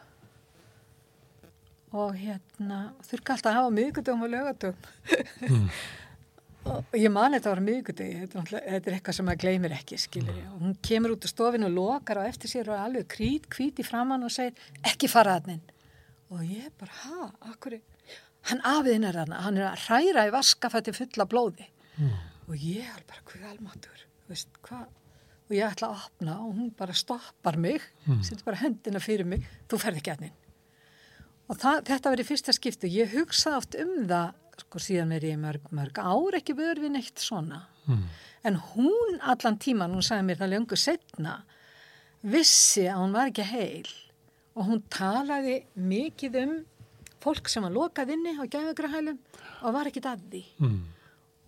og 1.93 2.15
hérna 2.17 2.79
þurka 3.05 3.35
alltaf 3.35 3.59
af 3.59 3.67
á 3.69 3.71
miðgudum 3.75 4.23
og 4.25 4.31
lögatum. 4.33 4.87
og 6.73 6.97
ég 6.97 7.11
man 7.13 7.35
þetta 7.35 7.51
var 7.51 7.61
miðgudegi, 7.67 8.23
þetta, 8.23 8.43
er 8.63 8.79
er 8.79 8.97
eitthvað 8.97 9.17
sem 9.19 9.29
maður 9.29 9.43
gleymir 9.43 9.75
ekki, 9.77 9.99
skilur 10.01 10.39
ég. 10.39 10.49
Og 10.55 10.65
hún 10.65 10.75
kemur 10.89 11.13
út 11.13 11.27
úr 11.27 11.33
stofinu 11.33 11.69
og 11.69 11.77
lokar 11.77 12.23
á 12.23 12.29
eftir 12.29 12.49
sér 12.49 12.71
og 12.71 12.77
er 12.79 12.85
alveg 12.87 13.07
krít, 13.13 13.79
í 13.79 13.85
framann 13.85 14.25
og 14.25 14.33
segir 14.33 14.57
ekki 14.89 15.11
fara 15.11 15.37
hann 15.37 15.57
inn. 15.59 15.65
Og 16.33 16.41
ég 16.47 16.73
bara, 16.81 16.97
ha, 17.03 17.29
akkur, 17.53 17.77
hann 18.49 18.65
afiðin 18.73 19.05
er 19.11 19.21
hann, 19.21 19.37
hann 19.45 19.61
er 19.61 19.69
að 19.69 19.85
hræra 19.85 20.27
í 20.29 20.33
vaskafætti 20.33 20.95
fulla 20.97 21.29
blóði. 21.29 21.69
Og 22.49 22.55
ég 22.59 22.87
alveg 22.91 23.07
bara, 23.09 23.25
hvað 23.29 23.49
almatur, 23.53 24.05
veist? 24.29 24.59
Og 24.73 25.53
ég 25.55 25.65
ætla 25.67 25.89
að 25.89 26.05
opna 26.07 26.37
og 26.43 26.55
hún 26.57 26.71
bara 26.77 26.95
stoppar 26.97 27.57
mig, 27.59 27.83
setur 28.25 28.47
bara 28.47 28.61
hendina 28.63 29.01
fyrir 29.03 29.27
mig, 29.27 29.45
þú 29.71 29.79
ferð 29.81 30.01
ekki 30.01 30.13
hann 30.15 30.27
inn. 30.29 30.39
Og 31.51 31.59
það, 31.59 31.81
þetta 31.89 32.13
verið 32.13 32.29
fyrsta 32.29 32.55
skipti. 32.55 32.91
Ég 32.91 33.11
hugsaði 33.13 33.59
oft 33.59 33.77
um 33.79 33.95
það, 34.09 34.37
sko 34.63 34.81
síðan 34.81 35.15
er 35.15 35.25
ég 35.27 35.39
mörg, 35.41 35.65
mörg 35.75 35.99
ár 35.99 36.37
ekki 36.39 36.55
vör 36.57 36.79
við 36.83 36.95
neitt 36.95 37.19
svona. 37.19 37.65
Mm. 37.87 38.05
En 38.47 38.59
hún 38.71 39.19
allan 39.21 39.59
tíman, 39.59 39.95
hún 39.95 40.05
sagði 40.05 40.27
mér 40.29 40.39
það 40.39 40.53
löngu 40.53 40.79
setna, 40.79 41.37
vissi 42.23 42.87
að 42.87 43.01
hún 43.03 43.15
var 43.15 43.31
ekki 43.31 43.47
heil 43.47 43.91
og 44.53 44.67
hún 44.69 44.83
talaði 44.93 45.63
mikið 45.75 46.39
um 46.43 46.53
fólk 47.23 47.49
sem 47.51 47.63
var 47.65 47.73
lokað 47.73 48.13
inni 48.15 48.35
á 48.35 48.43
gæfugrahælum 48.43 49.19
og 49.63 49.75
var 49.75 49.89
ekkit 49.89 50.07
að 50.11 50.25
því. 50.31 50.43
Mm. 50.59 50.81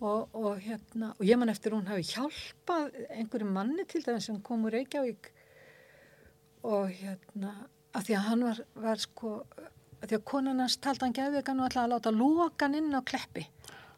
Og, 0.04 0.34
og, 0.36 0.58
hérna, 0.60 1.14
og 1.16 1.24
ég 1.24 1.38
man 1.40 1.48
eftir 1.48 1.72
hún 1.72 1.86
hafi 1.88 2.04
hjálpað 2.10 2.90
einhverju 3.14 3.48
manni 3.48 3.86
til 3.88 4.02
það 4.04 4.18
sem 4.26 4.42
kom 4.44 4.66
úr 4.68 4.76
Reykjavík. 4.76 5.30
Og 6.68 6.90
hérna 6.92 7.54
að 7.96 8.08
því 8.08 8.16
að 8.18 8.26
hann 8.26 8.44
var, 8.44 8.60
var 8.84 9.00
sko 9.00 9.30
að 10.02 10.10
því 10.10 10.18
að 10.18 10.26
konan 10.28 10.60
hans 10.60 10.76
taldi 10.84 11.06
hann 11.06 11.16
geðveikan 11.16 11.62
og 11.62 11.70
ætlaði 11.70 11.86
að 11.86 11.94
láta 11.94 12.12
loka 12.12 12.66
hann 12.66 12.76
inn 12.76 12.92
á 12.92 13.00
kleppi. 13.08 13.46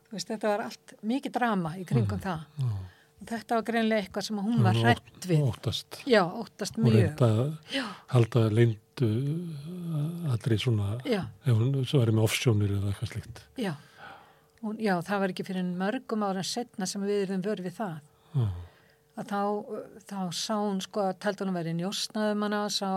Þú 0.08 0.14
veist, 0.14 0.30
þetta 0.30 0.52
var 0.52 0.62
allt 0.68 0.94
mikið 1.10 1.34
drama 1.34 1.74
í 1.80 1.82
kringum 1.88 2.22
það. 2.22 2.46
Já. 2.62 2.70
og 3.18 3.26
þetta 3.26 3.56
var 3.58 3.64
greinlega 3.66 4.04
eitthvað 4.04 4.26
sem 4.28 4.38
hún 4.46 4.62
var 4.62 4.78
hrætt 4.78 5.26
við. 5.26 5.42
Óttast. 5.42 5.98
já, 6.06 6.22
óttast 6.22 6.78
Og 6.78 6.92
reynda 6.94 7.28
að 7.42 7.80
halda 8.14 8.44
leyndu 8.54 9.10
allri 10.30 10.58
svona, 10.62 10.94
já, 11.02 11.24
ef 11.42 11.58
hún 11.58 11.74
svo 11.82 12.04
verið 12.04 12.14
með 12.20 12.28
offsjónir 12.28 12.76
eða 12.78 12.92
eitthvað 12.92 13.12
slíkt. 13.16 13.42
já 13.58 13.72
hún, 14.62 14.78
já, 14.82 14.96
það 15.04 15.22
var 15.22 15.34
ekki 15.34 15.46
fyrir 15.46 15.70
mörgum 15.78 16.24
ára 16.26 16.44
setna 16.46 16.88
sem 16.88 17.04
við 17.04 17.24
erum 17.26 17.44
vörð 17.44 17.68
við 17.68 17.76
það 17.78 17.96
Já. 18.34 18.46
að 19.18 19.30
þá, 19.32 19.40
þá 20.10 20.20
sá 20.34 20.54
hún 20.56 20.82
sko 20.84 21.06
að 21.08 21.28
að 21.30 21.56
vera 21.58 21.74
njósnaðum 21.78 22.44
hana, 22.46 22.62
sá 22.68 22.90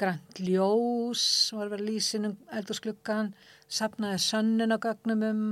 grænt 0.00 0.40
ljós, 0.40 1.24
var 1.54 1.70
verið 1.72 1.90
lýsinum 1.90 2.38
eldursluggan, 2.52 3.34
sapnaði 3.68 4.22
sönnun 4.24 4.74
á 4.74 4.78
gagnum 4.82 5.22
um 5.28 5.44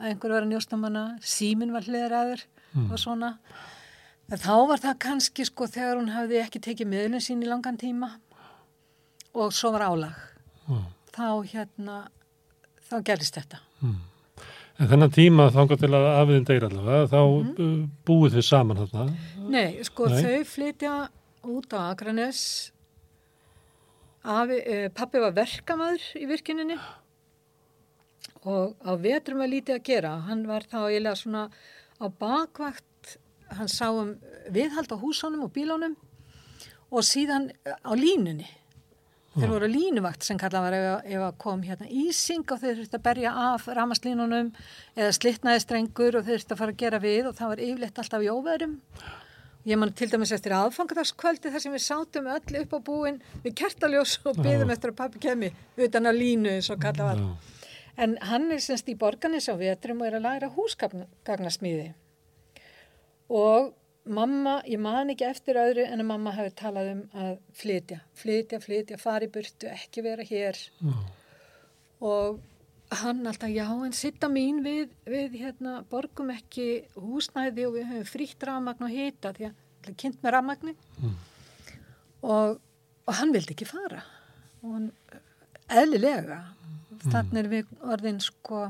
að 0.00 0.12
einhver 0.12 0.36
var 0.36 0.46
að 0.46 0.52
njósna 0.54 0.78
um 0.78 0.86
hana, 0.88 1.04
símin 1.20 1.74
var 1.74 1.84
hliðraður 1.84 2.46
og 2.86 2.96
svona. 3.00 3.34
En 4.30 4.38
þá 4.38 4.54
var 4.70 4.80
það 4.80 5.00
kannski 5.02 5.44
sko 5.48 5.66
þegar 5.66 5.98
hún 5.98 6.12
hafði 6.14 6.38
ekki 6.44 6.62
tekið 6.62 6.92
miðlun 6.92 7.24
sín 7.24 7.42
í 7.42 7.48
langan 7.50 7.80
tíma 7.80 8.12
og 9.34 9.52
svo 9.54 9.72
var 9.74 9.88
álag. 9.90 10.14
Já. 10.70 10.78
Þá 11.10 11.26
hérna, 11.50 11.96
þá 12.86 12.96
gerist 13.04 13.36
þetta. 13.36 13.58
Mm. 13.82 13.98
En 14.80 14.88
þennan 14.88 15.12
tíma 15.12 15.50
þangað 15.52 15.82
til 15.82 15.90
að 15.92 16.06
afiðin 16.14 16.46
deyr 16.48 16.66
allavega, 16.70 17.08
þá 17.12 17.20
mm 17.20 17.80
búið 18.08 18.36
þið 18.38 18.44
saman 18.46 18.78
þarna. 18.80 19.16
Nei, 19.52 19.82
sko 19.84 20.06
Nei. 20.08 20.20
þau 20.24 20.44
flytja 20.48 20.92
út 21.50 21.74
á 21.76 21.80
Akranes 21.90 22.40
Afi, 24.20 24.58
eh, 24.68 24.88
pappi 24.92 25.20
var 25.20 25.32
verkamaður 25.32 26.02
í 26.20 26.26
virkininni 26.28 26.76
og 28.44 28.76
á 28.84 28.92
vetrum 29.00 29.40
var 29.40 29.48
lítið 29.48 29.78
að 29.78 29.86
gera. 29.88 30.10
Hann 30.26 30.46
var 30.48 30.66
þá 30.68 30.76
eiginlega 30.90 31.16
svona 31.16 31.44
á 31.96 32.06
bakvakt. 32.20 33.16
Hann 33.48 33.68
sá 33.68 33.88
um 33.88 34.18
viðhald 34.52 34.92
á 34.92 34.96
húsánum 35.00 35.44
og 35.44 35.52
bílánum 35.52 35.96
og 36.92 37.00
síðan 37.00 37.48
á 37.64 37.92
línunni 37.96 38.48
þeir 39.36 39.52
voru 39.52 39.70
línuvakt 39.70 40.26
sem 40.26 40.38
kallað 40.40 40.66
var 40.66 40.76
ef, 40.76 41.06
ef 41.06 41.24
að 41.28 41.40
kom 41.44 41.64
hérna 41.66 41.88
ísing 41.88 42.44
og 42.50 42.60
þeir 42.62 42.78
þurfti 42.80 42.98
að 42.98 43.06
berja 43.06 43.34
af 43.54 43.66
ramaslínunum 43.78 44.52
eða 44.96 45.16
slitnaði 45.16 45.64
strengur 45.64 46.18
og 46.18 46.26
þeir 46.26 46.38
þurfti 46.38 46.56
að 46.56 46.62
fara 46.62 46.74
að 46.74 46.84
gera 46.84 47.02
við 47.02 47.30
og 47.30 47.36
það 47.38 47.52
var 47.52 47.64
yfirleitt 47.68 48.00
alltaf 48.02 48.26
í 48.26 48.32
óverum 48.34 48.78
Ég 49.68 49.76
man 49.76 49.90
til 49.92 50.08
dæmis 50.08 50.30
eftir 50.32 50.54
aðfangadagskvöldi 50.56 51.50
þar 51.52 51.60
sem 51.60 51.74
við 51.74 51.82
sátum 51.84 52.28
öll 52.32 52.60
upp 52.62 52.70
á 52.72 52.78
búin 52.80 53.18
við 53.44 53.58
kertaljós 53.60 54.14
og 54.24 54.38
byðum 54.40 54.72
eftir 54.72 54.94
að 54.94 55.00
pappi 55.02 55.20
kemi 55.20 55.50
utan 55.76 56.08
að 56.08 56.20
línu 56.22 56.54
eins 56.54 56.70
og 56.72 56.80
kalla 56.80 57.10
var. 57.10 57.20
En 58.00 58.14
hann 58.24 58.48
er 58.54 58.62
semst 58.64 58.88
í 58.88 58.96
borganis 58.96 59.50
á 59.52 59.54
vetrum 59.60 60.00
og 60.00 60.08
er 60.08 60.16
að 60.16 60.24
læra 60.24 60.48
húsgagnasmíði. 60.54 61.90
Og 63.28 63.74
mamma, 64.06 64.60
ég 64.66 64.78
man 64.80 65.10
ekki 65.12 65.26
eftir 65.28 65.58
öðru 65.60 65.84
en 65.86 66.00
að 66.00 66.06
mamma 66.08 66.32
hafi 66.36 66.52
talað 66.56 66.92
um 66.94 67.02
að 67.20 67.32
flytja, 67.60 68.00
flytja, 68.16 68.60
flytja, 68.64 68.98
fara 68.98 69.26
í 69.26 69.32
burtu, 69.32 69.68
ekki 69.70 70.02
vera 70.06 70.24
hér. 70.26 70.56
Já. 70.80 70.94
Og 72.00 72.38
hann 73.02 73.26
alltaf, 73.28 73.50
já, 73.52 73.66
en 73.86 73.92
sitta 73.94 74.28
mín 74.32 74.62
við, 74.64 74.88
við 75.06 75.36
hérna, 75.42 75.82
borgum 75.90 76.30
ekki 76.34 76.84
húsnæði 76.96 77.66
og 77.68 77.76
við 77.76 77.84
höfum 77.92 78.08
frítt 78.08 78.42
rafmagn 78.48 78.86
og 78.88 78.90
hita 78.94 79.30
því 79.36 79.50
að 79.50 79.58
það 79.84 79.90
er 79.92 79.98
kynnt 80.04 80.22
með 80.24 80.34
rafmagni 80.36 80.74
Mm. 81.00 81.14
og, 82.22 82.58
og 83.08 83.14
hann 83.16 83.30
vildi 83.32 83.54
ekki 83.54 83.64
fara 83.70 84.02
og 84.62 84.72
hann, 84.74 84.88
eðlilega 85.72 86.40
þannig 87.06 87.38
er 87.40 87.48
við 87.54 87.70
orðin 87.94 88.18
sko 88.20 88.64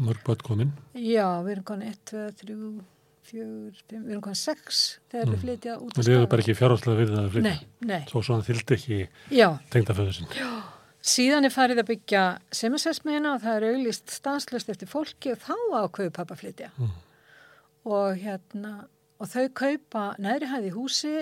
Mörg 0.00 0.22
börn 0.24 0.40
komin. 0.46 0.70
já, 0.94 1.26
við 1.44 1.50
erum 1.56 1.66
konin 1.68 1.90
1, 1.90 1.98
2, 2.08 2.22
3 2.44 2.56
4, 3.28 3.46
5, 3.90 4.04
við 4.04 4.12
erum 4.14 4.22
konin 4.24 4.38
6 4.40 4.82
þegar 5.12 5.30
við 5.30 5.42
flytja 5.44 5.76
út 5.78 5.96
Það 5.96 6.08
liður 6.08 6.28
bara 6.32 6.44
ekki 6.44 6.56
fjárháslega 6.58 6.98
við 6.98 7.10
það 7.12 7.20
að 7.22 7.34
flytja. 7.34 7.50
nei, 7.50 7.88
nei, 7.90 8.04
Svo 8.10 8.22
svona 8.26 8.46
þyldi 8.46 8.76
ekki 8.76 9.00
já 9.36 9.46
tengdaföðu 9.74 10.14
sinn. 10.16 10.32
Síðan 11.10 11.48
er 11.48 11.54
farið 11.54 11.82
að 11.82 11.90
byggja 11.94 12.22
seminsessmiðina 12.52 13.34
og 13.36 13.44
það 13.44 13.58
er 13.58 13.66
auglist 13.70 14.12
stanslust 14.12 14.72
eftir 14.72 14.90
fólki 14.90 15.32
og 15.32 15.44
þá 15.44 15.54
ákveðu 15.84 16.12
pappa 16.16 16.36
flytja. 16.36 16.72
Mm. 16.76 16.90
Og 17.88 18.18
hérna, 18.20 18.72
og 19.16 19.30
þau 19.30 19.46
kaupa 19.62 20.02
neðri 20.20 20.50
hæði 20.50 20.74
húsi 20.74 21.14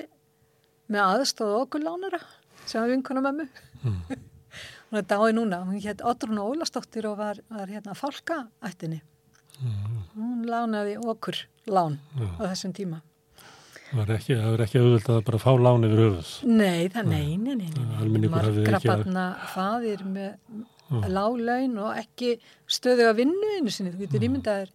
með 0.90 1.04
aðstóða 1.04 1.60
okkur 1.62 1.84
lánara 1.84 2.22
sem 2.64 2.82
var 2.82 2.90
vinkunum 2.90 3.28
mömmu. 3.28 3.46
Mm. 3.84 4.00
hún 4.88 4.98
er 5.02 5.06
dáið 5.06 5.36
núna, 5.36 5.62
hún 5.68 5.78
hétt 5.84 6.02
Otrún 6.02 6.40
Ólastóttir 6.42 7.06
og 7.10 7.18
var, 7.20 7.38
var 7.52 7.70
hérna 7.70 7.94
fálkaættinni. 7.98 9.02
Mm. 9.58 10.02
Hún 10.16 10.42
lánaði 10.48 10.96
okkur 10.98 11.38
lán 11.72 11.98
Já. 12.18 12.26
á 12.38 12.42
þessum 12.52 12.72
tíma. 12.76 13.02
Það 13.88 14.00
var 14.02 14.10
ekki, 14.18 14.34
ekki 14.66 14.80
auðvöld 14.82 15.06
að 15.14 15.20
bara 15.24 15.38
fá 15.40 15.50
lán 15.56 15.86
yfir 15.88 16.02
höfuð. 16.04 16.32
Nei, 16.44 16.88
það, 16.92 17.06
nei, 17.08 17.36
nei, 17.36 17.54
nei, 17.54 17.70
nei, 17.70 17.84
nei. 17.86 17.94
Almenningur 18.02 18.42
hafði 18.44 18.64
Margra 18.66 18.76
ekki 18.80 18.88
að- 18.90 19.04
barna 19.04 19.24
faðir 19.54 20.02
með 20.04 21.06
láglaun 21.08 21.78
og 21.84 21.96
ekki 22.02 22.34
stöðu 22.68 23.06
að 23.08 23.16
vinnu 23.22 23.54
einu 23.56 23.72
sinni, 23.72 23.92
þú 23.94 24.02
getur 24.04 24.26
ímyndaðir 24.28 24.70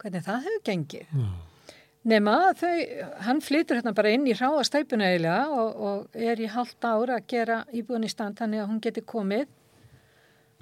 hvernig 0.00 0.24
það 0.24 0.42
hefur 0.48 0.64
gengið. 0.70 1.12
Já. 1.12 1.28
Nema 2.08 2.34
þau, 2.56 2.74
hann 3.26 3.40
flytur 3.44 3.76
hérna 3.76 3.92
bara 3.92 4.10
inn 4.14 4.24
í 4.24 4.32
ráa 4.38 4.62
stæpuna 4.64 5.10
eiginlega 5.10 5.48
og, 5.52 5.76
og 5.76 6.16
er 6.16 6.40
í 6.40 6.46
halda 6.48 6.92
ára 6.94 7.18
að 7.18 7.26
gera 7.28 7.56
íbúin 7.74 8.06
í 8.06 8.08
stand 8.08 8.38
þannig 8.38 8.62
að 8.62 8.68
hún 8.70 8.80
geti 8.80 9.02
komið. 9.04 9.46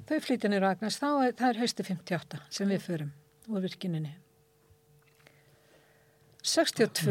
Þau 0.07 0.19
flytja 0.23 0.51
niður 0.51 0.67
á 0.67 0.71
Agnars, 0.75 0.99
þá 0.99 1.07
er, 1.27 1.33
það 1.39 1.49
er 1.53 1.61
hausti 1.63 1.87
58 1.87 2.41
sem 2.51 2.69
við 2.73 2.83
förum 2.83 3.13
úr 3.53 3.63
virkininni. 3.63 4.15
62 6.47 7.11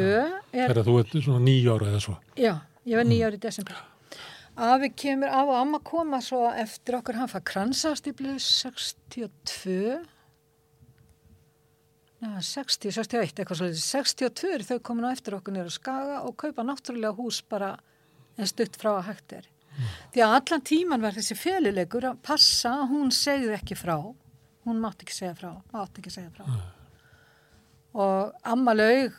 er 0.56 0.72
Þegar 0.72 0.86
þú 0.88 0.96
ert 1.02 1.14
svona 1.18 1.44
nýja 1.44 1.76
ára 1.76 1.92
eða 1.92 2.02
svo. 2.06 2.16
Já, 2.40 2.54
ég 2.88 3.00
var 3.00 3.08
nýja 3.10 3.30
ári 3.30 3.40
í 3.40 3.44
desember. 3.44 3.80
Afi 4.56 4.90
kemur 4.96 5.32
af 5.36 5.50
og 5.52 5.58
amma 5.60 5.80
koma 5.84 6.22
svo 6.24 6.46
eftir 6.56 6.96
okkur, 7.02 7.18
hann 7.20 7.32
fær 7.32 7.44
kransastýplu 7.50 8.38
62, 8.40 9.98
já, 12.24 12.30
60, 12.40 12.96
61, 12.96 13.34
eitthvað 13.36 13.60
svolítið. 13.60 13.82
62 13.84 14.54
er 14.56 14.64
þau 14.70 14.80
komin 14.88 15.10
á 15.10 15.12
eftir 15.12 15.36
okkur 15.36 15.58
nýra 15.58 15.74
skaga 15.74 16.22
og 16.24 16.38
kaupa 16.40 16.64
náttúrulega 16.64 17.12
hús 17.20 17.42
bara 17.44 17.74
en 18.40 18.48
stutt 18.48 18.80
frá 18.80 18.94
að 18.96 19.10
hægt 19.10 19.36
er. 19.42 19.52
Því 20.16 20.24
að 20.24 20.38
allan 20.38 20.64
tíman 20.72 21.04
var 21.04 21.18
þessi 21.18 21.36
féluleikur 21.36 22.08
að 22.08 22.22
passa 22.24 22.78
hún 22.88 23.12
segði 23.12 23.52
ekki 23.58 23.76
frá. 23.76 23.98
Hún 24.64 24.80
mátti 24.80 25.04
ekki 25.04 25.20
segja 25.20 25.36
frá, 25.36 25.52
mátti 25.76 26.00
ekki 26.00 26.16
segja 26.16 26.32
frá. 26.32 26.48
Og 27.96 28.34
amma 28.44 28.74
laug 28.76 29.14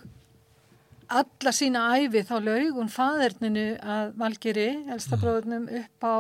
alla 1.09 1.53
sína 1.55 1.85
æfi 1.97 2.25
þá 2.29 2.35
laug 2.43 2.73
hún 2.77 2.91
faðerninu 2.93 3.67
að 3.81 4.15
Valgeri, 4.21 4.69
elsta 4.93 5.17
bróðunum, 5.21 5.69
upp 5.81 6.07
á 6.07 6.15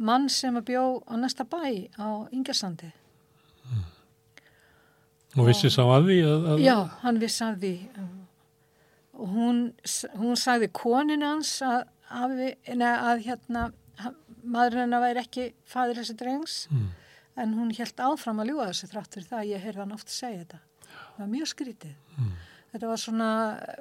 mann 0.00 0.28
sem 0.32 0.56
að 0.58 0.66
bjó 0.72 0.84
á 1.06 1.14
næsta 1.20 1.44
bæ 1.46 1.60
á 1.96 2.26
Ingersandi. 2.34 2.90
Og 5.38 5.46
vissi 5.46 5.70
sá 5.70 5.84
að 5.86 6.08
því 6.08 6.16
að, 6.26 6.46
að 6.52 6.62
Já, 6.64 6.76
hann 7.04 7.20
vissi 7.22 7.44
af 7.46 7.58
því. 7.62 7.74
Og 9.20 9.28
hún, 9.36 9.60
hún 10.18 10.38
sagði 10.40 10.70
konin 10.74 11.22
hans 11.22 11.52
að, 11.62 11.84
að 12.10 13.22
hérna, 13.26 13.68
maðurinn 14.42 14.86
hennar 14.88 15.04
væri 15.04 15.22
ekki 15.22 15.50
faður 15.68 16.00
þessi 16.02 16.16
drengs, 16.18 16.56
Mm. 16.72 16.88
en 17.36 17.54
hún 17.54 17.70
held 17.76 18.00
áfram 18.02 18.40
að 18.42 18.50
ljúa 18.50 18.66
þessu 18.72 18.88
þrátt 18.90 19.14
fyrir 19.14 19.28
það 19.30 19.38
að 19.38 19.50
ég 19.52 19.62
heyrði 19.64 19.80
hann 19.84 19.94
oft 19.94 20.10
segja 20.10 20.40
þetta. 20.42 20.58
Það 21.20 21.26
var 21.26 21.32
mjög 21.34 21.48
skrítið. 21.50 21.92
Mm. 22.16 22.30
Þetta 22.70 22.88
var 22.88 23.00
svona, 23.02 23.28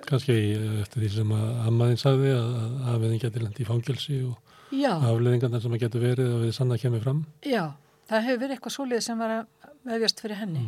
kannski 0.10 0.36
eftir 0.82 1.04
því 1.06 1.10
sem 1.14 1.32
að 1.38 1.50
ammaðin 1.70 2.00
sagði 2.02 2.32
að, 2.36 2.48
að 2.60 2.88
afiðin 2.96 3.22
geti 3.22 3.44
lendi 3.44 3.64
í 3.64 3.68
fangelsi 3.70 4.18
og 4.28 4.80
afleðingarnar 5.10 5.62
sem 5.64 5.76
að 5.78 5.84
getur 5.86 6.04
verið 6.04 6.32
og 6.36 6.42
við 6.44 6.52
sann 6.58 6.74
að 6.76 6.82
kemur 6.84 7.04
fram. 7.06 7.20
já, 7.46 7.62
það 8.10 8.26
hefur 8.28 8.42
verið 8.44 8.56
eitthvað 8.58 8.76
svolítið 8.76 9.06
sem 9.06 9.22
var 9.24 9.34
að 9.38 9.70
vefjast 9.94 10.24
fyrir 10.26 10.40
henni. 10.42 10.66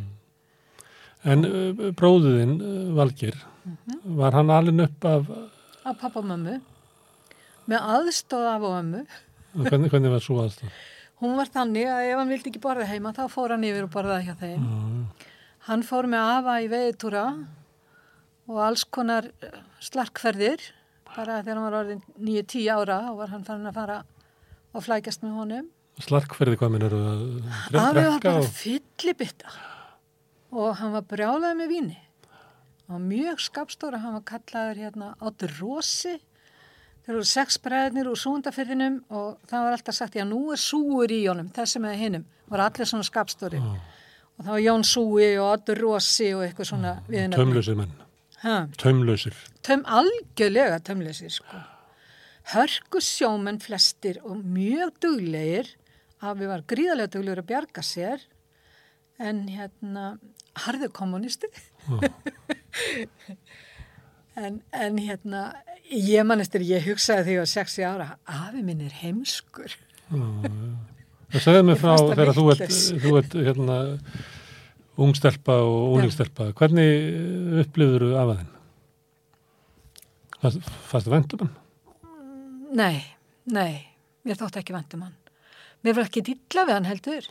En 1.33 1.45
uh, 1.45 1.91
bróðuðinn, 1.97 2.55
Valgir, 2.97 3.35
Mhm. 3.61 4.15
var 4.17 4.31
hann 4.33 4.49
alin 4.49 4.79
upp 4.81 5.05
af, 5.05 5.27
af 5.85 5.97
pappa 6.01 6.17
og 6.19 6.25
mömmu 6.25 6.55
með 7.69 7.83
aðstóð 7.93 8.47
af 8.55 8.63
og 8.65 8.71
mömmu 8.73 9.03
hvernig, 9.67 9.91
hvernig 9.93 10.09
var 10.15 10.23
svo 10.25 10.39
aðstæð? 10.41 10.71
hún 11.21 11.35
var 11.37 11.45
þannig 11.53 11.85
að 11.85 12.07
ef 12.09 12.17
hann 12.17 12.31
vildi 12.33 12.49
ekki 12.49 12.61
borða 12.63 12.87
heima 12.89 13.11
þá 13.13 13.27
fór 13.29 13.53
hann 13.53 13.67
yfir 13.69 13.85
og 13.85 13.91
borðaði 13.93 14.25
hjá 14.25 14.33
þeim 14.39 14.63
Já, 14.65 15.29
hann 15.67 15.83
fór 15.85 16.07
með 16.09 16.29
afa 16.37 16.55
í 16.63 16.69
veiðtúra 16.71 17.25
og 18.51 18.61
alls 18.65 18.85
konar 18.89 19.27
eh, 19.43 19.59
slarkferðir 19.83 20.63
bara 21.11 21.41
þegar 21.41 21.57
hann 21.57 21.67
var 21.67 21.77
orðin 21.81 22.01
9-10 22.17 22.71
ára 22.71 22.99
og 23.11 23.19
var 23.21 23.33
hann 23.33 23.45
farin 23.47 23.69
að 23.69 23.77
fara 23.77 23.99
og 24.71 24.85
flækjast 24.85 25.25
með 25.25 25.37
honum. 25.37 25.67
Slarkferði 26.01 26.57
hvað 26.57 26.73
minn 26.73 26.87
eru 26.87 27.01
að 27.03 27.23
Afi 27.75 28.05
var 28.07 28.23
bara 28.23 28.39
og... 28.39 28.49
fyllibitta. 28.55 29.51
Og 30.55 30.73
hann 30.79 30.95
var 30.95 31.05
brjálaði 31.07 31.59
með 31.59 31.71
víni. 31.75 31.99
Og 32.91 32.99
mjög 33.03 33.43
skapstóra 33.43 34.01
hann 34.03 34.17
var 34.17 34.25
kallaður 34.27 34.81
hérna 34.85 35.13
Áttur 35.23 35.53
Rósi 35.59 36.17
þeir 37.01 37.15
eru 37.15 37.27
sex 37.27 37.57
bræðnir 37.63 38.09
úr 38.11 38.19
súndafyrðinum 38.19 38.99
og 39.09 39.39
það 39.49 39.65
var 39.65 39.77
alltaf 39.77 39.97
sagt 39.97 40.17
já 40.19 40.25
nú 40.27 40.41
er 40.53 40.59
súur 40.61 41.11
í 41.11 41.23
honum. 41.27 41.51
Þessum 41.55 41.87
eða 41.87 42.01
hinnum 42.01 42.25
var 42.51 42.65
allir 42.67 42.89
svona 42.89 43.07
skapstóri 43.07 43.61
Já. 43.61 43.71
Og 44.37 44.45
það 44.45 44.53
var 44.55 44.63
Jón 44.65 44.85
Súi 44.87 45.27
og 45.41 45.49
Áttur 45.55 45.81
Rósi 45.81 46.31
og 46.35 46.45
eitthvað 46.45 46.71
svona 46.71 46.93
viðnefni 47.09 47.37
Tömlausir 47.37 47.77
menn. 47.79 47.93
Tömlausir. 48.81 49.37
töm, 49.61 49.83
algjörlega 49.85 50.79
tömleysir 50.81 51.29
sko. 51.33 51.61
hörku 52.55 53.01
sjómenn 53.05 53.61
flestir 53.61 54.17
og 54.23 54.41
mjög 54.41 54.95
duglegir. 55.03 55.69
Að 56.21 56.43
við 56.43 56.51
var 56.51 56.63
gríðarlega 56.69 57.13
duglegur 57.15 57.41
að 57.41 57.49
bjarga 57.49 57.83
sér. 57.85 58.25
En 59.21 59.47
hérna 59.49 60.17
harður 60.65 60.91
kommunisti 60.93 61.47
en, 64.35 64.61
en 64.71 64.97
hérna 64.97 65.43
ég 65.91 66.25
mannestur, 66.27 66.63
ég 66.65 66.83
hugsaði 66.87 67.27
því 67.29 67.37
að 67.43 67.49
60 67.53 67.87
ára, 67.87 68.07
afi 68.25 68.63
minn 68.65 68.81
er 68.85 68.95
heimskur 69.01 69.77
Það 71.31 71.45
segði 71.47 71.63
mig 71.69 71.79
frá 71.79 71.93
þegar 72.01 72.33
þú 72.35 72.45
ert, 72.51 72.75
þú 73.05 73.15
ert 73.21 73.37
hérna, 73.47 73.77
ungstelpa 75.01 75.55
og 75.63 75.95
úlingstelpa. 75.95 76.51
Hvernig 76.59 76.89
upplifður 77.63 78.07
þú 78.07 78.11
af 78.19 78.33
aðeins? 78.35 78.57
Fannst 80.41 81.05
það 81.05 81.13
vendum 81.15 81.43
hann? 81.45 81.57
nei, 82.71 83.03
nei, 83.51 83.81
mér 84.25 84.39
þótti 84.39 84.61
ekki 84.61 84.75
vandum 84.75 85.05
hann 85.05 85.15
mér 85.85 85.97
var 85.97 86.07
ekki 86.07 86.23
dilla 86.25 86.65
við 86.67 86.77
hann 86.77 86.89
heldur 86.89 87.29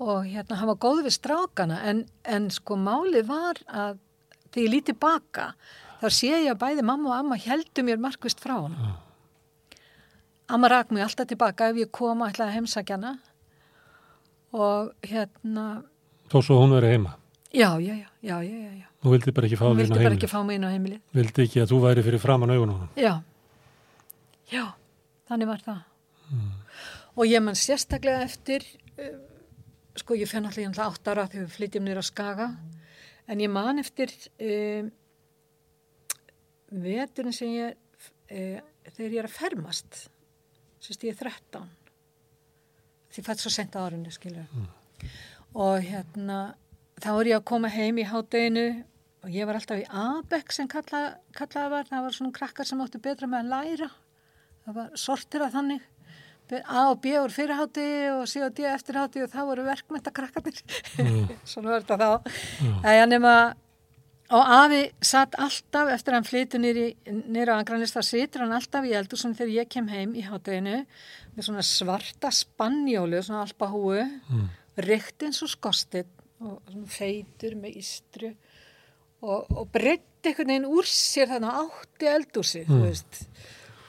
og 0.00 0.26
hérna 0.28 0.58
hann 0.60 0.70
var 0.72 0.80
góð 0.82 1.04
við 1.06 1.16
strákana 1.16 1.80
en, 1.88 2.04
en 2.24 2.48
sko 2.52 2.76
máli 2.80 3.22
var 3.26 3.60
að 3.66 4.00
þegar 4.50 4.64
ég 4.64 4.74
líti 4.74 4.96
baka 4.96 5.52
þá 6.00 6.08
sé 6.16 6.32
ég 6.32 6.50
að 6.52 6.60
bæði 6.64 6.86
mamma 6.86 7.12
og 7.12 7.16
amma 7.18 7.40
heldur 7.40 7.86
mér 7.86 8.02
markvist 8.02 8.42
frá 8.42 8.56
hann 8.58 8.76
amma 10.54 10.68
rak 10.72 10.90
mig 10.94 11.02
alltaf 11.04 11.28
tilbaka 11.30 11.70
ef 11.72 11.76
ég 11.80 11.90
kom 11.94 12.22
að 12.24 12.32
ætlaði 12.34 12.50
að 12.50 12.56
heimsækja 12.58 12.96
hana 12.98 13.12
og 14.52 14.92
hérna 15.06 15.66
Þó 16.30 16.38
svo 16.46 16.60
hún 16.62 16.74
verið 16.76 16.92
heima. 16.94 17.16
já, 17.52 17.70
já, 17.82 17.94
já, 17.94 18.08
já, 18.22 18.36
já, 18.42 18.56
já, 18.66 18.72
já. 18.82 18.86
Hún 19.02 19.12
vildi 19.16 19.32
bara 19.34 19.46
ekki 19.48 19.58
fá 19.58 19.64
hún 19.66 19.74
þín 19.74 19.80
á 19.80 19.82
vildi 19.82 19.94
bara 19.94 20.02
heimilið. 20.04 20.18
ekki 20.20 20.30
fá 20.30 20.40
mig 20.46 20.58
inn 20.58 20.66
á 20.66 20.70
heimilið 20.74 21.00
Vildi 21.18 21.44
ekki 21.46 21.62
að 21.62 21.70
þú 21.72 21.78
væri 21.86 22.04
fyrir 22.06 22.22
framan 22.22 22.50
augun 22.54 22.70
á 22.70 22.76
hann. 22.80 22.90
Já, 23.00 23.14
já, 24.52 24.64
þannig 25.30 25.48
var 25.50 25.64
það. 25.66 25.80
Og 27.16 27.26
ég 27.26 27.42
mann 27.42 27.58
sérstaklega 27.58 28.22
eftir, 28.22 28.62
uh, 28.98 29.16
sko 29.98 30.14
ég 30.14 30.30
fenn 30.30 30.46
allir 30.46 30.62
hérna 30.68 30.86
átt 30.86 31.08
ára 31.10 31.24
þegar 31.26 31.46
við 31.48 31.56
flytjum 31.56 31.84
nýra 31.88 32.04
á 32.04 32.06
Skaga, 32.06 32.46
en 33.26 33.40
ég 33.42 33.50
man 33.50 33.78
eftir 33.82 34.12
um, 34.38 34.90
veturinn 36.70 37.34
sem 37.34 37.50
ég, 37.56 37.74
uh, 38.30 38.60
þegar 38.94 39.10
ég 39.10 39.18
er 39.24 39.28
að 39.28 39.34
fermast, 39.40 40.04
sérst 40.80 41.04
ég 41.04 41.14
er 41.14 41.30
13, 41.30 41.68
því 43.10 43.24
fætt 43.26 43.42
svo 43.42 43.52
sent 43.52 43.76
á 43.76 43.84
árunni, 43.84 44.12
skilju. 44.14 44.46
Og 45.58 45.84
hérna, 45.84 46.54
þá 47.02 47.10
er 47.12 47.32
ég 47.32 47.40
að 47.40 47.48
koma 47.50 47.70
heim 47.72 47.98
í 48.00 48.06
hádeginu 48.08 48.66
og 49.20 49.32
ég 49.34 49.48
var 49.48 49.58
alltaf 49.58 49.80
í 49.82 49.86
ABEC 49.86 50.54
sem 50.56 50.68
kalla, 50.70 51.02
kallaði 51.36 51.72
var, 51.74 51.88
það 51.90 52.04
var 52.06 52.16
svona 52.16 52.36
krakkar 52.36 52.68
sem 52.68 52.80
áttu 52.80 53.00
betra 53.02 53.28
með 53.28 53.42
að 53.42 53.50
læra, 53.54 53.90
það 54.64 54.78
var 54.80 54.92
sortir 55.04 55.44
að 55.44 55.56
þannig, 55.58 55.88
A 56.50 56.88
og 56.90 56.96
B 56.98 57.12
voru 57.14 57.30
fyrirhátti 57.30 57.82
og 58.10 58.24
C 58.26 58.40
og 58.42 58.54
D 58.56 58.64
eftirhátti 58.66 59.20
og 59.22 59.28
þá 59.30 59.40
voru 59.46 59.62
verkmynda 59.68 60.10
krakkarnir, 60.10 60.56
svona 61.50 61.76
var 61.76 61.84
þetta 61.84 61.98
þá. 62.00 62.40
Eða 62.90 63.04
nema, 63.06 63.34
og 64.30 64.52
afi 64.54 64.84
satt 65.02 65.34
alltaf 65.42 65.90
eftir 65.90 66.14
að 66.14 66.18
hann 66.18 66.28
flytu 66.28 66.60
nýra 66.60 67.56
á 67.56 67.60
Angranlista, 67.60 68.02
situr 68.06 68.44
hann 68.44 68.54
alltaf 68.54 68.86
í 68.86 68.94
eldursun 68.94 69.34
þegar 69.38 69.56
ég 69.56 69.70
kem 69.72 69.90
heim 69.90 70.14
í 70.14 70.22
hátteginu 70.26 70.84
með 71.34 71.46
svona 71.46 71.64
svarta 71.66 72.30
spannjólu, 72.34 73.22
svona 73.26 73.44
alpahúu, 73.46 74.04
mm. 74.04 74.46
reykt 74.86 75.26
eins 75.26 75.42
og 75.42 75.50
skostið 75.52 76.08
og 76.40 76.60
svona 76.70 76.90
feitur 76.90 77.56
með 77.58 77.80
ístru 77.82 78.30
og, 79.20 79.50
og 79.50 79.66
breytti 79.74 80.30
einhvern 80.30 80.52
veginn 80.52 80.68
úr 80.70 80.88
sér 80.88 81.32
þannig 81.34 81.58
átti 81.64 82.08
eldúsi, 82.10 82.62
þú 82.68 82.84
veist. 82.84 83.24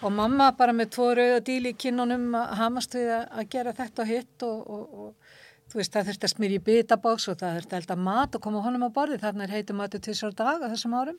Og 0.01 0.13
mamma 0.15 0.49
bara 0.57 0.73
með 0.73 0.95
tvo 0.95 1.11
rauða 1.13 1.41
díl 1.45 1.69
í 1.69 1.75
kinnunum 1.77 2.31
að 2.39 2.55
hamast 2.57 2.97
við 2.97 3.11
að 3.13 3.43
gera 3.53 3.75
þetta 3.77 4.01
og 4.01 4.09
hitt 4.09 4.45
og, 4.47 4.61
og, 4.65 5.03
og 5.05 5.30
þú 5.71 5.79
veist 5.79 5.93
það 5.95 6.09
þurfti 6.09 6.27
að 6.27 6.33
smyrja 6.33 6.59
í 6.59 6.63
bitabóks 6.67 7.27
og 7.31 7.37
það 7.39 7.55
þurfti 7.57 7.75
að 7.75 7.79
elda 7.79 7.97
mat 8.07 8.35
og 8.35 8.43
koma 8.43 8.63
honum 8.65 8.83
á 8.83 8.89
borði 8.91 9.19
þarna 9.21 9.45
er 9.45 9.53
heitum 9.55 9.79
matu 9.79 10.01
tvisar 10.03 10.35
dag 10.35 10.59
á 10.59 10.67
þessum 10.67 10.97
árum. 10.99 11.17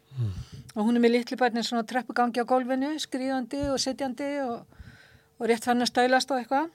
Og 0.74 0.84
hún 0.84 0.98
er 0.98 1.04
með 1.04 1.14
litli 1.16 1.38
bærnin 1.40 1.64
svona 1.64 1.86
treppugangi 1.88 2.44
á 2.44 2.46
gólfinu, 2.48 2.92
skrýðandi 3.00 3.62
og 3.72 3.80
setjandi 3.80 4.30
og, 4.44 4.84
og 5.40 5.48
rétt 5.48 5.64
fann 5.64 5.84
að 5.84 5.92
stælast 5.92 6.30
og 6.32 6.42
eitthvað. 6.42 6.70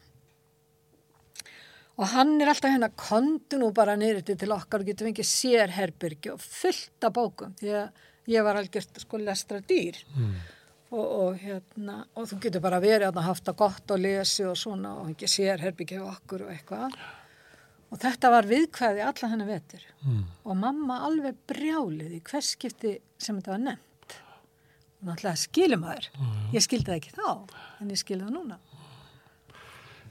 Og 1.98 2.12
hann 2.13 2.36
er 2.42 2.50
alltaf 2.52 2.74
hérna 2.74 2.90
kontu 2.94 3.58
nú 3.62 3.72
bara 3.74 3.98
nýriti 3.98 4.36
til 4.38 4.52
okkar 4.54 4.84
og 4.84 4.90
getur 4.90 5.10
fengið 5.10 5.30
sér 5.30 5.74
herbyrgi 5.74 6.34
og 6.34 6.42
fullt 6.42 7.06
af 7.06 7.13
bókum. 7.13 7.56
Því 7.58 7.74
að 7.78 8.06
ég 8.34 8.46
var 8.46 8.60
algjört 8.60 9.02
sko 9.02 9.22
lestra 9.22 9.62
dýr 9.66 9.98
og, 10.92 11.06
og 11.06 11.38
hérna 11.42 12.02
og 12.16 12.28
þú 12.30 12.40
getur 12.44 12.63
bara 12.63 12.82
verið 12.84 13.10
að 13.10 13.26
haft 13.28 13.48
það 13.48 13.60
gott 13.62 13.94
og 13.96 14.04
lesi 14.04 14.46
og 14.48 14.58
svona 14.60 14.94
og 15.02 15.13
ekki 15.13 15.30
sér 15.32 15.63
herbyrgi 15.63 16.00
á 16.00 16.06
okkur 16.12 16.46
og 16.48 16.54
eitthvað 16.54 16.96
og 17.91 18.00
þetta 18.02 18.30
var 18.34 18.47
viðkvæði 18.50 19.04
alla 19.08 19.30
hennar 19.32 19.47
vetur. 19.47 19.84
Mm. 20.04 20.23
og 20.45 20.56
mamma 20.58 21.00
alveg 21.08 21.36
brjálið 21.47 22.13
í 22.17 22.21
hvers 22.30 22.54
skipti 22.56 22.97
sem 23.17 23.36
þetta 23.39 23.52
var 23.56 23.60
nefnt. 23.65 24.15
Og 25.02 25.08
náttúrulega 25.12 25.38
skilum 25.38 25.82
maður. 25.86 26.08
Ég 26.54 26.63
skildi 26.65 26.89
það 26.91 26.97
ekki 27.02 27.12
þá 27.17 27.28
en 27.82 27.89
ég 27.93 28.00
skildi 28.02 28.26
það 28.26 28.34
núna. 28.38 28.58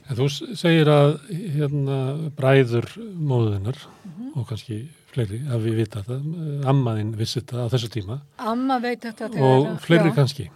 En 0.09 0.15
þú 0.21 0.27
segir 0.55 0.87
að 0.87 1.17
hérna, 1.57 1.97
bræður 2.39 2.87
móðunar 3.19 3.77
Mhm. 4.05 4.37
og 4.37 4.47
kannski 4.49 4.89
fleiri 5.11 5.41
að 5.51 5.65
við 5.65 5.75
vita 5.81 6.03
það, 6.07 6.29
ammaðinn 6.71 7.17
vissi 7.17 7.41
þetta 7.41 7.67
á 7.67 7.73
þessu 7.73 7.89
tíma. 7.91 8.21
Amma 8.39 8.79
veit 8.79 9.01
þetta 9.01 9.31
og 9.43 9.81
fleiri 9.81 10.11
já, 10.11 10.15
kannski. 10.15 10.51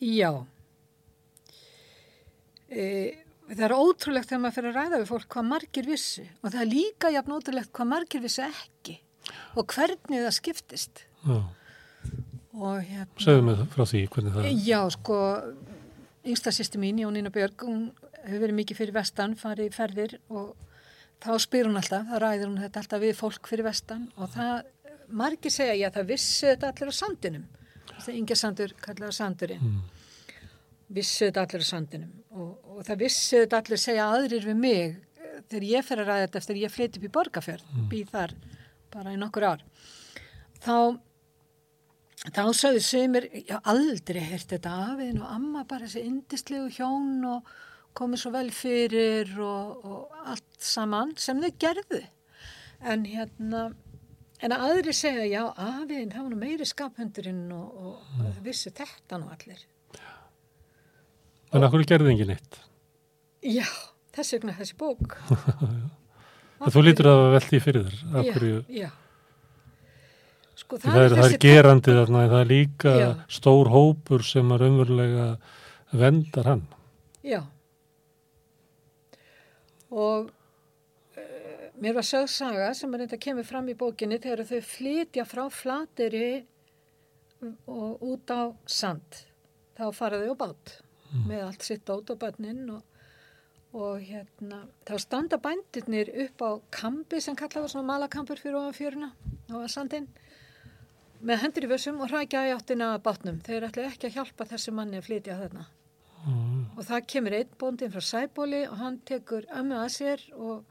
já. 0.00 0.44
E, 2.72 3.14
það 3.50 3.64
er 3.66 3.74
ótrúlegt 3.76 4.30
þegar 4.30 4.42
maður 4.42 4.56
fyrir 4.58 4.70
að 4.70 4.78
ræða 4.78 5.00
við 5.00 5.10
fólk 5.10 5.26
hvað 5.34 5.48
margir 5.48 5.88
vissi 5.88 6.26
og 6.40 6.52
það 6.52 6.60
er 6.62 6.70
líka 6.70 7.10
jafn 7.12 7.34
ótrúlegt 7.36 7.72
hvað 7.74 7.90
margir 7.92 8.24
vissi 8.24 8.44
ekki 8.46 8.98
og 9.56 9.74
hvernig 9.74 10.24
það 10.24 10.36
skiptist 10.38 11.04
Já. 11.26 11.38
og 12.58 12.82
hérna 12.88 13.24
Segðu 13.26 13.46
mig 13.48 13.62
frá 13.74 13.84
því 13.88 14.02
hvernig 14.14 14.36
það 14.36 14.50
Já, 14.66 14.80
sko, 14.96 15.18
yngsta 16.26 16.54
sýsti 16.54 16.80
mín, 16.82 17.00
Jónína 17.02 17.32
Björg, 17.34 17.66
hún 17.66 17.88
hefur 18.22 18.44
verið 18.46 18.58
mikið 18.60 18.82
fyrir 18.82 18.96
vestan, 18.96 19.34
farið 19.38 19.74
ferðir 19.76 20.18
og 20.30 20.52
þá 21.22 21.32
spyr 21.42 21.68
hún 21.68 21.78
alltaf, 21.78 22.06
þá 22.08 22.16
ræðir 22.22 22.48
hún 22.48 22.60
þetta 22.62 22.82
alltaf 22.82 23.02
við 23.02 23.16
fólk 23.18 23.50
fyrir 23.50 23.66
vestan 23.66 24.06
og 24.16 24.30
það, 24.34 24.70
margir 25.22 25.54
segja, 25.54 25.76
já, 25.78 25.88
það 25.94 26.08
vissi 26.12 26.48
þetta 26.50 26.72
allir 26.72 26.92
á 26.92 26.94
sandinum. 26.98 27.50
Það 28.02 28.16
er 28.18 28.38
sandur, 28.38 28.72
kallar 28.82 29.14
sandurinn. 29.14 29.62
Mm. 29.62 29.91
Vissi 30.92 31.28
þetta 31.28 31.46
allir 31.46 31.64
á 31.64 31.68
sandinum 31.68 32.10
og, 32.36 32.50
og 32.74 32.82
það 32.84 33.04
vissi 33.06 33.38
þetta 33.44 33.62
allir 33.62 33.80
segja 33.80 34.08
aðrir 34.12 34.48
við 34.50 34.58
mig 34.60 34.82
eh, 34.82 35.38
þegar 35.48 35.68
ég 35.70 35.86
fer 35.88 36.02
að 36.02 36.10
ræða 36.10 36.26
þetta 36.26 36.42
eftir 36.42 36.60
ég 36.60 36.74
flytti 36.74 37.00
upp 37.00 37.08
í 37.08 37.14
Borgafjörð, 37.16 37.72
býð 37.88 38.12
þar 38.12 38.36
bara 38.92 39.14
í 39.14 39.20
nokkur 39.20 39.48
ár. 39.54 39.64
Þá 40.62 40.76
þá 42.30 42.42
sagði 42.54 42.82
sögumir, 42.86 43.28
já 43.48 43.58
aldrei 43.66 44.22
heyrt 44.22 44.52
þetta 44.52 44.72
afiðin 44.92 45.22
og 45.22 45.30
amma 45.34 45.64
bara 45.68 45.88
þessi 45.88 46.04
indislegu 46.06 46.68
hjón 46.76 47.24
og 47.26 47.48
komið 47.98 48.22
svo 48.22 48.32
vel 48.36 48.50
fyrir 48.54 49.32
og, 49.42 49.82
og 49.84 50.20
allt 50.30 50.60
saman 50.62 51.16
sem 51.18 51.40
þau 51.42 51.50
gerðu. 51.64 52.02
En 52.82 53.04
hérna, 53.06 53.64
en 54.42 54.54
að 54.54 54.64
aðri 54.68 54.94
segja, 54.96 55.26
já 55.26 55.42
afiðin, 55.50 56.12
það 56.14 56.22
var 56.22 56.32
nú 56.32 56.40
meiri 56.40 56.68
skaphundurinn 56.68 57.44
og, 57.56 57.74
og, 57.90 58.06
þau 58.36 58.42
vissu 58.46 58.72
þetta 58.74 59.18
nú 59.18 59.30
allir. 59.34 59.66
En 61.52 61.66
akkur 61.66 61.84
gerði 61.88 62.14
engin 62.14 62.32
eitt. 62.32 62.60
Já, 63.44 63.66
þess 64.16 64.36
vegna 64.38 64.56
þessi 64.60 64.78
bók. 64.80 65.18
En 66.62 66.70
þú 66.70 66.82
lítur 66.86 67.08
að 67.10 67.20
velta 67.32 67.56
í 67.56 67.58
fyrir 67.58 67.86
þér. 67.88 68.02
Já, 68.02 68.34
hverju, 68.36 68.58
já. 68.70 68.90
Sko, 70.62 70.78
það, 70.78 70.92
er, 70.92 70.92
það 70.92 71.06
er 71.06 71.16
þessi 71.16 71.38
gerandi 71.42 71.94
þarna, 71.96 72.20
það 72.30 72.42
er 72.42 72.50
líka 72.52 72.92
Já. 73.00 73.08
stór 73.34 73.70
hópur 73.72 74.22
sem 74.26 74.52
að 74.54 74.62
raunverulega 74.62 75.24
vendar 76.02 76.50
hann. 76.52 76.62
Já. 77.26 77.40
Og 79.90 80.30
uh, 80.30 81.66
mér 81.82 81.98
var 81.98 82.06
sögð 82.06 82.30
saga 82.36 82.70
sem 82.78 82.94
er 82.94 83.04
þetta 83.06 83.20
kemur 83.26 83.48
fram 83.48 83.72
í 83.72 83.76
bókinni 83.82 84.20
þegar 84.22 84.44
þau 84.52 84.62
flytja 84.70 85.26
frá 85.26 85.42
flateri 85.50 86.30
og 87.66 88.06
út 88.12 88.30
á 88.30 88.54
sand. 88.70 89.24
Þá 89.74 89.88
fara 89.98 90.22
þau 90.22 90.36
á 90.36 90.42
bát 90.46 90.78
með 91.12 91.44
allt 91.46 91.62
sitt 91.66 91.84
bát 91.84 92.10
og 92.10 92.82
og, 93.72 94.02
hérna, 94.04 94.66
þá 94.84 94.98
standa 95.00 95.38
bændirnir 95.40 96.10
upp 96.26 96.42
á 96.44 96.50
kambi 96.70 97.20
sem 97.24 97.36
kallaði 97.36 97.70
svona 97.72 97.88
malakampur 97.88 98.36
fyrir 98.36 98.58
ofan 98.58 98.76
fjöruna 98.76 99.08
á 99.48 99.56
sandinn 99.64 100.10
með 101.22 101.44
hendur 101.44 101.66
í 101.66 101.70
vössum 101.70 102.00
og 102.02 102.10
hrækja 102.10 102.42
í 102.48 102.52
áttina 102.56 102.90
að 102.96 103.04
bátnum. 103.06 103.38
Þeir 103.46 103.68
ætla 103.68 103.86
ekki 103.88 104.08
að 104.08 104.16
hjálpa 104.18 104.46
þessu 104.50 104.74
manni 104.74 104.98
að 104.98 105.06
flytja 105.06 105.38
þarna. 105.38 105.64
Og 106.76 106.82
það 106.86 107.06
kemur 107.12 107.36
einn 107.38 107.56
bóndin 107.58 107.92
frá 107.94 108.02
Sæbóli 108.06 108.62
og 108.68 108.76
hann 108.80 108.98
tekur 109.06 109.46
ömmu 109.58 109.78
að 109.78 109.90
sér 109.96 110.24
og 110.34 110.64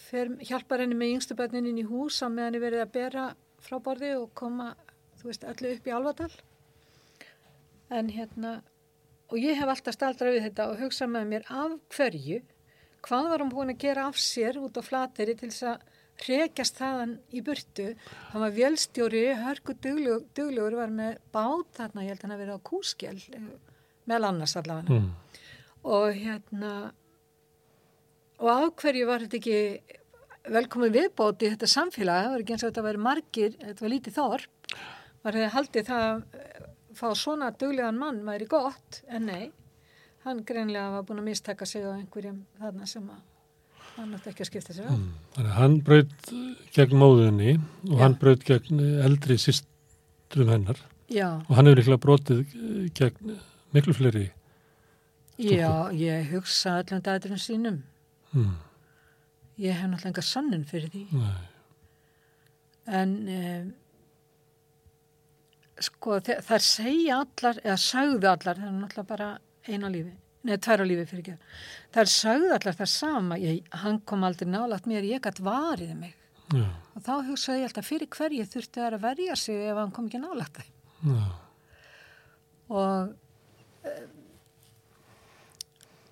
fer, 0.00 0.32
hjálpar 0.48 0.82
henni 0.82 0.96
með 0.96 1.16
yngstu 1.16 1.36
börnin 1.36 1.68
inn 1.68 1.82
í 1.82 1.86
hús 1.88 2.22
á 2.24 2.28
meðan 2.28 2.50
henni 2.50 2.62
verið 2.64 2.84
að 2.84 2.94
bera 2.96 3.26
frá 3.64 3.78
borði 3.84 4.12
og 4.16 4.32
koma, 4.36 4.70
þú 5.20 5.30
veist, 5.30 5.46
öllu 5.52 5.72
upp 5.76 5.88
í 5.88 5.94
Alvadal. 5.96 6.30
En 7.92 8.10
hérna, 8.12 8.58
og 9.30 9.38
ég 9.42 9.58
hef 9.58 9.70
alltaf 9.72 9.96
staldra 9.96 10.32
við 10.34 10.46
þetta 10.48 10.68
og 10.70 10.80
hugsað 10.84 11.12
með 11.12 11.28
mér 11.32 11.50
af 11.50 11.76
hverju, 11.96 12.40
hvað 13.06 13.28
var 13.32 13.42
hann 13.42 13.52
búin 13.52 13.72
að 13.74 13.82
gera 13.82 14.08
af 14.10 14.18
sér 14.20 14.58
út 14.60 14.78
á 14.78 14.82
flateri 14.86 15.36
til 15.38 15.50
þess 15.50 15.68
að 15.72 15.84
hrekjast 16.24 16.78
þaðan 16.80 17.16
í 17.36 17.42
burtu. 17.44 17.90
Hann 18.32 18.44
var 18.44 18.54
vjölstjóri, 18.56 19.24
hörku 19.42 19.74
duglegur, 19.76 20.24
duglegur 20.36 20.78
var 20.78 20.94
með 20.94 21.18
bát 21.34 21.76
þarna, 21.76 22.04
ég 22.06 22.14
held 22.14 22.22
að 22.22 22.26
hann 22.26 22.36
að 22.36 22.42
vera 22.44 22.56
á 22.56 22.66
kúskjell, 22.70 23.18
meðal 24.08 24.30
annars 24.30 24.56
allavega. 24.56 24.96
Mm. 24.96 25.42
Og 25.96 26.06
hérna, 26.16 26.72
og 28.40 28.50
af 28.54 28.72
hverju 28.80 29.08
var 29.10 29.26
þetta 29.26 29.40
ekki 29.42 29.60
velkomin 30.56 30.94
viðbót 30.94 31.44
í 31.44 31.50
þetta 31.52 31.68
samfélag, 31.70 32.22
það 32.24 32.32
var 32.32 32.44
ekki 32.44 32.56
eins 32.56 32.64
og 32.64 32.72
þetta 32.72 32.86
væri 32.86 33.02
margir, 33.02 33.58
þetta 33.60 33.84
var 33.84 33.92
lítið 33.92 34.16
þorp, 34.16 34.72
var 35.26 35.38
þetta 35.38 35.54
haldið 35.56 35.90
það 35.90 36.08
að 36.08 36.65
fá 36.96 37.08
svona 37.18 37.52
duglegan 37.54 37.98
mann 38.00 38.22
væri 38.26 38.48
gott, 38.50 39.02
en 39.08 39.26
nei, 39.30 39.46
hann 40.26 40.42
greinlega 40.48 40.90
var 40.96 41.06
búin 41.08 41.22
að 41.22 41.28
mistaka 41.30 41.66
sig 41.68 41.84
á 41.86 41.92
einhverjum 41.94 42.42
þarna 42.60 42.86
sem 42.90 43.06
að 43.12 43.22
hann 43.96 44.14
átti 44.16 44.32
ekki 44.32 44.44
að 44.44 44.50
skipta 44.50 44.74
sér 44.76 44.90
á. 44.90 44.92
Mm. 44.92 45.10
Þannig 45.36 45.50
að 45.52 45.58
hann 45.60 45.76
braut 45.86 46.30
gegn 46.76 46.98
móðunni 47.00 47.52
og 47.88 47.94
Já. 47.94 48.00
hann 48.02 48.16
braut 48.20 48.44
gegn 48.44 48.82
eldri 49.06 49.38
systrum 49.40 50.50
hennar 50.52 50.80
Já, 51.08 51.28
og 51.46 51.52
hann 51.56 51.68
hefur 51.70 51.78
líklega 51.80 52.02
brotið 52.02 52.40
eh, 52.42 52.88
gegn 52.98 53.36
miklu 53.76 53.94
fleiri. 53.94 54.26
já, 55.38 55.70
ég 55.92 56.30
hugsa 56.32 56.78
allan 56.80 57.02
dæturum 57.04 57.38
sínum. 57.38 57.82
Mm. 58.32 58.54
Ég 59.58 59.72
hef 59.76 59.88
náttúrulega 59.88 60.10
enga 60.12 60.22
sannun 60.24 60.64
fyrir 60.68 60.90
því. 60.92 61.04
Nei. 61.12 61.44
En 62.86 63.12
um, 63.28 63.70
sko 65.84 66.20
þær 66.24 66.64
segja 66.64 67.20
allar, 67.22 67.58
eða 67.64 67.76
sagðu 67.80 68.30
allar, 68.30 68.60
það 68.60 68.68
er 68.68 68.76
náttúrulega 68.76 69.08
bara 69.10 69.28
eina 69.66 69.90
lífi, 69.92 70.14
neða 70.46 70.62
tværa 70.64 70.86
lífi 70.88 71.08
fyrir 71.10 71.24
ekki. 71.24 71.50
Þær 71.96 72.12
sagðu 72.12 72.52
allar 72.56 72.78
það 72.78 72.92
sama, 72.92 73.38
ég, 73.42 73.66
hann 73.82 74.00
kom 74.08 74.24
aldrei 74.26 74.48
nálagt 74.50 74.88
mér, 74.88 75.06
ég 75.08 75.24
gætt 75.24 75.42
varið 75.44 75.92
mig. 75.98 76.14
Já. 76.54 76.66
Og 76.94 77.02
þá 77.02 77.12
hugsaði 77.26 77.62
ég 77.62 77.68
alltaf 77.68 77.88
fyrir 77.90 78.10
hverju 78.14 78.48
þurfti 78.52 78.82
þær 78.82 78.96
að 78.96 79.06
verja 79.08 79.36
sig 79.40 79.64
ef 79.66 79.80
hann 79.80 79.92
kom 79.94 80.08
ekki 80.08 80.22
nálagt 80.22 80.60
þeim. 80.60 80.72
Já. 81.10 81.24
Og 82.66 83.10
um, 83.90 84.12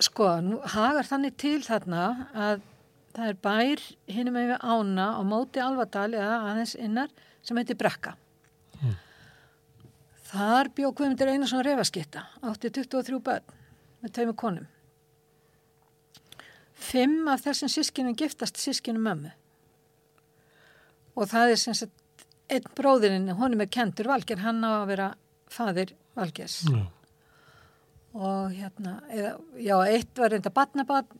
sko, 0.02 0.28
nú 0.44 0.60
hagar 0.74 1.08
þannig 1.08 1.36
til 1.40 1.60
þarna 1.64 2.04
að 2.34 2.66
það 3.14 3.30
er 3.30 3.40
bær 3.46 3.84
hinum 4.10 4.36
með 4.36 4.56
ána 4.58 5.06
á 5.18 5.22
móti 5.26 5.62
Alvadal 5.62 6.10
eða 6.18 6.40
aðeins 6.50 6.74
innar 6.74 7.14
sem 7.46 7.58
heitir 7.60 7.78
Brekka. 7.78 8.16
Þar 10.34 10.70
bjó 10.74 10.90
Guðmundur 10.90 11.30
Einarsson 11.30 11.62
refaskitta, 11.62 12.24
átti 12.42 12.72
23 12.74 13.20
börn 13.22 13.58
með 14.02 14.14
tveimur 14.16 14.38
konum. 14.38 14.66
Fimm 16.74 17.28
af 17.30 17.44
þessum 17.44 17.70
sískinum 17.70 18.16
giftast 18.18 18.58
sískinum 18.58 19.04
mömmu. 19.06 19.30
Og 21.14 21.30
það 21.30 21.54
er 21.54 21.60
sem 21.62 21.76
sagt 21.78 22.26
einn 22.50 22.66
bróðirinn, 22.74 23.30
honum 23.38 23.62
er 23.62 23.70
kentur 23.70 24.10
Valger, 24.10 24.42
hann 24.42 24.58
á 24.66 24.82
að 24.82 24.90
vera 24.90 25.08
fadir 25.54 25.94
Valgers. 26.18 26.64
Já. 26.66 26.82
Og 28.14 28.52
hérna, 28.54 28.98
eða, 29.10 29.32
já, 29.58 29.74
eitt 29.90 30.18
var 30.18 30.30
reynda 30.30 30.50
batnabat, 30.54 31.14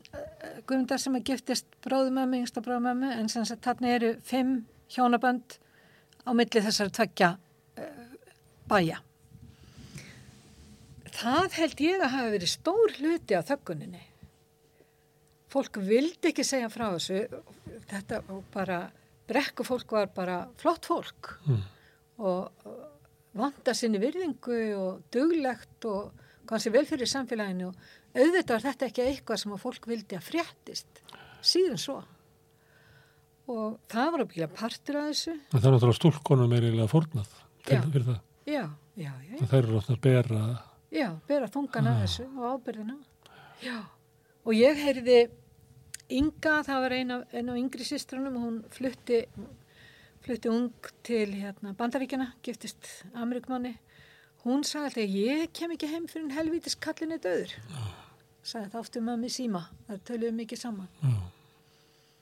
Guðmundar 0.67 1.01
sem 1.01 1.15
að 1.17 1.25
giftist 1.31 1.67
bróðumömmu, 1.83 2.43
yngsta 2.43 2.63
bróðumömmu, 2.63 3.15
en 3.15 3.31
sem 3.31 3.47
sagt 3.47 3.65
þarna 3.67 3.95
eru 3.95 4.13
fimm 4.23 4.61
hjónabönd 4.91 5.57
á 6.23 6.31
milli 6.35 6.63
þessar 6.63 6.93
tveggja 6.95 7.33
uh, 7.35 8.15
bæja. 8.71 9.01
Það 11.15 11.55
held 11.59 11.81
ég 11.85 12.01
að 12.03 12.13
hafa 12.15 12.33
verið 12.33 12.51
stór 12.51 12.95
hluti 12.99 13.37
á 13.37 13.41
þögguninni. 13.47 14.01
Fólk 15.55 15.79
vildi 15.87 16.31
ekki 16.31 16.43
segja 16.43 16.67
frá 16.73 16.89
þessu, 16.97 17.21
þetta 17.87 18.19
bara, 18.51 18.79
brekku 19.29 19.63
fólk 19.63 19.93
var 19.95 20.09
bara 20.15 20.41
flott 20.59 20.87
fólk. 20.89 21.37
Mm. 21.47 21.63
og 22.15 22.51
vanda 23.35 23.73
sinni 23.75 23.99
virðingu 23.99 24.59
og 24.79 25.01
duglegt 25.11 25.83
og 25.89 26.13
kannski 26.47 26.71
vel 26.71 26.85
fyrir 26.87 27.09
samfélaginu. 27.11 27.71
Og 27.71 28.19
auðvitað 28.19 28.53
var 28.55 28.65
þetta 28.69 28.87
ekki 28.89 29.03
eitthvað 29.09 29.41
sem 29.41 29.55
að 29.55 29.63
fólk 29.65 29.87
vildi 29.91 30.15
að 30.19 30.27
fréttist. 30.29 31.01
Síðan 31.45 31.81
svo. 31.81 31.97
Og 33.51 33.75
það 33.91 34.11
var 34.13 34.23
að 34.23 34.31
bíla 34.31 34.47
partur 34.49 35.01
af 35.01 35.09
þessu. 35.11 35.35
En 35.35 35.59
það 35.59 35.67
er 35.67 35.75
náttúrulega 35.75 35.99
stúlkonum 35.99 36.55
er 36.55 36.63
eiginlega 36.69 36.91
fórnað 36.91 37.35
til, 37.67 37.81
fyrir 37.91 38.07
það. 38.07 38.21
já, 38.47 38.63
já, 38.95 39.11
já, 39.11 39.35
Það 39.43 39.57
eru 39.59 39.75
náttúrulega 39.75 39.97
að 39.97 40.01
bera 40.07 40.39
já 40.95 41.09
bera 41.27 41.49
þungan 41.51 41.91
af 41.91 42.03
þessu 42.03 42.27
og 42.35 42.45
ábyrðina 42.55 42.97
já, 43.63 43.79
og 44.45 44.55
ég 44.55 44.85
heyrði 44.85 45.25
Inga, 46.13 46.59
það 46.61 46.83
var 46.83 46.93
eina, 46.93 47.15
af 47.25 47.55
yngri 47.57 47.81
sýstrunum, 47.81 48.35
hún 48.37 48.57
flutti 48.69 49.23
flutti 50.21 50.51
ung 50.51 50.89
til 51.05 51.31
hérna, 51.33 51.73
bandaríkjana, 51.77 52.27
giftist 52.45 52.91
Amerikmanni 53.17 53.73
hún 54.45 54.61
sagði 54.65 54.85
alltaf 54.85 55.15
ég 55.17 55.53
kem 55.57 55.73
ekki 55.73 55.89
heim 55.89 56.05
fyrir 56.09 56.27
en 56.27 56.35
helvítis 56.35 56.77
kallinni 56.77 57.17
döður 57.21 57.53
sagði 58.45 58.71
það 58.73 58.81
oftu 58.83 59.01
mömmi 59.05 59.31
síma 59.33 59.63
það 59.87 60.01
töluðu 60.09 60.37
mikið 60.39 60.61
saman. 60.61 60.89
Já. 61.01 61.15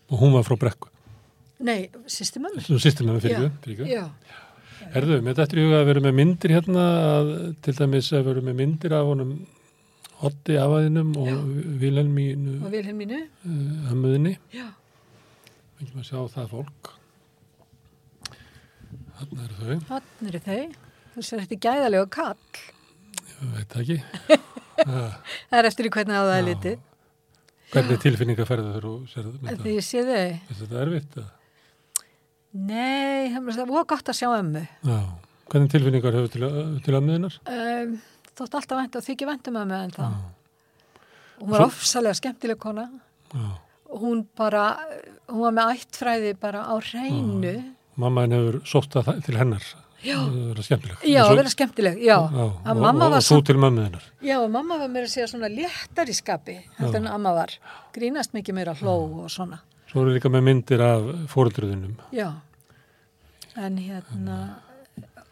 og 0.10 0.22
hún 0.22 0.36
var 0.38 0.48
frá 0.48 0.56
brekku. 0.60 0.92
nei, 1.60 1.90
með 1.92 3.18
mig 3.18 3.26
fyrir 3.26 3.36
já. 3.36 3.50
Fyrir 3.66 3.84
ekki. 3.84 3.92
já, 3.92 4.06
Herðu, 4.94 5.18
með 5.26 5.38
þetta 5.40 5.56
er 5.56 5.60
í 5.60 5.66
huga 5.68 5.80
að 5.82 5.88
vera 5.90 6.02
með 6.06 6.16
myndir 6.20 6.54
hérna, 6.54 6.84
að, 7.18 7.32
til 7.66 7.74
dæmis 7.78 8.10
að 8.14 8.26
vera 8.30 8.42
með 8.50 8.58
myndir 8.62 8.96
af 8.98 9.06
honum 9.10 9.34
Otti 10.24 10.56
afaðinum 10.56 11.10
og 11.20 11.32
Vilhelmínu 11.82 12.54
og 12.64 12.70
Vilhelmínu 12.72 13.18
uh, 13.20 13.92
ömmuðinni. 13.92 14.38
já, 14.56 14.68
Við 15.80 15.88
ekki 15.90 16.00
að 16.00 16.06
sjá 16.08 16.20
það 16.38 16.52
fólk. 16.54 16.92
Þarna 19.18 19.48
eru 19.48 19.58
þau, 19.58 19.76
hann 19.90 20.30
eru 20.32 20.42
þau 20.46 20.62
þú 21.14 21.26
sér 21.28 21.44
þetta 21.44 21.58
gæðalega 21.68 22.08
kall 22.16 22.62
ég 23.28 23.54
veit 23.58 23.78
ekki. 23.84 24.00
Ah, 24.84 25.20
það 25.52 25.60
er 25.60 25.68
eftir 25.70 25.86
í 25.86 25.90
hvernig 25.94 26.18
á 26.18 26.24
það 26.26 26.32
er 26.40 26.46
litið 26.48 26.80
Hvernig 27.74 28.00
tilfinningar 28.02 28.48
ferðu 28.50 28.72
þau 28.74 28.88
og 28.90 29.04
sér 29.12 29.28
þetta? 29.28 29.58
því 29.62 29.74
ég 29.76 29.86
sé 29.86 30.02
þau 30.08 30.16
Er 30.18 30.58
þetta 30.64 30.80
erfitt? 30.82 31.18
eða? 31.22 31.28
Nei, 32.54 33.34
það 33.34 33.70
var 33.74 33.86
gott 33.90 34.10
að 34.14 34.18
sjá 34.22 34.30
ömmu 34.40 34.64
Já. 34.86 35.00
Hvernig 35.54 35.70
tilfinningar 35.74 36.16
hefur 36.18 36.32
til, 36.34 36.48
til 36.86 36.94
ömmuðinnar? 36.98 37.36
um, 37.50 37.98
þótt 38.38 38.56
alltaf 38.60 38.78
vænt 38.80 38.96
og 38.98 39.06
þykja 39.06 39.28
vænt 39.30 39.48
um 39.52 39.60
ömmu 39.64 39.80
en 39.84 39.92
það 39.92 40.16
hún 41.42 41.50
var 41.54 41.60
Svo- 41.64 41.68
ofsalega 41.72 42.14
skemmtileg 42.22 42.60
kona 42.62 42.88
Já. 43.34 43.48
hún 44.00 44.26
bara 44.38 44.66
hún 45.30 45.42
var 45.48 45.56
með 45.60 45.74
ættfræði 45.78 46.36
bara 46.40 46.66
á 46.70 46.74
hreinu 46.80 47.56
Mamma 47.96 48.24
henni 48.26 48.40
hefur 48.40 48.56
sótt 48.66 48.96
það 48.98 49.20
til 49.22 49.36
hennar. 49.38 49.62
Já. 50.04 50.16
Það 50.18 50.48
vera 50.50 50.64
skemmtileg. 50.66 51.04
já, 51.06 51.20
að 51.22 51.28
svo- 51.30 51.36
já, 52.02 52.16
að 52.18 52.72
og, 52.74 52.82
og, 52.82 53.14
og 53.14 53.22
samt- 53.24 53.46
til 53.46 53.56
mömmuðinnar. 53.62 54.08
já, 54.22 54.38
mamma 54.50 54.78
var 54.82 54.90
meira 54.90 55.06
að 55.06 55.14
segja 55.14 55.28
svona 55.30 55.48
léttar 55.54 56.10
í 56.10 56.16
skapi 56.18 56.56
heldur 56.80 56.96
en 56.98 57.08
amma 57.08 57.34
var, 57.38 57.54
grínast 57.94 58.34
mikið 58.34 58.54
meira 58.58 58.74
hló 58.74 58.96
og 59.24 59.30
svona, 59.30 59.60
Svo 59.94 60.02
eru 60.04 60.14
líka 60.18 60.30
með 60.34 60.44
myndir 60.50 60.82
af 60.82 61.08
fóruldröðunum. 61.30 61.96
já. 62.12 62.32
En 63.56 63.78
hérna 63.78 64.56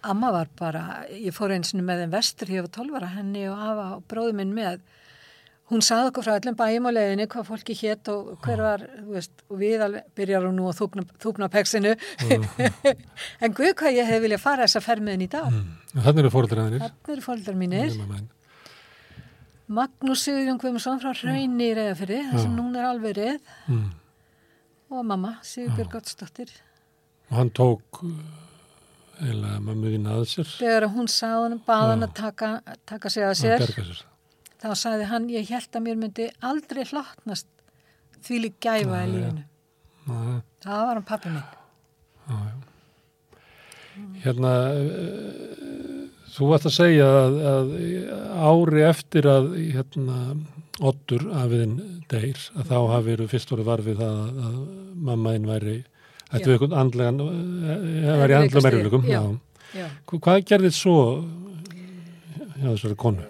amma 0.05 0.29
var 0.31 0.47
bara, 0.59 1.05
ég 1.09 1.33
fór 1.33 1.49
eins 1.55 1.73
og 1.73 1.81
með 1.81 2.03
þeim 2.03 2.11
vestur 2.13 2.47
hér 2.53 2.61
var 2.67 2.69
12 2.75 2.97
ára 2.99 3.07
henni 3.15 3.47
og 3.49 3.57
afa 3.57 3.85
og 3.95 4.03
bróði 4.09 4.35
minn 4.37 4.53
með. 4.53 4.79
Hún 5.71 5.81
sagði 5.81 6.09
okkur 6.11 6.25
frá 6.27 6.33
öllum 6.37 6.55
bæjum 6.59 6.85
á 6.85 6.91
leiðinni 6.91 7.25
hvað 7.31 7.45
fólki 7.47 7.73
hétt 7.79 8.09
og 8.11 8.33
hver 8.43 8.59
var 8.61 8.81
þú 8.83 9.13
veist, 9.15 9.31
og 9.49 9.57
við 9.61 9.81
alveg 9.85 10.03
byrjar 10.19 10.47
nú 10.51 10.65
að 10.69 10.77
þúpna, 10.81 11.05
þúpna 11.23 11.47
peksinu 11.53 11.93
en 13.41 13.53
guð 13.55 13.71
hvað 13.79 13.95
ég 13.97 14.09
hef 14.11 14.21
viljað 14.25 14.43
fara 14.43 14.67
þessa 14.67 14.81
fermiðin 14.83 15.23
í 15.25 15.29
dag. 15.31 15.47
Mm. 15.47 15.71
Þannig 15.95 16.21
eru 16.25 16.33
fóruldröðunir. 16.35 16.83
Þannig 16.83 17.13
eru 17.15 17.25
fóldar 17.25 17.57
mínir. 17.61 17.95
Magnús 19.71 20.25
Sigurjón 20.27 20.59
Guðmundsson 20.59 20.99
frá 20.99 21.13
Hraunni 21.15 21.69
í 21.71 21.75
Reyðafyrði, 21.77 22.19
þar 22.33 22.41
sem 22.43 22.55
núna 22.57 22.81
er 22.83 22.89
alverið 22.91 23.39
Mm. 23.71 23.89
Og 24.91 25.05
mamma, 25.07 25.35
Sigurbjörg 25.47 25.91
Gottsdóttir. 25.95 26.51
Og 27.31 27.37
hann 27.39 27.51
tók 27.55 28.01
uh, 28.03 28.11
eiginlega 29.21 29.59
mömmu 29.63 29.91
þín 29.93 30.07
að 30.11 30.23
sér. 30.33 30.49
Þegar 30.59 30.87
hún 30.95 31.07
sagði 31.11 31.43
hann, 31.47 31.59
bað 31.67 31.85
hann 31.93 32.07
að 32.07 32.15
taka, 32.19 32.49
taka 32.89 33.11
sig 33.13 33.23
að 33.27 33.35
sér, 33.39 33.65
sér. 33.71 33.91
þá 34.61 34.67
sagði 34.81 35.07
hann, 35.11 35.29
ég 35.31 35.47
held 35.53 35.77
að 35.79 35.85
mér 35.87 36.01
myndi 36.01 36.27
aldrei 36.51 36.83
hlottnast 36.89 37.47
því 38.25 38.41
lík 38.45 38.59
gæfa 38.61 39.03
í 39.05 39.11
lífinu. 39.15 39.45
Já, 40.11 40.41
Það 40.65 40.83
var 40.87 40.97
hann 40.99 41.07
pappi 41.07 41.31
minn. 41.33 41.47
já, 42.27 42.35
já. 42.51 42.57
Hérna, 44.23 44.51
uh, 44.71 46.09
þú 46.31 46.47
varst 46.51 46.67
að 46.69 46.75
segja 46.77 47.07
að, 47.21 47.39
að 47.51 47.71
ári 48.51 48.83
eftir 48.87 49.27
að 49.29 49.49
hérna, 49.75 50.19
Oddur 50.81 51.27
afiðin 51.37 51.75
deyr, 52.09 52.39
að 52.57 52.69
þá 52.71 52.77
hafi 52.89 53.05
verið 53.11 53.27
fyrst 53.35 53.51
voru 53.53 53.65
varfið 53.67 53.99
það 54.01 54.15
að, 54.21 54.39
að 54.47 54.55
mammaðin 55.09 55.45
væri, 55.49 55.75
ættu 56.31 56.47
Já. 56.49 56.53
eitthvað 56.55 56.73
andlegan, 56.81 57.19
uh, 57.21 58.15
væri 58.23 58.37
andlega. 58.39 59.01
Já. 59.05 59.11
Já. 59.11 59.21
Já. 59.77 59.85
Hva- 60.09 60.19
Hvað 60.25 60.41
gerðið 60.49 60.73
svo 60.79 60.95
hjá 62.57 62.65
þessari 62.73 62.97
konu 63.03 63.27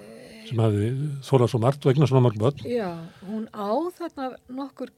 sem 0.47 0.59
hafi 0.63 0.87
þólað 1.27 1.51
svo 1.51 1.59
margt 1.63 1.85
og 1.85 1.91
eignast 1.91 2.11
svona 2.13 2.23
margt 2.25 2.39
börn? 2.41 2.63
Já, 2.67 2.89
hún 3.27 3.45
á 3.55 3.69
þarna 3.99 4.31
nokkur 4.61 4.89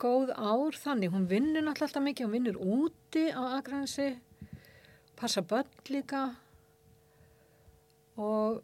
góð 0.00 0.30
ár 0.34 0.76
þannig, 0.82 1.10
hún 1.14 1.26
vinnur 1.30 1.62
náttúrulega 1.62 1.88
alltaf 1.90 2.04
mikið, 2.08 2.26
hún 2.26 2.36
vinnur 2.36 2.60
úti 2.60 3.24
á 3.30 3.42
Akranesi, 3.58 4.10
passa 5.18 5.42
börn 5.42 5.66
líka 5.92 6.30
og 8.20 8.60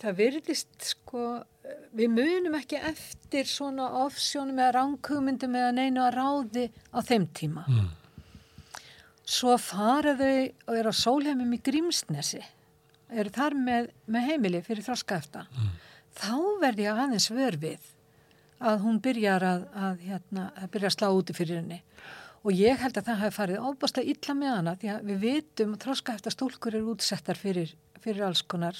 það 0.00 0.16
virðist 0.18 0.72
sko, 0.92 1.42
við 1.94 2.10
munum 2.10 2.56
ekki 2.58 2.80
eftir 2.80 3.48
svona 3.48 3.88
ofsjónum 4.02 4.58
eða 4.58 4.72
ránkugmyndum 4.78 5.58
eða 5.58 5.74
neinu 5.76 6.02
að 6.04 6.16
ráði 6.16 6.64
á 6.90 6.98
þeim 7.06 7.28
tíma. 7.36 7.66
Mm. 7.68 7.90
Svo 9.32 9.54
fara 9.62 10.16
þau 10.18 10.34
og 10.66 10.74
eru 10.76 10.92
á 10.92 10.94
sólheimum 10.96 11.54
í 11.54 11.60
Grímsnesi, 11.62 12.42
eru 13.12 13.32
þar 13.32 13.56
með, 13.56 13.90
með 14.10 14.28
heimili 14.30 14.62
fyrir 14.66 14.84
þroska 14.86 15.20
eftir. 15.22 15.46
Þá 16.18 16.34
verði 16.60 16.88
ég 16.88 17.02
aðeins 17.04 17.30
vör 17.32 17.56
við 17.60 17.90
að 18.62 18.82
hún 18.84 18.98
byrjar 19.02 19.46
að, 19.46 19.62
að, 19.74 20.02
hérna, 20.08 20.48
að 20.58 20.72
byrja 20.74 20.90
að 20.90 20.96
slá 20.96 21.08
úti 21.10 21.36
fyrir 21.36 21.62
henni. 21.62 21.80
Og 22.42 22.58
ég 22.58 22.80
held 22.82 22.98
að 22.98 23.06
það 23.06 23.20
hafi 23.22 23.36
farið 23.36 23.66
óbúslega 23.68 24.12
illa 24.12 24.34
með 24.34 24.56
hana 24.56 24.74
því 24.80 24.90
að 24.90 25.04
við 25.08 25.20
vitum 25.22 25.74
að 25.76 25.84
þroska 25.84 26.14
eftir 26.18 26.34
stúlkur 26.34 26.74
eru 26.74 26.94
útsettar 26.96 27.38
fyrir, 27.38 27.74
fyrir 28.02 28.26
alls 28.26 28.42
konar 28.42 28.78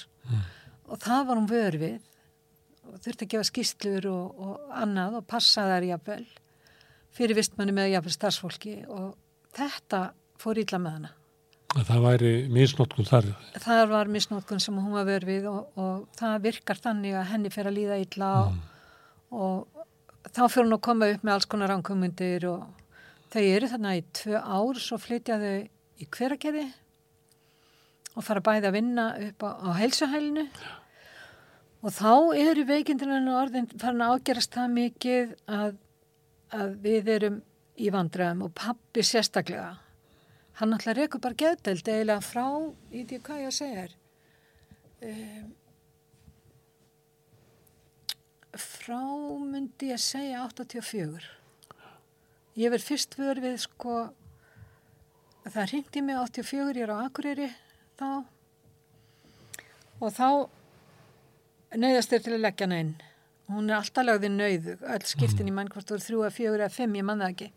og 0.83 0.99
það 0.99 1.29
var 1.29 1.39
hún 1.39 1.47
vör 1.47 1.77
við 1.79 2.01
og 2.89 3.01
þurfti 3.03 3.25
að 3.25 3.33
gefa 3.33 3.49
skýslur 3.49 4.07
og, 4.11 4.39
og 4.43 4.77
annað 4.83 5.19
og 5.19 5.27
passa 5.29 5.65
þær 5.69 5.89
jafnvel 5.91 6.23
fyrir 7.13 7.37
vistmanni 7.37 7.75
með 7.75 7.93
jafnvel 7.93 8.15
starfsfólki 8.15 8.77
og 8.89 9.13
þetta 9.53 10.05
fór 10.41 10.61
illa 10.63 10.79
með 10.81 10.97
hana. 10.97 11.11
Að 11.73 11.87
það 11.89 12.03
væri 12.05 12.31
misnótkun 12.53 13.07
þar. 13.09 13.29
Það 13.57 13.83
var 13.89 14.09
misnótkun 14.13 14.61
sem 14.61 14.75
hún 14.77 14.93
var 14.93 15.07
vör 15.09 15.25
við 15.25 15.47
og, 15.49 15.79
og 15.79 16.03
það 16.19 16.43
virkar 16.43 16.81
þannig 16.81 17.17
að 17.17 17.29
henni 17.31 17.51
fer 17.53 17.69
að 17.69 17.77
líða 17.79 17.97
illa 18.03 18.29
og, 18.43 18.59
og 19.33 20.29
þá 20.29 20.43
fyrir 20.43 20.67
hún 20.67 20.77
að 20.77 20.83
koma 20.85 21.09
upp 21.13 21.25
með 21.25 21.35
alls 21.35 21.49
konar 21.49 21.73
ránkumundir 21.73 22.45
og 22.51 22.67
þau 23.33 23.41
eru 23.41 23.71
þarna 23.71 23.95
í 23.97 24.05
tvö 24.13 24.37
ár 24.37 24.81
svo 24.81 24.99
flytja 25.01 25.39
þau 25.41 25.55
í 26.03 26.09
hveragerði 26.13 26.67
og 28.13 28.25
fara 28.25 28.45
bæði 28.45 28.69
að 28.69 28.77
vinna 28.77 29.07
upp 29.27 29.45
á, 29.45 29.49
á 29.57 29.69
heilsuhælinu 29.81 30.45
og 31.83 31.91
þá 31.91 32.13
eru 32.39 32.63
veikindinu 32.67 33.35
orðin 33.35 33.67
farin 33.75 34.03
að 34.05 34.13
ágerast 34.17 34.55
það 34.55 34.75
mikið 34.77 35.33
að, 35.51 35.73
að 36.55 36.77
við 36.85 37.11
erum 37.17 37.41
í 37.75 37.89
vandræðum 37.93 38.45
og 38.47 38.53
pappi 38.55 39.03
sérstaklega. 39.03 39.73
Hann 40.59 40.75
alltaf 40.75 40.95
reykur 40.97 41.21
bara 41.21 41.37
geðdelt 41.37 41.87
eiginlega 41.89 42.21
frá, 42.23 42.45
í 42.93 43.03
því 43.09 43.19
hvað 43.25 43.43
ég 43.43 43.61
er 43.67 43.95
um, 45.03 45.53
frá 48.53 49.01
myndi 49.49 49.89
ég 49.89 50.01
segja 50.01 50.43
84 50.45 51.31
ég 52.61 52.69
verð 52.69 52.85
fyrst 52.85 53.17
vör 53.17 53.41
við 53.41 53.57
sko 53.63 53.95
það 55.49 55.71
ringdi 55.71 56.03
mig 56.05 56.19
84 56.21 56.77
ég 56.77 56.85
er 56.85 56.93
á 56.93 56.97
Akureyri 57.03 57.49
þá. 57.99 58.23
Og 59.99 60.13
þá 60.13 60.27
neyðast 61.77 62.09
þeir 62.13 62.23
til 62.25 62.33
að 62.37 62.43
leggja 62.45 62.65
hana 62.67 62.79
inn 62.83 62.93
hún 63.53 63.69
er 63.69 63.75
alltaf 63.79 64.05
lagði 64.05 64.29
nöyðu 64.33 64.77
öll 64.93 65.05
skiptin 65.09 65.47
í 65.49 65.53
mann 65.55 65.67
hvort 65.73 65.87
þú 65.89 65.97
eru 65.97 66.05
þrjú 66.07 66.21
að 66.27 66.35
fjögur 66.37 66.61
eða 66.63 66.71
fimm 66.77 66.95
ég 66.99 67.03
manna 67.07 67.29
ekki 67.33 67.49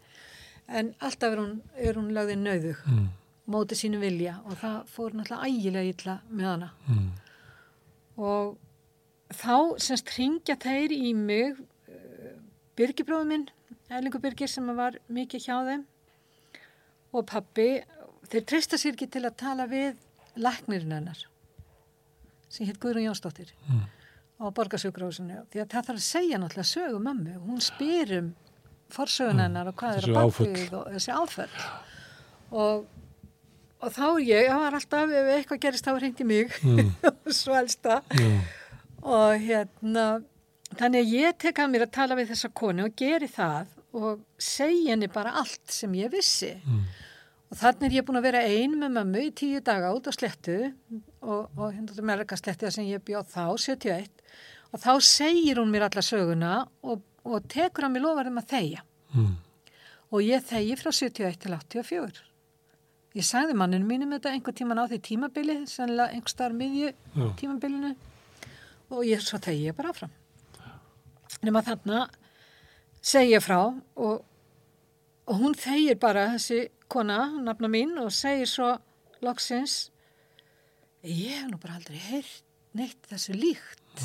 en 0.69 0.95
alltaf 1.01 1.33
er 1.33 1.39
hún, 1.43 1.61
er 1.77 1.95
hún 2.01 2.13
lagði 2.17 2.37
nöyðu 2.41 2.75
Mm. 2.87 3.09
mótið 3.47 3.79
sínu 3.79 4.01
vilja 4.03 4.41
og 4.45 4.57
það 4.59 4.77
fór 4.91 5.13
náttúrulega 5.15 5.47
ægilega 5.47 5.91
illa 5.93 6.15
með 6.31 6.47
hana 6.51 6.71
Mm. 6.89 7.11
og 8.17 8.57
þá 9.31 9.79
semst 9.83 10.11
ringja 10.19 10.57
þeir 10.57 10.93
í 10.97 11.13
mig 11.15 11.53
uh, 11.59 12.33
Birgibróðu 12.77 13.27
minn 13.31 13.47
Erlingur 13.91 14.21
Birgir 14.21 14.49
sem 14.51 14.67
var 14.77 14.99
mikið 15.09 15.45
hjá 15.47 15.57
þeim 15.69 15.85
og 17.15 17.27
pappi 17.31 17.69
þeir 18.31 18.45
treysta 18.51 18.77
sér 18.79 18.97
ekki 18.97 19.07
til 19.15 19.23
að 19.29 19.37
tala 19.39 19.67
við 19.71 19.95
læknirinn 20.37 20.93
hennar 20.99 21.23
sem 22.51 22.67
hitt 22.67 22.81
Guðrún 22.83 23.07
Jónsdóttir 23.07 23.53
Mm. 23.71 23.85
Á 24.37 24.45
borgarsjúkrahúsinu 24.53 25.43
því 25.53 25.63
að 25.63 25.71
það 25.73 25.87
þarf 25.89 26.01
að 26.01 26.05
segja 26.07 26.41
náttúrulega 26.43 26.71
sögu 26.73 26.99
mömmu. 27.07 27.37
Hún 27.47 27.63
spyr 27.65 28.13
um 28.19 28.29
forsögun 28.93 29.41
hennar 29.43 29.71
og 29.71 29.77
hvað 29.81 29.97
er 30.03 30.09
að 30.11 30.19
bakvið 30.21 30.75
og 30.79 30.91
þessi 30.95 31.15
áföll. 31.17 31.65
Og, 32.53 32.85
og 33.83 33.95
þá 33.97 34.05
er 34.07 34.21
ég, 34.29 34.51
það 34.53 34.61
var 34.63 34.77
alltaf 34.79 35.15
ef 35.21 35.31
eitthvað 35.37 35.63
gerist 35.65 35.89
þá 35.89 35.97
reyndi 36.05 36.27
mig 36.29 36.53
Mm. 36.63 36.93
og 37.27 37.33
svelsta 37.35 38.01
Já. 38.15 38.29
og 39.03 39.41
hérna 39.43 40.05
þannig 40.77 41.01
að 41.03 41.17
ég 41.17 41.37
tek 41.43 41.59
að 41.63 41.73
mér 41.73 41.87
að 41.87 41.95
tala 41.97 42.17
við 42.19 42.31
þessa 42.35 42.53
konu 42.59 42.87
og 42.87 42.95
geri 42.99 43.29
það 43.31 43.73
og 43.97 44.23
segja 44.43 44.93
henni 44.93 45.09
bara 45.09 45.33
allt 45.41 45.73
sem 45.73 45.93
ég 45.97 46.11
vissi. 46.13 46.53
Mm. 46.67 46.85
og 47.51 47.59
þannig 47.61 47.87
er 47.89 47.97
ég 48.01 48.07
búin 48.07 48.19
að 48.21 48.27
vera 48.29 48.41
ein 48.45 48.73
með 48.79 48.95
mömmu 48.99 49.21
í 49.29 49.33
tíu 49.39 49.61
daga 49.65 49.93
út 49.95 50.09
á 50.11 50.13
slettu 50.15 50.57
og, 51.23 51.47
og 51.57 51.69
hérna 51.73 51.91
þetta 51.93 52.07
merka 52.07 52.37
slettu 52.39 52.71
sem 52.75 52.89
ég 52.91 53.03
bjóð 53.07 53.29
þá, 53.35 53.45
71 53.57 54.26
og 54.73 54.83
þá 54.83 54.93
segir 55.05 55.61
hún 55.61 55.73
mér 55.73 55.89
alla 55.89 56.05
söguna 56.05 56.53
og, 56.83 57.03
og 57.25 57.49
tekur 57.53 57.87
að 57.89 57.97
mér 57.97 58.07
lofarum 58.07 58.41
að 58.43 58.51
þegja. 58.55 58.87
Mm. 59.17 59.37
og 60.11 60.21
ég 60.27 60.43
þegi 60.45 60.75
frá 60.77 60.91
71 60.93 61.39
til 61.41 61.55
84 61.55 62.27
ég 63.17 63.25
sagði 63.25 63.55
manninu 63.57 63.87
mínum 63.89 64.13
þetta 64.13 64.35
einhver 64.35 64.55
tíman 64.57 64.81
á 64.83 64.85
því 64.91 64.99
tímabili 65.07 65.57
sennilega 65.71 66.13
einhver 66.13 66.33
starf 66.33 66.57
miðju 66.57 66.91
Já. 66.93 67.27
tímabilinu. 67.41 67.95
Og 68.93 69.03
ég, 69.09 69.23
svo 69.25 69.41
þegi 69.43 69.71
ég 69.71 69.77
bara 69.79 69.91
áfram. 69.95 70.13
Nema 71.43 71.63
þarna 71.65 72.03
segja 73.01 73.41
frá 73.41 73.61
og, 73.73 74.21
og 75.27 75.41
hún 75.41 75.57
þegir 75.59 75.99
bara 76.03 76.29
þessi 76.35 76.67
kona, 76.93 77.25
nafna 77.43 77.71
mín 77.73 77.97
og 78.03 78.13
segir 78.15 78.51
svo 78.51 78.75
loksins 79.25 79.89
ég 81.07 81.41
hef 81.41 81.49
nú 81.51 81.59
bara 81.63 81.79
aldrei 81.79 81.99
heyrt 82.11 82.43
neitt 82.77 83.09
þessu 83.09 83.35
líkt 83.37 84.05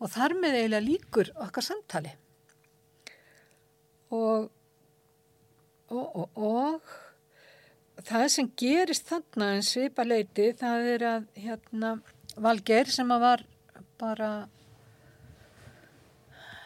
og 0.00 0.10
þar 0.10 0.36
með 0.40 0.58
eiginlega 0.58 0.86
líkur 0.88 1.30
okkar 1.46 1.66
samtali. 1.66 2.12
Og 4.14 4.50
og, 5.92 6.16
og, 6.16 6.28
og 6.34 8.04
það 8.06 8.26
sem 8.32 8.50
gerist 8.58 9.08
þarna 9.10 9.52
en 9.56 9.66
svipa 9.66 10.06
leiti 10.06 10.50
það 10.58 10.90
er 10.94 11.06
að 11.10 11.26
hérna 11.44 11.94
Valgeir 12.34 12.90
sem 12.90 13.10
að 13.14 13.22
var 13.22 13.44
bara 14.00 14.30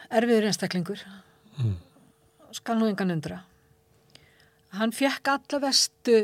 erfiður 0.09 0.47
einstaklingur. 0.49 1.03
Mm. 1.59 1.75
skal 2.57 2.79
nú 2.79 2.87
engan 2.89 3.13
undra. 3.13 3.43
Hann 4.73 4.93
fekk 4.95 5.29
alla 5.29 5.59
vestu 5.67 6.15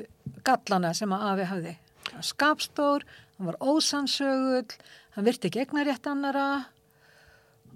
gallana 0.45 0.93
sem 0.97 1.12
að 1.14 1.26
afi 1.30 1.49
hafði. 1.51 1.74
Hann 2.10 2.26
skapstór, 2.26 3.06
hann 3.38 3.51
var 3.51 3.60
ósansögull 3.62 4.80
hann 5.16 5.28
virti 5.28 5.51
gegnar 5.53 5.86
rétt 5.86 6.10
annara 6.10 6.47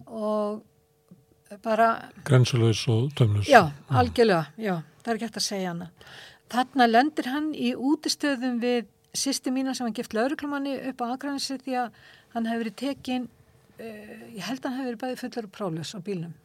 og 0.07 0.63
bara 1.63 1.89
Grensulegs 2.25 2.87
og 2.87 3.11
dömlus. 3.17 3.49
Já, 3.49 3.71
algjörlega, 3.89 4.45
já, 4.57 4.81
það 5.03 5.13
er 5.13 5.21
hægt 5.23 5.39
að 5.41 5.47
segja 5.47 5.73
hana. 5.73 5.89
Þarna 6.49 6.87
lendir 6.89 7.29
hann 7.29 7.51
í 7.53 7.73
útistöðum 7.75 8.59
við 8.61 8.87
sýsti 9.17 9.53
mína 9.53 9.73
sem 9.75 9.87
hann 9.87 9.97
gift 9.97 10.13
lauruklumanni 10.13 10.75
upp 10.91 11.01
á 11.01 11.05
Akranesi 11.13 11.57
því 11.61 11.77
að 11.83 11.99
hann 12.35 12.49
hefur 12.49 12.63
verið 12.63 12.77
tekin, 12.83 13.27
uh, 13.79 14.13
ég 14.35 14.45
held 14.45 14.61
að 14.61 14.69
hann 14.69 14.79
hefur 14.79 14.91
verið 14.91 15.01
bæði 15.03 15.19
fullur 15.23 15.49
og 15.49 15.55
próflös 15.57 15.95
á 15.97 15.99
bílnum. 16.05 16.35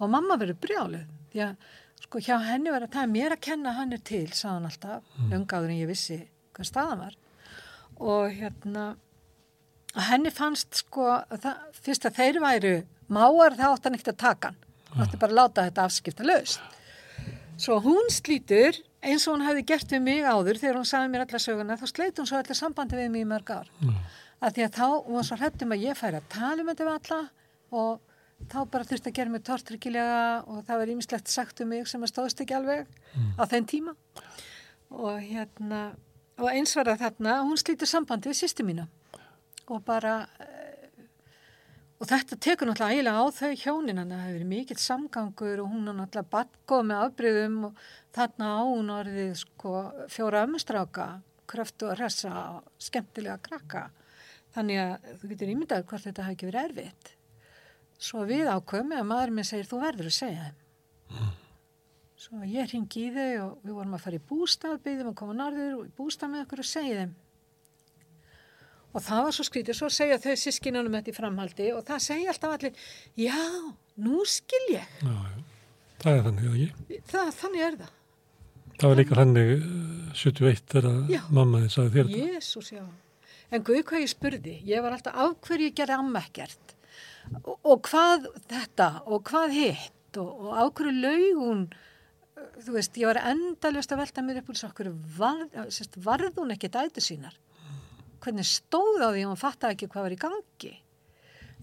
Og 0.00 0.12
mamma 0.12 0.36
verið 0.40 0.60
brjálið 0.64 1.08
því 1.32 1.44
að 1.46 1.72
sko 2.04 2.20
hjá 2.20 2.36
henni 2.44 2.72
var 2.72 2.84
að 2.84 2.94
það 2.94 3.06
er 3.06 3.12
mér 3.14 3.34
að 3.36 3.44
kenna 3.48 3.76
hann 3.78 3.96
er 3.96 4.02
til, 4.04 4.26
sagði 4.32 4.54
hann 4.54 4.68
alltaf, 4.68 5.04
mm. 5.16 5.30
lungaður 5.32 5.72
en 5.72 5.80
ég 5.80 5.90
vissi 5.90 6.18
hvað 6.54 6.68
staðan 6.68 7.04
var. 7.06 7.16
Og 8.04 8.34
hérna, 8.34 8.84
að 9.94 10.08
henni 10.10 10.32
fannst 10.34 10.80
sko, 10.82 11.06
að 11.22 11.44
það, 11.46 11.66
fyrst 11.84 12.08
að 12.08 12.18
þeir 12.18 12.40
væru 12.42 12.74
máar 13.14 13.56
þá 13.58 13.66
átt 13.70 13.86
hann 13.86 13.98
ekkert 13.98 14.14
að 14.14 14.22
taka 14.22 14.50
hann. 14.50 14.58
Það 14.94 15.04
átti 15.04 15.20
bara 15.22 15.34
að 15.34 15.38
láta 15.38 15.66
þetta 15.68 15.84
afskipta 15.88 16.26
löst. 16.26 16.80
Svo 17.60 17.78
hún 17.82 18.10
slítur 18.10 18.80
eins 19.04 19.26
og 19.28 19.36
hún 19.36 19.44
hefði 19.46 19.66
gert 19.68 19.92
við 19.94 20.02
mig 20.02 20.24
áður 20.26 20.58
þegar 20.58 20.78
hún 20.80 20.88
sagði 20.88 21.12
mér 21.12 21.26
alla 21.26 21.42
söguna, 21.42 21.76
þá 21.78 21.86
sleit 21.90 22.18
hún 22.18 22.28
svo 22.30 22.40
allir 22.40 22.58
sambandi 22.58 22.98
við 22.98 23.12
mig 23.12 23.24
í 23.24 23.28
mörg 23.28 23.52
ár. 23.54 23.70
Já. 23.78 23.92
Að 24.44 24.56
því 24.56 24.64
að 24.64 24.78
þá 24.78 24.88
var 25.14 25.28
svo 25.28 25.38
hrættum 25.40 25.74
að 25.74 25.84
ég 25.84 25.98
færi 25.98 26.18
að 26.18 26.26
tala 26.34 26.64
um 26.64 26.70
þetta 26.72 26.88
við 26.88 26.96
alla 26.98 27.20
og 27.78 28.48
þá 28.50 28.58
bara 28.72 28.88
þurfti 28.88 29.10
að 29.10 29.16
gera 29.18 29.32
mig 29.32 29.44
tortryggilega 29.46 30.24
og 30.50 30.64
það 30.66 30.80
var 30.80 30.92
ímislegt 30.94 31.30
sagt 31.30 31.62
um 31.62 31.70
mig 31.70 31.86
sem 31.88 32.02
að 32.02 32.12
stóðst 32.12 32.42
ekki 32.42 32.56
alveg 32.58 32.90
á 33.38 33.42
þeim 33.46 33.68
tíma. 33.70 33.94
Og 34.94 35.22
hérna, 35.22 35.84
og 36.40 36.50
eins 36.50 36.74
var 36.76 36.90
það 36.90 37.06
þarna, 37.06 37.38
hún 37.46 37.60
slítur 37.60 37.90
sambandi 37.90 38.32
við 38.32 38.42
sýstu 38.42 38.66
mína 38.66 38.88
og 39.70 39.84
bara 39.86 40.18
Og 42.02 42.08
þetta 42.10 42.36
tekur 42.36 42.68
náttúrulega 42.68 42.92
eiginlega 42.98 43.20
á 43.22 43.26
þau 43.32 43.52
hjónin 43.56 44.00
hann, 44.00 44.10
það 44.12 44.22
hefur 44.24 44.34
verið 44.34 44.48
mikill 44.50 44.80
samgangur 44.82 45.60
og 45.62 45.70
hún 45.72 45.86
er 45.88 45.94
náttúrulega 45.96 46.32
badgóð 46.34 46.82
með 46.90 47.02
afbreyðum 47.04 47.54
og 47.68 47.78
þarna 48.16 48.48
á 48.50 48.62
hún 48.68 48.90
orðið 48.92 49.30
sko 49.40 49.74
fjóra 50.12 50.42
ömmustráka, 50.44 51.06
kröftu 51.48 51.88
og 51.88 51.96
hressa 51.96 52.32
og 52.58 52.68
skemmtilega 52.82 53.38
krakka. 53.46 53.86
Þannig 54.52 54.82
að 54.82 55.08
þú 55.22 55.30
getur 55.32 55.54
ímyndað 55.54 55.86
hvort 55.88 56.06
þetta 56.10 56.26
hafi 56.26 56.36
ekki 56.36 56.50
verið 56.50 56.68
erfitt. 56.68 57.14
Svo 57.96 58.28
við 58.28 58.52
ákveðum 58.52 58.96
að 58.98 59.10
maður 59.14 59.34
minn 59.38 59.48
segir 59.54 59.70
þú 59.70 59.80
verður 59.86 60.10
að 60.10 60.18
segja 60.18 60.48
þeim. 60.50 61.32
Svo 62.24 62.42
ég 62.52 62.68
ringi 62.74 63.06
í 63.06 63.12
þau 63.14 63.32
og 63.46 63.64
við 63.64 63.78
vorum 63.78 63.96
að 63.96 64.04
fara 64.04 64.20
í 64.20 64.26
bústað, 64.28 64.80
byggðum 64.84 65.14
að 65.14 65.20
koma 65.22 65.38
norður 65.40 65.78
og 65.78 65.88
í 65.88 65.94
bústað 65.96 66.34
með 66.34 66.44
okkur 66.44 66.64
og 66.66 66.68
segja 66.74 67.00
þeim. 67.00 67.16
Og 68.94 69.02
það 69.02 69.24
var 69.26 69.34
svo 69.34 69.44
skrítið, 69.48 69.76
svo 69.78 69.88
segja 69.90 70.20
þau 70.22 70.36
sískinanum 70.38 70.94
þetta 70.94 71.10
í 71.10 71.16
framhaldi 71.16 71.70
og 71.74 71.82
það 71.88 72.02
segja 72.04 72.30
alltaf 72.30 72.54
allir, 72.54 72.84
já, 73.18 73.38
nú 74.04 74.22
skil 74.30 74.62
ég. 74.70 74.92
Já, 75.02 75.14
já. 75.14 75.44
Það 76.04 76.18
er 76.18 76.26
þannig, 76.28 76.50
ekki? 76.54 76.98
Það, 77.10 77.30
þannig 77.40 77.64
er 77.64 77.78
það. 77.80 77.92
Það 78.74 78.90
var 78.90 78.98
líka 78.98 79.16
þannig 79.18 79.50
eh, 79.54 79.64
71 80.18 80.62
þegar 80.74 81.10
Já. 81.12 81.20
mamma 81.38 81.62
þið 81.62 81.72
sagði 81.74 81.94
þér 81.94 82.08
þetta. 82.10 82.28
Jésús, 82.34 82.70
já. 82.74 82.84
En 83.54 83.64
guð 83.66 83.80
hvað 83.88 84.02
ég 84.04 84.10
spurði, 84.10 84.54
ég 84.66 84.82
var 84.84 84.96
alltaf 84.96 85.18
af 85.24 85.34
hverju 85.46 85.68
ég 85.70 85.76
gerði 85.78 85.96
amma 85.98 86.22
ekkert. 86.24 86.74
Og, 87.44 87.54
og 87.62 87.82
hvað 87.88 88.28
þetta 88.50 88.88
og 89.06 89.22
hvað 89.30 89.54
hitt 89.56 90.18
og, 90.20 90.30
og 90.44 90.58
af 90.60 90.72
hverju 90.78 90.94
laug 90.98 91.40
hún, 91.40 91.62
þú 92.66 92.76
veist, 92.76 92.98
ég 93.00 93.10
var 93.10 93.22
endalust 93.30 93.94
að 93.94 94.02
velta 94.02 94.26
mér 94.26 94.42
upp 94.42 94.50
úr 94.50 94.58
þessu 94.58 94.68
okkur, 94.70 94.90
var, 95.18 95.44
sérst, 95.72 95.98
varð 96.04 96.40
hún 96.42 96.52
ekki 96.54 96.70
dætu 96.74 97.02
sínar? 97.04 97.38
Hvernig 98.24 98.48
stóð 98.48 99.04
á 99.04 99.08
því 99.12 99.22
að 99.22 99.28
hún 99.28 99.40
fattaði 99.40 99.76
ekki 99.76 99.90
hvað 99.92 100.06
var 100.06 100.14
í 100.14 100.20
gangi? 100.22 100.72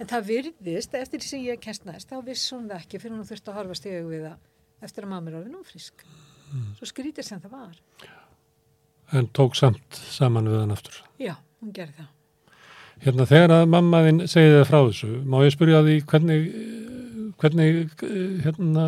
En 0.01 0.09
það 0.09 0.27
virðist, 0.29 0.95
eftir 0.97 1.21
því 1.21 1.27
sem 1.27 1.43
ég 1.45 1.61
kennst 1.61 1.85
næst, 1.85 2.09
þá 2.09 2.21
viss 2.25 2.47
hún 2.53 2.67
það 2.69 2.83
ekki 2.83 3.01
fyrir 3.01 3.17
hún 3.17 3.27
þurfti 3.27 3.51
að 3.51 3.57
horfa 3.59 3.77
stegu 3.77 4.07
við 4.09 4.25
það 4.27 4.85
eftir 4.87 5.05
að 5.05 5.11
mamma 5.13 5.31
er 5.31 5.37
orðin 5.41 5.59
ófrísk. 5.59 6.05
Svo 6.77 6.89
skrítið 6.89 7.27
sem 7.27 7.41
það 7.41 7.53
var. 7.57 7.77
En 9.17 9.29
tók 9.35 9.57
samt 9.59 10.01
saman 10.13 10.49
við 10.49 10.61
hann 10.61 10.73
aftur. 10.73 10.97
Já, 11.21 11.35
hún 11.61 11.73
gerði 11.75 11.97
það. 11.99 12.09
Hérna 13.01 13.27
þegar 13.29 13.55
að 13.55 13.69
mamma 13.73 14.03
þinn 14.05 14.23
segið 14.29 14.55
þið 14.55 14.67
frá 14.69 14.79
þessu, 14.79 15.11
má 15.25 15.37
ég 15.41 15.55
spyrja 15.55 15.83
því 15.85 15.95
hvernig, 16.11 16.49
hvernig, 17.41 17.95
eh, 18.05 18.35
hérna, 18.45 18.85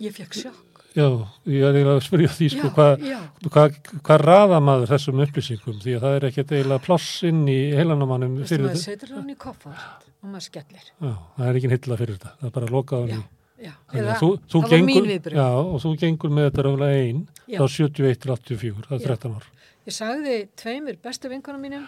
Ég 0.00 0.12
fekk 0.12 0.36
sjokk. 0.36 0.65
Já, 0.96 1.06
ég 1.52 1.62
er 1.68 1.76
eiginlega 1.76 1.94
að 1.98 2.04
spyrja 2.06 2.30
því 2.32 2.46
sko 2.54 2.66
Já, 2.66 2.72
hvað, 2.76 3.06
já. 3.10 3.18
hvað, 3.52 3.78
hvað 4.08 4.22
raða 4.24 4.58
maður 4.64 4.90
þessum 4.94 5.22
upplýsingum 5.26 5.78
því 5.84 5.94
að 5.98 6.04
það 6.06 6.16
er 6.18 6.26
ekkert 6.30 6.54
eiginlega 6.56 6.84
ploss 6.86 7.08
inn 7.28 7.42
í 7.52 7.56
heilanamannum 7.76 8.36
fyrir 8.48 8.64
maður 8.66 8.76
þetta. 8.80 8.84
setur 8.90 9.14
hann 9.18 9.30
í 9.32 9.36
koffart 9.46 10.06
og 10.22 10.28
maður 10.32 10.46
skellir. 10.48 10.86
Já, 11.04 11.12
það 11.36 11.48
er 11.50 11.58
ekki 11.60 11.72
hilla 11.76 11.98
fyrir 12.02 12.16
þetta, 12.18 12.32
það 12.40 12.48
er 12.50 12.54
bara 12.58 12.66
að 12.70 12.74
loka 12.78 12.96
Já, 12.96 13.14
hann. 13.16 13.26
já. 13.66 13.72
Þannig 13.92 14.02
Eða, 14.06 14.16
þú, 14.22 14.30
þú 14.46 14.62
það 14.62 14.70
var 14.70 14.78
mín 14.80 14.86
gengur, 14.96 15.10
viðbröð. 15.12 15.36
já, 15.42 15.48
og 15.66 15.78
þú 15.84 15.92
gengur 16.02 16.30
með 16.38 16.48
þetta 16.50 16.64
ráðlega 16.66 17.04
einn, 17.06 17.20
Já. 17.46 17.58
þá 17.60 17.64
71 17.76 18.20
til 18.24 18.30
84, 18.36 18.88
það 18.88 18.96
er 18.96 19.04
Já. 19.04 19.08
13 19.12 19.36
ár. 19.36 19.46
Ég 19.86 19.94
sagði 19.94 20.36
tveimur 20.58 20.96
bestu 21.04 21.30
vinkonum 21.30 21.62
mínum 21.62 21.84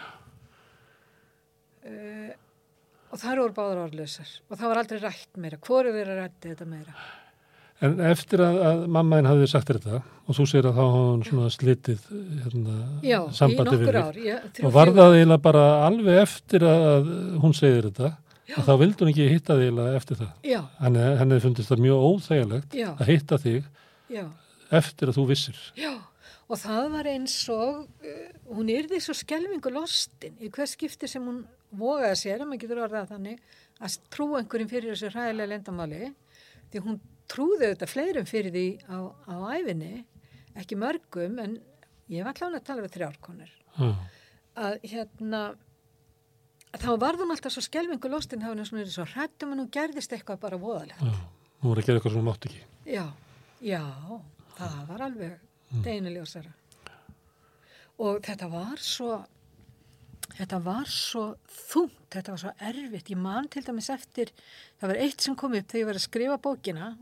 uh, 1.89 2.31
og 3.09 3.17
það 3.23 3.33
eru 3.33 3.47
báðar 3.57 3.81
orðlausar 3.87 4.31
og 4.53 4.59
það 4.61 4.69
var 4.73 4.81
aldrei 4.83 5.01
rætt 5.03 5.41
meira. 5.41 5.59
Hvoru 5.65 5.95
verið 5.97 6.21
rætti 6.23 6.53
þetta 6.53 6.69
meira? 6.69 6.95
En 7.87 7.93
eftir 8.09 8.41
að, 8.43 8.57
að 8.67 8.81
mamma 8.91 9.19
þinn 9.21 9.29
hafði 9.31 9.49
sagt 9.53 9.69
þetta 9.71 9.99
og 10.03 10.35
þú 10.35 10.47
segir 10.51 10.67
að 10.67 10.79
þá 10.79 10.81
hafði 10.83 11.03
hann 11.13 11.21
svona 11.29 11.51
slitið 11.55 12.07
hérna, 12.43 12.79
Já, 13.07 13.19
í 13.23 13.37
sambandi 13.39 13.77
við 13.77 13.85
nokkur 13.85 13.99
þig. 13.99 14.09
ár. 14.09 14.17
Ég, 14.25 14.49
þrjú, 14.57 14.65
Og 14.67 14.73
var 14.75 14.91
það 14.97 15.15
eiginlega 15.19 15.43
bara 15.45 15.63
alveg 15.87 16.19
eftir 16.25 16.65
að 16.67 17.11
hún 17.45 17.55
segir 17.55 17.87
þetta 17.87 18.11
og 18.57 18.65
þá 18.67 18.73
vildi 18.81 19.05
hún 19.05 19.13
ekki 19.13 19.29
hitta 19.31 19.55
þig 19.61 19.69
eiginlega 19.69 20.01
eftir 20.01 20.19
það. 20.19 20.33
Já, 20.51 20.59
Henni, 20.83 21.05
henni 21.21 21.39
fundist 21.45 21.71
það 21.71 21.83
mjög 21.85 22.07
óþægilegt 22.09 22.75
Já. 22.81 22.89
að 22.97 23.11
hitta 23.13 23.39
þig 23.45 23.69
já, 24.19 24.25
eftir 24.81 25.13
að 25.13 25.19
þú 25.21 25.27
vissir. 25.31 25.59
já. 25.79 25.93
Og 26.49 26.57
það 26.57 26.87
var 26.95 27.05
eins 27.13 27.35
og, 27.53 27.83
uh, 28.09 28.29
hún 28.57 28.71
yrði 28.73 28.99
svo 29.05 29.13
skelvingu 29.15 29.69
lostin 29.75 30.33
í 30.41 30.49
hver 30.49 30.65
skipti 30.71 31.05
sem 31.13 31.21
hún 31.29 31.43
vogaði 31.77 32.17
sér, 32.17 32.41
að 32.41 32.49
maður 32.49 32.63
getur 32.63 32.81
orðað 32.87 33.11
þannig, 33.13 33.43
að 33.85 33.97
trúa 34.09 34.41
einhverjum 34.41 34.71
fyrir 34.71 34.95
þessu 34.95 35.11
hræðilega 35.13 35.51
lendamáli, 35.53 36.09
því 36.73 36.83
hún 36.87 36.97
trúði 37.29 37.69
auðvitað 37.69 37.93
fleirum 37.93 38.29
fyrir 38.29 38.55
því 38.55 38.67
á, 38.89 38.99
á 39.29 39.35
æfinni, 39.59 40.05
ekki 40.59 40.79
mörgum, 40.81 41.39
en 41.43 41.59
ég 42.09 42.25
var 42.25 42.35
allavega 42.35 42.63
að 42.63 42.69
tala 42.71 42.85
við 42.87 42.95
þrjárkonur, 42.97 43.51
Já, 43.79 43.89
að 44.59 44.79
hérna, 44.91 45.43
þá 46.79 46.89
var 47.01 47.19
hún 47.21 47.31
alltaf 47.35 47.55
svo 47.55 47.63
skelvingu 47.65 48.11
lostin, 48.11 48.41
þá 48.43 48.51
var 48.51 48.57
hún 48.63 48.69
svona 48.71 48.87
svo 48.91 49.07
hrættum 49.13 49.53
en 49.55 49.63
hún 49.65 49.71
gerðist 49.75 50.13
eitthvað 50.17 50.41
bara 50.47 50.59
voðalegt. 50.61 51.01
já, 51.05 51.15
hún 51.63 51.73
var 51.75 51.83
að 51.83 51.87
gera 51.89 52.01
eitthvað 52.01 52.15
sem 52.17 52.21
hún 52.23 52.29
mátt 52.31 52.49
ekki. 52.49 52.63
Já, 52.89 53.05
já, 53.61 53.83
það 54.59 54.79
var 54.89 55.05
alveg 55.09 55.39
deginuljósara. 55.85 56.55
Og 57.99 58.21
þetta 58.23 58.47
var 58.53 58.79
svo, 58.83 59.17
þetta 60.39 60.61
var 60.63 60.91
svo 60.93 61.25
þungt, 61.51 61.97
þetta 62.15 62.35
var 62.35 62.43
svo 62.45 62.53
erfitt. 62.71 63.11
Ég 63.11 63.19
man 63.19 63.49
til 63.51 63.65
dæmis 63.67 63.91
eftir, 63.91 64.31
það 64.79 64.93
var 64.93 65.01
eitt 65.03 65.25
sem 65.25 65.37
kom 65.39 65.57
upp 65.59 65.67
þegar 65.71 65.83
ég 65.83 65.89
var 65.91 65.99
að 65.99 66.05
skrifa 66.07 66.39
bókina, 66.47 66.93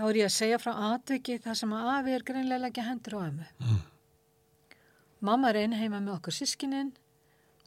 þá 0.00 0.06
er 0.08 0.16
ég 0.16 0.30
að 0.30 0.32
segja 0.32 0.58
frá 0.60 0.70
atviki 0.94 1.34
þar 1.44 1.56
sem 1.60 1.72
að 1.76 1.88
afi 1.92 2.12
er 2.16 2.22
greinlega 2.24 2.68
ekki 2.70 2.84
hendur 2.86 3.16
á 3.16 3.20
ömmu. 3.26 3.48
Mm. 3.60 3.80
Mamma 5.28 5.50
er 5.50 5.58
einn 5.60 5.76
heima 5.76 6.00
með 6.00 6.14
okkur 6.14 6.32
sískininn, 6.32 6.94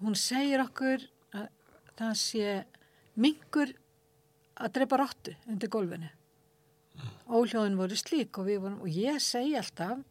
hún 0.02 0.18
segir 0.18 0.64
okkur 0.64 1.06
að 1.38 1.52
það 2.00 2.16
sé 2.24 2.56
mingur 3.22 3.76
að 4.58 4.74
drepa 4.80 4.98
rottu 5.04 5.36
undir 5.46 5.70
gólfinu. 5.70 6.10
Óhljóðin 7.30 7.78
voru 7.78 7.98
slík 7.98 8.42
og, 8.42 8.50
vorum, 8.50 8.82
og 8.82 8.90
ég 8.90 9.22
segi 9.22 9.54
alltaf 9.60 10.02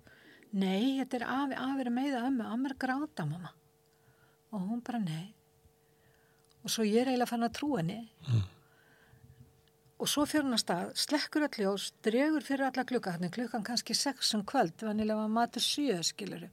nei, 0.55 1.01
þetta 1.01 1.19
er 1.19 1.27
afi, 1.27 1.59
afi 1.59 1.83
er 1.83 1.93
ömmu 2.23 2.47
er 2.47 2.77
að 2.77 2.81
gráta 2.87 3.27
mamma. 3.27 3.51
Og 4.55 4.63
hún 4.63 4.83
bara 4.87 5.03
nei. 5.03 5.33
Og 6.63 6.71
svo 6.71 6.87
ég 6.87 7.03
er 7.03 7.11
eiginlega 7.11 7.33
fann 7.33 7.49
að 7.49 7.57
trú 7.59 7.75
henni 7.81 7.99
og 10.03 10.11
svo 10.11 10.25
fyrir 10.27 10.49
hún 10.49 10.57
að 10.57 10.65
stað 10.65 10.89
slekkur 11.05 11.47
öll 11.47 11.61
ljós, 11.63 11.93
dregur 12.03 12.43
fyrir 12.43 12.67
alla 12.67 12.85
klukka 12.89 13.15
þannig 13.15 13.35
klukkan 13.37 13.67
kannski 13.67 13.95
6 13.95 14.35
um 14.39 14.43
kvöld 14.49 14.83
vanilega 14.83 15.21
var 15.23 15.31
matur 15.37 15.63
7 15.63 16.03
skiluru 16.11 16.49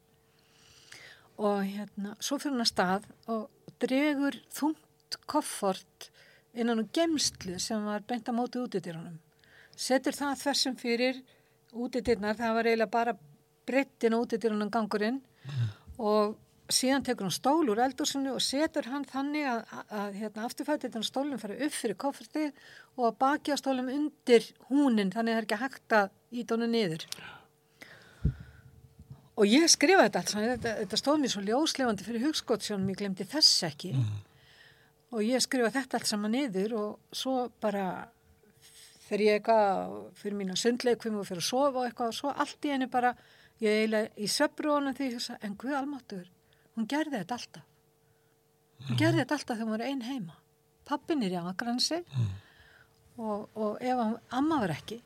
og 1.40 1.64
hérna 1.66 2.14
svo 2.20 2.38
fyrir 2.38 2.56
hún 2.56 2.68
að 2.68 2.72
stað 2.74 3.10
og 3.34 3.74
dregur 3.82 4.38
þungt 4.54 5.20
koffort 5.26 6.12
innan 6.54 6.84
um 6.84 6.94
gemslu 6.94 7.58
sem 7.60 7.84
var 7.86 8.06
beint 8.06 8.30
á 8.30 8.34
móti 8.36 8.62
útidýrunum 8.62 9.18
setur 9.80 10.16
það 10.16 10.42
þessum 10.44 10.78
fyrir 10.80 11.22
útidyrnar, 11.74 12.38
það 12.38 12.56
var 12.58 12.70
eiginlega 12.70 12.92
bara 12.92 13.16
brettin 13.68 14.16
á 14.16 14.22
útidyrunum 14.22 14.72
gangurinn. 14.74 15.22
Og 16.00 16.38
síðan 16.74 17.06
tekur 17.06 17.28
hann 17.28 17.34
stól 17.34 17.72
úr 17.72 17.82
eldúsinu 17.84 18.36
og 18.36 18.44
setur 18.44 18.88
hann 18.92 19.06
þannig 19.10 19.48
að, 19.50 19.60
að, 19.74 19.90
að 20.02 20.20
hérna, 20.20 20.46
afturfættirinn 20.46 21.08
stólum 21.08 21.42
fara 21.42 21.58
upp 21.66 21.76
fyrir 21.76 21.98
koffertið 22.00 22.64
og 22.98 23.10
að 23.10 23.18
baki 23.24 23.56
á 23.56 23.58
stólum 23.62 23.90
undir 23.94 24.46
húnin 24.70 25.14
þannig 25.14 25.34
að 25.34 25.38
það 25.38 25.42
er 25.42 25.48
ekki 25.48 25.60
hægt 25.64 25.98
að 25.98 26.40
ít 26.42 26.54
honum 26.54 26.74
niður. 26.74 27.06
Og 29.40 29.48
ég 29.48 29.72
skrifaði 29.72 30.10
þetta 30.10 30.22
alls 30.22 30.36
þetta, 30.36 30.76
þetta 30.84 31.00
stóð 31.00 31.20
mér 31.24 31.34
svo 31.34 31.44
ljóslefandi 31.48 32.06
fyrir 32.06 32.26
hugskottsjónum 32.28 32.94
ég 32.94 33.02
glemdi 33.02 33.28
þess 33.34 33.66
ekki. 33.70 33.94
Og 35.16 35.26
ég 35.26 35.42
skrifaði 35.42 35.78
þetta 35.80 36.00
allt 36.00 36.12
saman 36.12 36.36
niður 36.36 36.76
og 36.80 37.16
svo 37.16 37.48
bara 37.64 37.86
fer 39.10 39.24
ég 39.26 39.40
eitthvað 39.40 39.94
fyrir 40.20 40.38
mína 40.38 40.58
sundleikvim 40.60 41.18
og 41.18 41.26
fyrir 41.26 41.42
að 41.42 41.50
sofa 41.50 41.80
og 41.80 41.86
eitthvað 41.88 42.12
og 42.12 42.20
svo 42.20 42.34
allt 42.36 42.68
í 42.68 42.74
henni 42.76 42.90
bara 42.92 43.16
ég 43.64 43.80
eiginlega 43.80 44.12
í 44.20 44.28
söpbrónum 44.30 44.98
því 44.98 45.16
en 45.40 45.56
Guð 45.58 45.80
almáttur 45.80 46.28
hún 46.80 46.90
gerði 46.90 47.22
þetta 47.22 47.40
alltaf 47.40 48.88
hún 48.88 49.02
gerði 49.02 49.24
þetta 49.24 49.40
alltaf 49.40 49.56
þegar 49.56 49.68
hún 49.68 49.76
var 49.76 49.86
einn 49.88 50.06
heima 50.08 50.40
pappin 50.90 51.24
er 51.28 51.36
í 51.36 51.40
Akransi 51.44 52.02
og, 53.20 53.50
og 53.54 53.78
ef 53.84 53.96
hann, 54.00 54.18
amma 54.40 54.62
var 54.64 54.74
ekki 54.80 55.02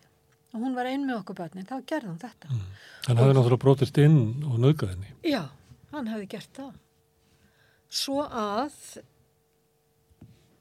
og 0.53 0.61
hún 0.61 0.77
var 0.77 0.87
einn 0.87 1.07
með 1.07 1.23
okkur 1.23 1.39
börnin 1.41 1.67
þá 1.67 1.79
gerði 1.89 2.11
hún 2.11 2.21
þetta 2.21 2.51
Hann 3.03 3.19
hafði 3.19 3.35
náttúrulega 3.35 3.59
brotist 3.59 3.97
inn 3.99 4.19
og 4.47 4.59
nauðgað 4.63 4.93
henni. 4.93 5.09
Já, 5.27 5.41
hann 5.91 6.07
hefði 6.07 6.27
gert 6.31 6.53
það. 6.55 6.75
Svo 7.93 8.23
að 8.23 8.77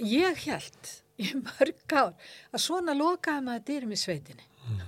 ég 0.02 0.40
held 0.48 0.90
í 1.22 1.28
mörg 1.38 1.94
ár 1.94 2.16
að 2.50 2.64
svona 2.64 2.96
lokaði 2.98 3.46
maður 3.46 3.64
dyrum 3.68 3.94
í 3.94 4.00
sveitinni. 4.00 4.48
Mm. 4.66 4.82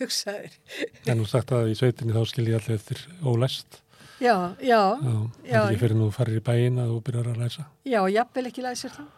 Hugsaður. 0.00 0.56
En 1.04 1.20
þú 1.20 1.28
sagt 1.28 1.52
að 1.52 1.74
í 1.74 1.76
sveitinni 1.76 2.16
þá 2.16 2.32
skilji 2.32 2.56
allir 2.56 2.78
eftir 2.78 3.04
ólæst. 3.20 3.82
Já, 4.20 4.34
já. 4.60 4.80
Já, 5.00 5.14
já 5.48 5.60
ekki 5.62 5.80
fyrir 5.80 5.96
nú 5.96 6.10
farir 6.12 6.40
í 6.40 6.44
bæin 6.44 6.80
að 6.82 6.92
þú 6.92 6.98
byrjar 7.06 7.30
að 7.32 7.40
læsa. 7.40 7.66
Já, 7.88 8.00
jafnvel 8.12 8.50
ekki 8.50 8.64
læsir 8.66 8.92
það. 8.94 9.08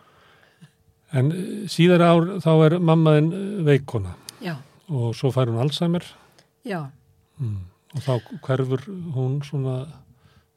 En 1.12 1.32
eh, 1.34 1.48
síðar 1.72 2.06
ár 2.06 2.28
þá 2.44 2.52
er 2.68 2.78
mammaðin 2.78 3.32
eh, 3.34 3.48
veikona. 3.66 4.14
Já. 4.42 4.54
Og 4.92 5.10
svo 5.18 5.32
fær 5.34 5.50
hún 5.50 5.60
Alzheimer. 5.62 6.06
Já. 6.68 6.86
Mm. 7.42 7.58
Og 7.92 8.06
þá 8.06 8.14
hverfur 8.46 8.86
hún 9.16 9.40
svona 9.44 9.82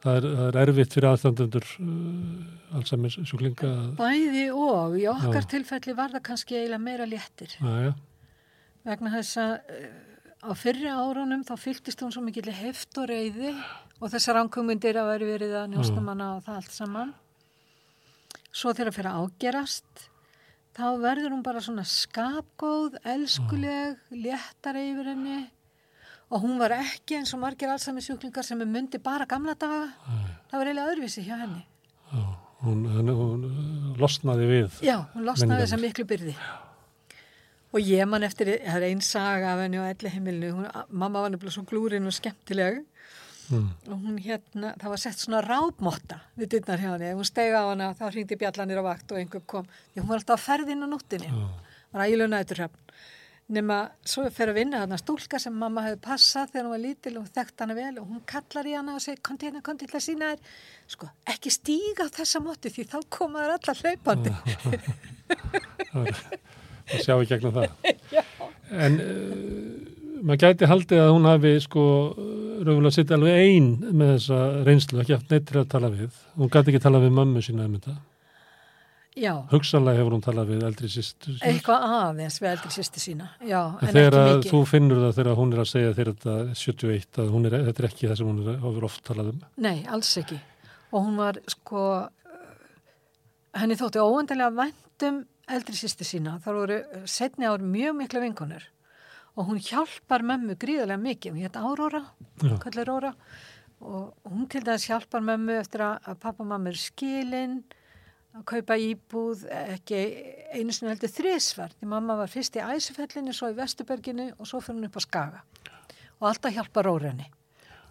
það 0.05 0.17
er, 0.19 0.27
það 0.37 0.47
er 0.47 0.59
erfitt 0.61 0.95
fyrir 0.95 1.09
aðstandendur 1.09 1.67
uh, 1.81 2.77
Alzheimer 2.77 3.15
sjúklinga 3.15 3.71
Bæði 3.97 4.47
og 4.53 4.97
í 4.99 5.05
okkar 5.11 5.41
já. 5.41 5.49
tilfelli 5.55 5.95
var 5.97 6.13
það 6.13 6.25
kannski 6.29 6.57
eiginlega 6.59 6.83
meira 6.83 7.07
léttir 7.09 7.55
já, 7.57 7.93
vegna 8.85 9.13
þess 9.15 9.39
að 9.41 9.55
á 10.45 10.53
fyrri 10.57 10.89
árunum 10.91 11.43
þá 11.45 11.55
fylgist 11.57 12.01
hún 12.03 12.13
svo 12.13 12.21
mikið 12.25 12.51
heft 12.53 12.97
og 13.01 13.09
reyði 13.09 13.53
og 13.99 14.11
þessar 14.13 14.41
ánkumundir 14.43 14.97
að 14.99 15.11
veri 15.13 15.29
verið 15.29 15.55
að 15.59 15.71
njóstamanna 15.73 16.27
og 16.35 16.43
það 16.45 16.59
allt 16.59 16.75
saman. 16.75 17.13
Svo 18.55 18.73
þegar 18.73 18.91
það 18.91 18.97
fyrir 18.99 19.09
að 19.11 19.23
ágerast 19.25 20.05
þá 20.75 20.85
verður 21.01 21.33
hún 21.35 21.43
bara 21.45 21.63
svona 21.63 21.85
skapgóð, 21.87 22.97
elskuleg 23.07 23.99
léttar 24.11 24.79
yfir 24.79 25.11
henni. 25.13 25.39
Og 26.33 26.41
hún 26.43 26.59
var 26.59 26.73
ekki 26.79 27.19
eins 27.19 27.33
og 27.37 27.41
margir 27.43 27.71
allsami 27.71 28.03
sjúklingar 28.03 28.45
sem 28.45 28.61
er 28.61 28.69
myndi 28.69 28.99
bara 29.01 29.27
gamla 29.29 29.53
daga. 29.59 29.87
Það 30.49 30.59
var 30.59 30.69
eiginlega 30.71 30.91
öðruvísi 30.91 31.25
hjá 31.25 31.37
henni. 31.43 31.63
Já, 32.11 32.25
hún, 32.65 32.85
hún, 32.91 33.15
hún 33.21 33.49
losnaði 34.01 34.49
við 34.49 34.79
Já, 34.85 34.97
hún 35.13 35.27
losnaði 35.27 35.65
þess 35.65 35.77
að 35.77 35.85
miklu 35.85 36.07
byrði. 36.09 36.35
Já. 36.37 36.64
Og 37.75 37.83
ég 37.83 38.07
man 38.07 38.23
eftir 38.23 38.53
það 38.63 38.77
er 38.79 38.87
einn 38.89 39.03
saga 39.03 39.53
af 39.53 39.63
henni 39.65 39.81
á 39.83 39.91
elli 39.91 40.11
heimilinu 40.13 40.67
mamma 40.89 41.25
var 41.25 41.33
nefnilega 41.33 41.57
svo 41.57 41.65
glúrin 41.67 42.07
og 42.07 42.15
skemmtileg. 42.15 42.83
Mm. 43.45 43.67
og 43.93 43.99
hún 44.01 44.15
hérna 44.25 44.71
það 44.81 44.89
var 44.89 44.97
sett 45.03 45.19
svona 45.21 45.39
rábmotta 45.45 46.15
við 46.33 46.47
dittnar 46.55 46.81
hjá 46.81 46.87
henni, 46.95 47.11
ef 47.11 47.19
hún 47.19 47.27
stegi 47.29 47.53
á 47.53 47.61
hana 47.69 47.91
þá 47.93 48.07
hringdi 48.07 48.39
bjallanir 48.41 48.81
á 48.81 48.83
vakt 48.87 49.11
og 49.13 49.19
einhver 49.19 49.43
kom. 49.45 49.67
Því 49.93 50.01
hún 50.01 50.09
var 50.09 50.17
alltaf 50.17 50.39
að 50.39 50.45
ferðin 50.47 50.81
á 50.81 50.87
núttinni 50.89 51.29
Já. 51.29 51.43
var 51.93 52.07
ægilega 52.07 52.31
nætturhöfn 52.31 52.81
nema 53.45 53.77
svo 54.01 54.25
fer 54.33 54.49
að 54.49 54.57
vinna 54.57 54.79
þarna 54.81 54.97
stúlka 54.97 55.37
sem 55.41 55.53
mamma 55.53 55.83
hefði 55.85 55.99
passað 56.07 56.49
þegar 56.55 56.65
hún 56.65 56.73
var 56.73 56.81
lítil 56.81 57.13
og 57.19 57.27
þekkt 57.35 57.61
hana 57.61 57.77
vel 57.77 57.93
og 58.01 58.07
hún 58.09 58.23
kallar 58.25 58.65
í 58.65 58.73
hana 58.73 58.95
og 58.97 59.03
segir 59.05 59.21
konti 59.21 59.45
hérna, 59.45 59.61
konti 59.65 59.85
til 59.85 59.99
að 59.99 60.05
sína 60.07 60.31
þér. 60.33 60.39
Sko, 60.95 61.09
ekki 61.35 61.53
stíga 61.53 62.09
á 62.09 62.15
þessa 62.17 62.41
móti 62.41 62.73
því 62.73 62.87
þá 62.89 62.97
koma 63.13 63.45
þær 63.45 63.53
allar 63.59 63.77
hlaupandi 63.83 64.33
Það 66.91 67.03
sjá 67.05 67.15
ekki 67.15 67.33
gegnum 67.33 67.55
það. 67.59 67.69
En 68.75 68.95
uh, 68.97 70.21
maður 70.25 70.39
gæti 70.41 70.67
haldið 70.67 71.01
að 71.03 71.11
hún 71.13 71.27
hafi 71.29 71.51
sko 71.61 71.83
raunverulega 72.15 72.95
sitt 72.95 73.11
alveg 73.13 73.37
einn 73.43 73.67
með 73.93 74.15
þessa 74.15 74.39
reynslu, 74.65 75.03
ekki 75.03 75.13
haft 75.13 75.29
neitt 75.29 75.45
til 75.51 75.59
að 75.61 75.67
tala 75.75 75.91
við. 75.93 76.17
Hún 76.33 76.49
gæti 76.49 76.73
ekki 76.73 76.81
tala 76.81 77.01
við 77.03 77.13
mömmu 77.13 77.43
sína 77.45 77.67
um 77.69 77.75
þetta. 77.77 77.93
Hugsanlega 79.51 80.01
hefur 80.01 80.17
hún 80.17 80.23
talað 80.23 80.49
við 80.51 80.63
eldri 80.67 80.89
sýstu 80.91 81.37
eitthvað 81.39 81.83
aðeins 81.87 82.35
við 82.41 82.49
eldri 82.49 82.71
sýstu 82.73 82.99
sína 82.99 83.29
já, 83.47 83.61
en, 83.79 83.87
en 83.87 83.93
þegar 83.95 84.41
þú 84.43 84.59
finnur 84.67 84.99
það 85.05 85.13
þegar 85.21 85.37
hún 85.39 85.53
er 85.53 85.61
að 85.61 85.69
segja 85.69 85.93
þegar 85.93 86.09
þetta 86.11 86.57
71 86.59 87.21
að 87.23 87.37
er, 87.37 87.55
þetta 87.69 87.83
er 87.83 87.87
ekki 87.87 88.09
það 88.09 88.19
sem 88.19 88.31
hún 88.31 88.49
hefur 88.49 88.87
oft 88.89 89.03
talað 89.07 89.29
um. 89.31 89.39
Nei, 89.63 89.77
alls 89.87 90.11
ekki. 90.19 90.41
Og 90.91 91.07
hún 91.07 91.15
var 91.21 91.39
sko 91.53 91.85
henni 93.55 93.79
þótti 93.79 94.03
óendilega 94.03 94.51
vendum 94.59 95.23
eldri 95.51 95.77
sýstu 95.77 96.07
sína 96.07 96.39
þar 96.43 96.59
voru 96.61 96.79
setni 97.09 97.47
ár 97.49 97.63
mjög 97.63 97.99
mikla 97.99 98.23
vinkonur 98.23 98.65
og 99.35 99.49
hún 99.49 99.59
hjálpar 99.59 100.23
mömmu 100.23 100.55
gríðarlega 100.59 101.01
mikið. 101.01 101.35
Hún 101.35 101.43
hétt 101.43 101.57
Áróra 101.59 103.15
og 103.85 104.13
hún 104.23 104.47
til 104.49 104.63
dæs 104.63 104.87
hjálpar 104.87 105.21
mömmu 105.21 105.59
eftir 105.59 105.83
að 105.83 106.15
pappa 106.21 106.43
og 106.43 106.49
mamma 106.49 106.71
er 106.71 106.79
skilinn 106.79 107.59
að 108.35 108.45
kaupa 108.51 108.77
íbúð 108.79 109.45
ekki 109.51 109.99
einu 110.55 110.73
sinni 110.73 110.93
heldur 110.93 111.11
þrísvar 111.11 111.75
því 111.75 111.89
mamma 111.91 112.15
var 112.19 112.31
fyrst 112.31 112.55
í 112.55 112.63
Æsufellinu 112.63 113.35
svo 113.35 113.51
í 113.51 113.57
Vestuberginu 113.57 114.31
og 114.37 114.47
svo 114.47 114.61
fyrir 114.63 114.79
hún 114.79 114.89
upp 114.89 114.99
á 114.99 115.01
Skaga. 115.03 115.43
Og 116.21 116.29
alltaf 116.31 116.55
hjálpa 116.55 116.85
Rórenni 116.87 117.27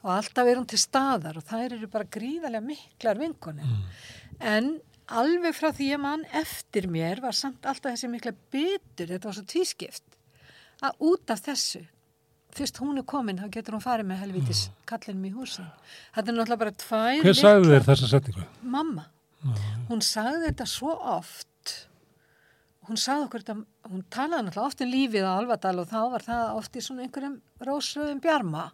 og 0.05 0.11
alltaf 0.13 0.49
er 0.49 0.59
hún 0.61 0.69
til 0.69 0.81
staðar 0.81 1.39
og 1.41 1.47
það 1.49 1.67
eru 1.69 1.93
bara 1.93 2.09
gríðarlega 2.17 2.65
miklar 2.65 3.21
vinkunni 3.21 3.65
mm. 3.65 3.85
en 4.41 4.75
alveg 5.13 5.57
frá 5.57 5.71
því 5.75 5.89
að 5.97 6.05
mann 6.05 6.27
eftir 6.33 6.89
mér 6.91 7.21
var 7.25 7.37
samt 7.37 7.67
alltaf 7.67 7.93
þessi 7.95 8.11
mikla 8.13 8.33
byttur, 8.53 9.11
þetta 9.11 9.29
var 9.29 9.37
svo 9.37 9.45
tvískipt 9.51 10.19
að 10.85 11.05
út 11.11 11.33
af 11.33 11.43
þessu 11.45 11.85
fyrst 12.55 12.79
hún 12.83 13.01
er 13.01 13.07
komin, 13.09 13.41
þá 13.41 13.49
getur 13.53 13.77
hún 13.77 13.83
farið 13.83 14.09
með 14.11 14.21
helvitis 14.23 14.69
mm. 14.69 14.77
kallinum 14.91 15.27
í 15.27 15.33
húsin. 15.35 15.67
Þetta 16.15 16.31
er 16.31 16.37
náttúrulega 16.37 16.61
bara 16.61 16.77
tvær 16.85 17.25
Hver 17.25 17.39
sagði 17.39 17.73
þér 17.73 17.89
þessa 17.89 18.11
setningu? 18.13 18.45
Mamma. 18.75 19.09
Hún 19.91 20.05
sagði 20.05 20.45
þetta 20.47 20.67
svo 20.71 20.95
oft. 21.17 21.75
Hún 22.89 23.01
sagði 23.01 23.27
okkur 23.27 23.45
þetta 23.45 23.91
hún 23.91 24.07
talaði 24.13 24.47
náttúrulega 24.47 24.69
oft 24.71 24.85
um 24.85 24.93
lífið 24.93 25.27
á 25.27 25.33
Alvadal 25.35 25.75
og 25.83 25.91
þá 25.91 25.99
var 26.15 26.27
það 26.29 26.61
oft 26.61 26.79
í 26.79 26.85
svona 26.85 27.05
einhverjum 27.07 27.37
rósröðum 27.69 28.23
bjarma. 28.25 28.69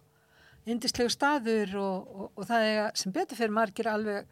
Indislegu 0.71 1.11
staður 1.11 1.75
og, 1.81 2.13
og, 2.13 2.31
og 2.37 2.51
það 2.51 2.69
er 2.69 3.01
sem 3.01 3.15
betur 3.15 3.39
fyrir 3.39 3.57
margir 3.57 3.89
alveg 3.91 4.29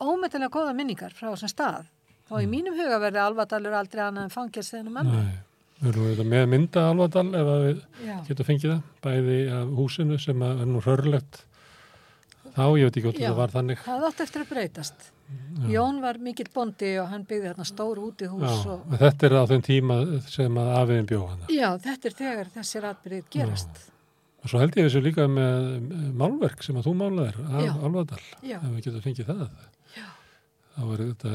ómetilega 0.00 0.52
goða 0.52 0.76
minningar 0.76 1.14
frá 1.16 1.30
þessum 1.32 1.52
stað. 1.52 1.90
Og 2.30 2.40
í 2.40 2.46
mm. 2.46 2.52
mínum 2.52 2.78
huga 2.78 2.98
verði 3.02 3.22
Alvadalur 3.22 3.76
aldrei 3.78 4.02
annað 4.06 4.26
en 4.26 4.34
fangilsteginu 4.34 4.94
manni 4.94 5.26
Við 5.76 5.90
erum 5.90 6.06
við 6.08 6.22
með 6.30 6.46
mynda 6.48 6.86
Alvadal 6.88 7.26
ef 7.36 7.48
við 7.50 7.82
Já. 8.06 8.14
getum 8.30 8.46
fengið 8.48 8.70
það 8.72 9.02
bæði 9.04 9.40
af 9.52 9.74
húsinu 9.76 10.16
sem 10.20 10.44
er 10.46 10.62
nú 10.70 10.80
hörlegt 10.86 11.42
þá, 12.56 12.64
ég 12.80 12.88
veit 12.88 12.96
ekki 12.96 13.04
hvort 13.04 13.20
það 13.20 13.36
var 13.36 13.52
þannig. 13.52 13.82
Það 13.84 14.06
átt 14.08 14.22
eftir 14.24 14.44
að 14.46 14.52
breytast. 14.54 15.04
Já. 15.26 15.66
Jón 15.74 16.00
var 16.00 16.20
mikill 16.22 16.48
bondi 16.54 16.94
og 17.02 17.10
hann 17.10 17.26
byggði 17.28 17.50
hérna 17.50 17.66
stór 17.66 18.00
úti 18.00 18.28
hús 18.30 18.46
Já, 18.46 18.72
og... 18.72 18.96
Þetta 19.02 19.28
er 19.28 19.36
á 19.36 19.44
þeim 19.50 19.62
tíma 19.66 19.96
sem 20.30 20.58
að 20.62 20.72
afiðin 20.80 21.08
bjóð 21.10 21.24
hann 21.32 21.46
Já, 21.50 21.68
þetta 21.82 22.08
er 22.08 22.16
þegar 22.22 22.52
þessir 22.54 22.86
atbyrðir 22.92 23.30
gerast. 23.34 23.80
Og 24.40 24.52
svo 24.52 24.60
held 24.62 24.78
ég 24.78 24.86
þessu 24.86 25.02
líka 25.02 25.26
með 25.28 26.12
málverk 26.16 26.62
sem 26.62 26.78
að 26.78 26.86
þú 26.86 26.94
málaðir 27.00 27.40
af 27.42 27.82
Alvadal, 27.88 28.22
ef 28.46 28.68
við 28.70 28.84
getum 28.86 29.04
fengið 29.08 29.32
það 29.32 29.48
þá 30.76 30.82
er 30.86 31.02
þetta 31.04 31.34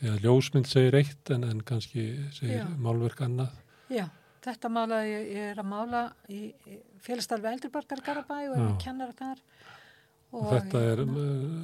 því 0.00 0.12
að 0.12 0.24
ljósmynd 0.24 0.70
segir 0.70 0.96
eitt 1.00 1.32
en, 1.34 1.44
en 1.44 1.60
kannski 1.66 2.06
segir 2.36 2.68
málverk 2.80 3.20
annað. 3.26 3.56
Já, 3.92 4.06
þetta 4.44 4.70
málaði 4.72 5.10
ég, 5.10 5.26
ég 5.36 5.50
er 5.52 5.60
að 5.60 5.68
mála 5.70 6.04
í, 6.32 6.40
í 6.68 6.78
félagstarfi 7.04 7.50
Eldurborgar 7.50 8.04
Garabæ 8.06 8.38
og 8.48 8.54
er 8.54 8.62
að 8.64 8.78
kenna 8.84 9.10
þetta 9.10 9.32
þar. 9.32 9.42
Og, 10.30 10.40
og 10.40 10.54
þetta 10.54 10.84
er 10.86 11.02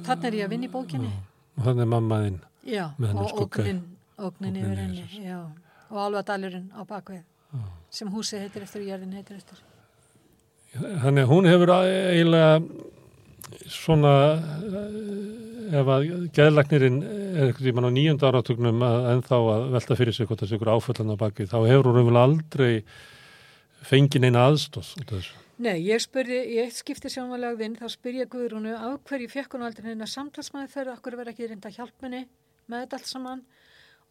Þannig 0.09 0.27
er 0.29 0.37
ég 0.37 0.45
að 0.45 0.53
vinna 0.53 0.67
í 0.67 0.73
bókinni. 0.73 1.13
Og 1.57 1.65
þannig 1.65 1.87
er 1.87 1.91
mammaðinn 1.95 2.43
skugga. 3.31 3.63
ógnin, 3.63 3.81
ógnin 4.19 4.59
yfir 4.59 4.83
henni 4.83 5.23
já, 5.23 5.39
og 5.89 6.03
alvað 6.03 6.27
dalurinn 6.27 6.69
á 6.75 6.81
bakvið 6.85 7.23
já. 7.23 7.63
sem 7.89 8.11
húsi 8.11 8.41
heitir 8.41 8.67
eftir 8.67 8.83
og 8.83 8.91
jærðin 8.91 9.17
heitir 9.17 9.39
eftir. 9.39 9.63
Þannig 10.77 11.23
að 11.23 11.31
hún 11.31 11.47
hefur 11.49 11.73
eiginlega 11.79 12.61
svona 13.71 14.13
eh, 14.35 15.46
ef 15.67 15.91
að 15.91 16.07
geðlagnirinn 16.35 17.01
er 17.03 17.49
ekkert 17.49 17.69
í 17.69 17.73
mann 17.75 17.89
á 17.89 17.91
nýjönda 17.95 18.31
áratögnum 18.31 18.85
að 18.87 19.09
ennþá 19.15 19.39
að 19.53 19.67
velta 19.75 19.97
fyrir 19.99 20.15
sig 20.15 20.29
hvort 20.29 20.43
það 20.43 20.51
sé 20.51 20.59
ykkur 20.59 20.73
áföllan 20.75 21.13
á 21.13 21.21
bakið 21.23 21.51
þá 21.51 21.57
hefur 21.67 21.89
hún 21.91 22.01
umvel 22.03 22.21
aldrei 22.21 22.71
fengið 23.87 24.23
neina 24.25 24.47
aðstóð 24.47 24.93
af 25.01 25.11
þessu. 25.11 25.43
Nei, 25.57 25.79
ég 25.87 26.01
spurði, 26.03 26.37
eitt 26.61 26.75
skipti 26.77 27.09
sem 27.09 27.29
var 27.31 27.41
lagðinn, 27.41 27.77
þá 27.79 27.89
ég 28.13 28.29
Guðrúnu 28.29 28.75
á 28.77 28.93
hverju 29.09 29.29
fekk 29.31 29.55
hún 29.55 29.65
aldrei 29.65 29.87
hennar 29.89 30.09
samtalsmaður 30.11 30.69
þegar 30.69 30.91
okkur 30.93 31.17
verið 31.17 31.33
ekki 31.33 31.47
reynda 31.49 31.71
að 31.71 31.79
hjálpa 31.79 32.05
henni 32.05 32.27
með 32.69 32.83
þetta 32.83 32.99
allt 32.99 33.09
saman? 33.09 33.41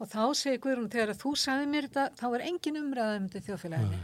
Og 0.02 0.10
þá 0.10 0.24
segi 0.34 0.58
Guðrún 0.64 0.90
þegar 0.90 1.14
þú 1.20 1.34
sagði 1.38 1.68
mér 1.70 1.86
þetta, 1.86 2.08
þá 2.18 2.26
er 2.32 2.44
engin 2.48 2.80
umræðað 2.80 3.20
um 3.20 3.28
þetta 3.30 3.46
þjóðfélaginu. 3.46 4.00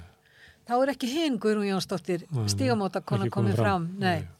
Þá 0.63 0.75
er 0.77 0.93
ekki 0.95 1.11
hinn 1.11 1.41
Guðrún 1.43 1.67
Jónsdóttir 1.67 2.25
stígamóta 2.55 3.03
konar 3.03 3.33
komið 3.35 3.59
fram, 3.59 3.89
fram. 3.99 4.31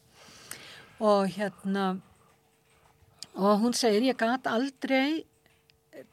Og 1.03 1.27
hérna, 1.35 1.87
og 3.33 3.61
hún 3.63 3.73
segir, 3.77 4.05
ég 4.05 4.17
gæti 4.19 4.51
aldrei 4.51 5.23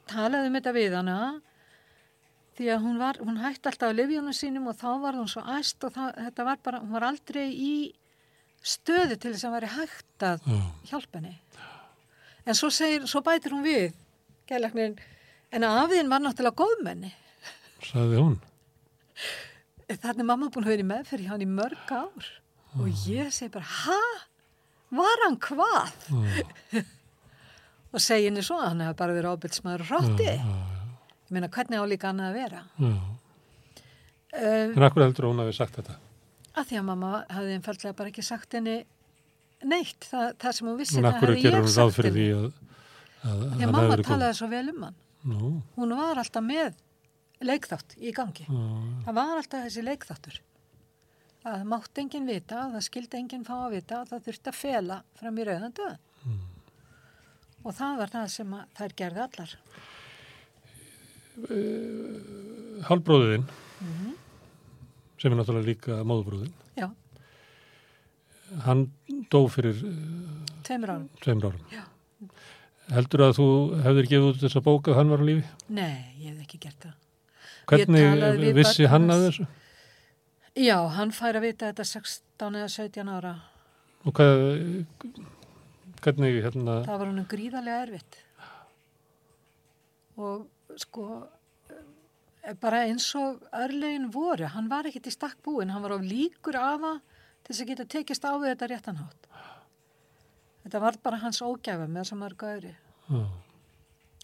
talaði 0.09 0.49
um 0.49 0.57
þetta 0.57 0.73
við 0.75 0.95
hana 0.97 1.17
því 2.57 2.69
að 2.73 2.83
hún, 2.85 2.97
var, 3.01 3.19
hún 3.21 3.39
hætti 3.41 3.69
alltaf 3.71 3.93
á 3.93 3.97
livjónu 3.97 4.33
sínum 4.35 4.67
og 4.69 4.77
þá 4.77 4.89
var 5.01 5.17
hún 5.17 5.29
svo 5.31 5.43
æst 5.55 5.83
og 5.87 5.93
það, 5.95 6.11
þetta 6.27 6.45
var 6.49 6.61
bara, 6.65 6.81
hún 6.83 6.95
var 6.95 7.07
aldrei 7.07 7.47
í 7.53 7.73
stöðu 8.61 9.17
til 9.17 9.33
þess 9.33 9.47
að 9.47 9.55
veri 9.57 9.71
hægt 9.77 10.25
að 10.27 10.43
hjálpa 10.89 11.21
henni 11.21 11.37
en 12.45 12.57
svo, 12.57 12.69
segir, 12.73 13.07
svo 13.09 13.23
bætir 13.25 13.55
hún 13.55 13.65
við 13.65 13.93
gælagnirinn, 14.49 14.97
en 15.53 15.65
afiðin 15.67 16.11
var 16.11 16.23
náttúrulega 16.25 16.59
góðmenni 16.61 17.13
Saði 17.81 18.19
hún? 18.21 18.35
Þannig 19.89 20.27
mamma 20.27 20.51
búin 20.53 20.67
að 20.67 20.75
vera 20.75 20.83
í 20.83 20.89
meðferð 20.91 21.25
hjá 21.25 21.33
hann 21.33 21.45
í 21.45 21.49
mörg 21.49 21.93
ár 21.93 22.27
og 22.77 23.05
ég 23.09 23.31
segi 23.33 23.51
bara, 23.51 23.65
hæ? 23.65 24.01
Var 24.91 25.23
hann 25.25 25.37
hvað? 25.41 25.95
Og 27.91 27.99
segi 27.99 28.27
henni 28.29 28.43
svo 28.45 28.57
að 28.61 28.69
hann 28.71 28.83
hefði 28.85 28.97
bara 29.01 29.15
verið 29.17 29.33
ábyrgsmaður 29.35 29.81
og 29.85 29.89
rátti 29.95 30.27
Ég 30.31 31.33
meina, 31.35 31.47
hvernig 31.51 31.79
á 31.79 31.85
líka 31.87 32.09
annað 32.11 32.29
að 32.31 32.37
vera? 32.39 32.61
Uh, 34.31 34.71
En 34.75 34.83
akkur 34.87 35.03
heldur 35.03 35.27
hún 35.27 35.41
hafi 35.43 35.53
sagt 35.57 35.75
þetta? 35.79 35.97
að 36.51 36.65
því 36.67 36.77
að 36.81 36.85
mamma 36.87 37.09
hafði 37.31 37.53
einfallega 37.55 37.95
bara 37.95 38.09
ekki 38.11 38.23
sagt 38.27 38.55
henni 38.57 38.73
neitt, 39.63 40.03
það, 40.11 40.33
það 40.41 40.55
sem 40.57 40.67
hún 40.67 40.77
vissi 40.81 40.99
það 40.99 41.13
hefði 41.21 41.43
ég 41.45 41.67
sagt 41.71 41.95
fyrir 41.95 42.11
henni. 42.11 42.25
því 42.25 42.33
að, 42.35 42.47
að 43.23 43.41
Því 43.41 43.49
hann 43.51 43.63
að 43.69 43.73
mamma 43.77 43.97
talaði 44.07 44.37
svo 44.39 44.49
vel 44.51 44.63
um 44.73 44.81
hann. 44.87 44.97
Nú, 45.31 45.51
Hún 45.77 45.93
var 45.95 46.19
alltaf 46.23 46.43
með 46.43 46.73
leikþátt 47.47 47.95
í 48.01 48.11
gangi. 48.17 48.47
já, 48.49 48.65
Það 49.07 49.17
var 49.21 49.33
alltaf 49.37 49.63
þessi 49.67 49.83
leikþáttur. 49.87 50.39
Að 51.41 51.55
það 51.55 51.67
mátti 51.71 52.03
enginn 52.03 52.27
vita, 52.29 52.57
að 52.65 52.75
það 52.75 52.85
skildi 52.89 53.19
enginn 53.21 53.45
fá 53.47 53.53
að 53.61 53.71
vita, 53.77 54.01
að 54.03 54.11
það 54.11 54.25
þurfti 54.27 54.51
að 54.51 54.59
fela 54.59 54.97
fram 55.21 55.39
í 55.39 55.47
rauðan 55.47 55.75
döðan. 55.79 56.01
Hmm. 57.61 57.67
Og 57.69 57.75
það 57.77 57.97
var 58.01 58.09
það 58.09 58.27
sem 58.33 58.53
þær 58.79 58.93
gerði 58.97 59.21
allar. 59.27 59.51
hálbróðin 62.87 63.43
Mhm. 63.81 64.13
sem 65.21 65.31
er 65.31 65.37
náttúrulega 65.37 65.65
líka 65.65 66.03
móðbróðin 66.03 66.51
Já, 66.77 66.89
hann 68.65 68.91
dó 69.31 69.47
fyrir 69.49 69.77
uh, 69.83 70.45
tveimur 70.63 70.89
árum. 70.89 71.09
tveimur 71.21 71.45
árum 71.51 71.61
Já. 71.71 71.83
heldur 72.93 73.19
að 73.29 73.37
þú 73.39 73.47
hefðir 73.85 74.09
gefið 74.11 74.29
út 74.31 74.41
þessa 74.43 74.61
bók 74.65 74.87
að 74.91 74.95
hann 74.99 75.09
var 75.09 75.19
á 75.23 75.25
lífi 75.29 75.45
Nei, 75.69 76.15
ég 76.19 76.33
hef 76.35 76.41
ekki 76.45 76.59
gert 76.59 76.79
það. 76.79 76.93
hvernig 77.67 78.53
vissi 78.55 78.87
hann 78.87 79.07
að 79.09 79.27
þessu 79.29 79.47
Já, 80.55 80.77
hann 80.97 81.11
fær 81.15 81.35
að 81.39 81.41
vita 81.47 81.71
þetta 81.71 81.85
16 81.85 82.55
eða 82.59 82.69
17 82.69 83.07
ára. 83.09 83.35
og 84.05 84.13
hvað 84.13 84.85
hvernig 86.01 86.41
hérna 86.43 86.79
Það 86.85 86.99
var 87.01 87.09
honum 87.11 87.27
gríðarlega 87.29 87.85
erfitt. 87.85 88.17
Og 90.21 90.47
sko, 90.81 91.05
eh, 91.69 92.53
bara 92.61 92.83
eins 92.87 93.07
og 93.19 93.41
örlegin 93.53 94.09
voru, 94.13 94.47
hann 94.51 94.69
var 94.71 94.89
ekkit 94.89 95.07
í 95.09 95.13
stakk 95.15 95.37
búinn, 95.45 95.71
hann 95.71 95.83
var 95.83 95.97
á 95.97 95.99
líkur 96.01 96.57
afa 96.59 96.99
til 97.43 97.53
þess 97.53 97.61
að 97.63 97.71
geta 97.71 97.85
tekist 97.85 98.25
á 98.25 98.31
við 98.37 98.51
þetta 98.55 98.69
réttanhátt. 98.71 99.27
Þetta 100.63 100.79
var 100.83 100.97
bara 101.03 101.17
hans 101.23 101.41
ógæfa 101.41 101.87
með 101.87 102.03
þess 102.03 102.13
að 102.13 102.21
mörgu 102.21 102.51
öðru. 102.55 102.75
já, 103.09 103.23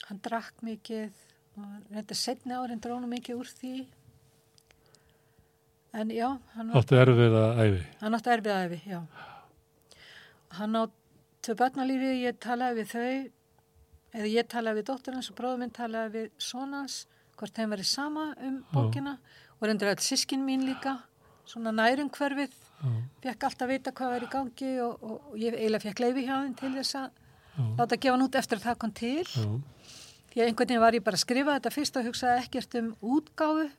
Hann 0.08 0.20
drakk 0.24 0.62
mikið, 0.64 1.12
og 1.58 1.64
reynda 1.92 2.16
setni 2.16 2.54
árin 2.56 2.80
drónu 2.80 3.10
mikið 3.12 3.40
úr 3.42 3.50
því. 3.58 3.88
En 5.98 6.12
já, 6.14 6.28
hann 6.54 6.70
var 6.70 6.84
áttu 6.84 6.96
erfið 7.00 7.36
að 7.40 7.60
æfi 7.64 7.82
Hann 8.02 8.16
átti 8.16 8.32
erfið 8.36 8.54
æfi, 8.62 8.80
já. 8.92 9.02
Hann 10.60 10.76
á 10.78 10.84
tvö 11.48 11.56
börnalífi, 11.62 12.14
ég 12.26 12.40
talaði 12.44 12.82
við 12.82 12.90
þau, 12.92 13.12
eða 14.18 14.32
ég 14.34 14.48
talaði 14.52 14.82
við 14.82 14.88
dóttur 14.90 15.16
hans 15.16 15.30
og 15.32 15.38
bróður 15.38 15.62
minn 15.62 15.74
talaði 15.76 16.14
við 16.18 16.30
sonans, 16.44 16.98
hvort 17.40 17.56
þeim 17.56 17.72
verið 17.76 17.88
sama 17.88 18.26
um 18.44 18.58
bókina 18.74 19.18
og 19.60 19.68
reyndur 19.70 19.92
öll 19.94 20.02
sískin 20.04 20.44
mín 20.46 20.66
líka, 20.68 20.98
svona 21.48 21.72
nærum 21.72 22.10
hverfið, 22.12 22.52
fekk 23.24 23.44
alltaf 23.48 23.70
vita 23.72 23.92
hvað 23.96 24.12
var 24.14 24.26
í 24.26 24.30
gangi 24.34 24.72
og, 24.84 24.98
og, 25.02 25.32
og 25.32 25.38
ég 25.42 25.56
eiginlega 25.56 25.86
fekk 25.88 26.04
leifi 26.04 26.26
hjá 26.28 26.36
þeim 26.44 26.56
til 26.60 26.74
þess 26.76 26.96
að 27.00 27.10
láta 27.80 27.98
gefa 27.98 28.14
hann 28.14 28.26
út 28.28 28.36
eftir 28.38 28.60
að 28.60 28.66
það 28.68 28.78
kom 28.84 28.92
til. 28.92 29.24
já, 29.26 29.62
Því 30.34 30.42
að 30.42 30.48
einhvern 30.52 30.68
veginn 30.68 30.84
var 30.84 30.94
ég 30.94 31.04
bara 31.08 31.18
að 31.18 31.24
skrifa 31.24 31.56
þetta 31.58 31.72
fyrst 31.74 31.98
og 31.98 32.06
hugsaði 32.06 32.44
ekkert 32.44 32.76
um 32.78 32.92
útgáfu. 33.02 33.70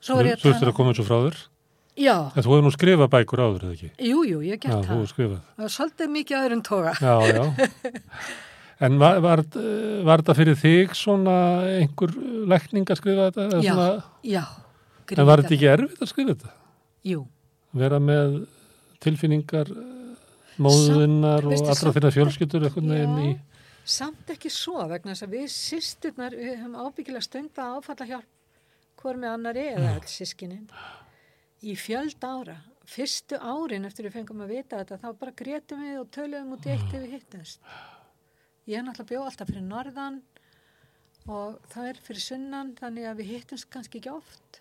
Svo 0.00 0.14
þú 0.20 0.20
að 0.36 0.44
þurftir 0.44 0.70
að 0.70 0.76
koma 0.76 0.92
eins 0.92 1.00
og 1.02 1.08
frá 1.08 1.18
þér 1.24 1.40
Já, 1.98 2.14
en 2.30 2.42
þú 2.44 2.52
hefur 2.54 2.62
nú 2.64 2.70
skrifað 2.74 3.10
bækur 3.12 3.42
áður 3.42 3.64
eða 3.66 3.74
ekki? 3.76 3.88
Jú, 4.10 4.20
jú, 4.28 4.38
ég 4.46 4.54
hef 4.54 4.60
já, 4.60 4.62
gert 4.62 4.76
þú 4.76 4.86
það. 4.86 4.94
hefur 4.94 5.10
skrifað. 5.10 5.40
Það 5.56 5.64
var 5.66 5.72
svolítið 5.74 6.12
mikið 6.14 6.38
öðrum 6.44 6.62
toga. 6.70 6.92
já, 7.00 7.14
já. 7.34 7.42
En 8.80 8.94
var, 8.96 9.18
var, 9.20 9.42
var 10.08 10.22
þetta 10.22 10.34
fyrir 10.38 10.56
þig 10.56 10.94
svona 10.96 11.32
einhver 11.82 12.14
lækning 12.48 12.88
að 12.88 12.96
skrifa 12.96 13.26
þetta 13.28 13.58
Já, 13.60 13.74
svona, 13.74 13.88
já. 14.24 14.40
en 15.18 15.26
var 15.28 15.42
þetta 15.42 15.52
ekki 15.58 15.68
erfitt 15.68 16.00
að 16.00 16.08
skrifa 16.08 16.32
þetta? 16.32 16.52
Jú, 17.10 17.18
vera 17.76 17.98
með 18.00 18.38
tilfinningar 19.04 19.68
móðunar 20.60 21.44
og 21.44 21.52
veistu, 21.52 21.68
allra 21.68 21.82
samt 21.82 21.98
þeirra 21.98 22.12
fjölskyldur 22.14 22.64
einhvern 22.70 22.94
veginn 22.94 23.20
í 23.20 23.28
já, 23.34 23.36
samt 23.98 24.32
ekki 24.32 24.50
svo 24.52 24.86
vegna 24.88 25.12
þess 25.12 25.26
að 25.28 25.36
við 25.36 25.46
sýsturnar, 25.58 26.36
við 26.40 26.56
höfum 26.62 26.80
ábyggilega 26.80 27.26
stunda 27.28 27.68
áfalla 27.76 28.08
hjálp 28.14 29.00
hvort 29.04 29.20
með 29.20 29.34
annari 29.36 29.66
eða 29.74 29.94
öll 29.98 30.08
sískinin 30.08 30.64
í 31.62 31.74
fjöld 31.76 32.24
ára. 32.24 32.56
Fyrstu 32.90 33.36
árin 33.38 33.84
eftir 33.86 34.06
við 34.08 34.16
fengum 34.18 34.40
að 34.42 34.54
vita 34.56 34.80
þetta, 34.80 34.96
þá 34.98 35.08
bara 35.20 35.34
grétum 35.38 35.82
við 35.84 35.98
og 36.00 36.08
töluðum 36.14 36.54
út 36.56 36.66
í 36.66 36.72
eitt 36.74 36.94
ef 36.96 37.02
við 37.04 37.12
hittumst. 37.18 37.60
Ég 38.66 38.78
er 38.80 38.86
náttúrulega 38.86 39.10
bjóð 39.12 39.28
alltaf 39.30 39.50
fyrir 39.52 39.66
norðan 39.68 40.20
og 41.30 41.60
það 41.70 41.88
er 41.92 42.00
fyrir 42.06 42.24
sunnan, 42.24 42.72
þannig 42.80 43.06
að 43.10 43.20
við 43.22 43.30
hittumst 43.36 43.68
kannski 43.70 44.00
ekki 44.00 44.10
oft. 44.14 44.60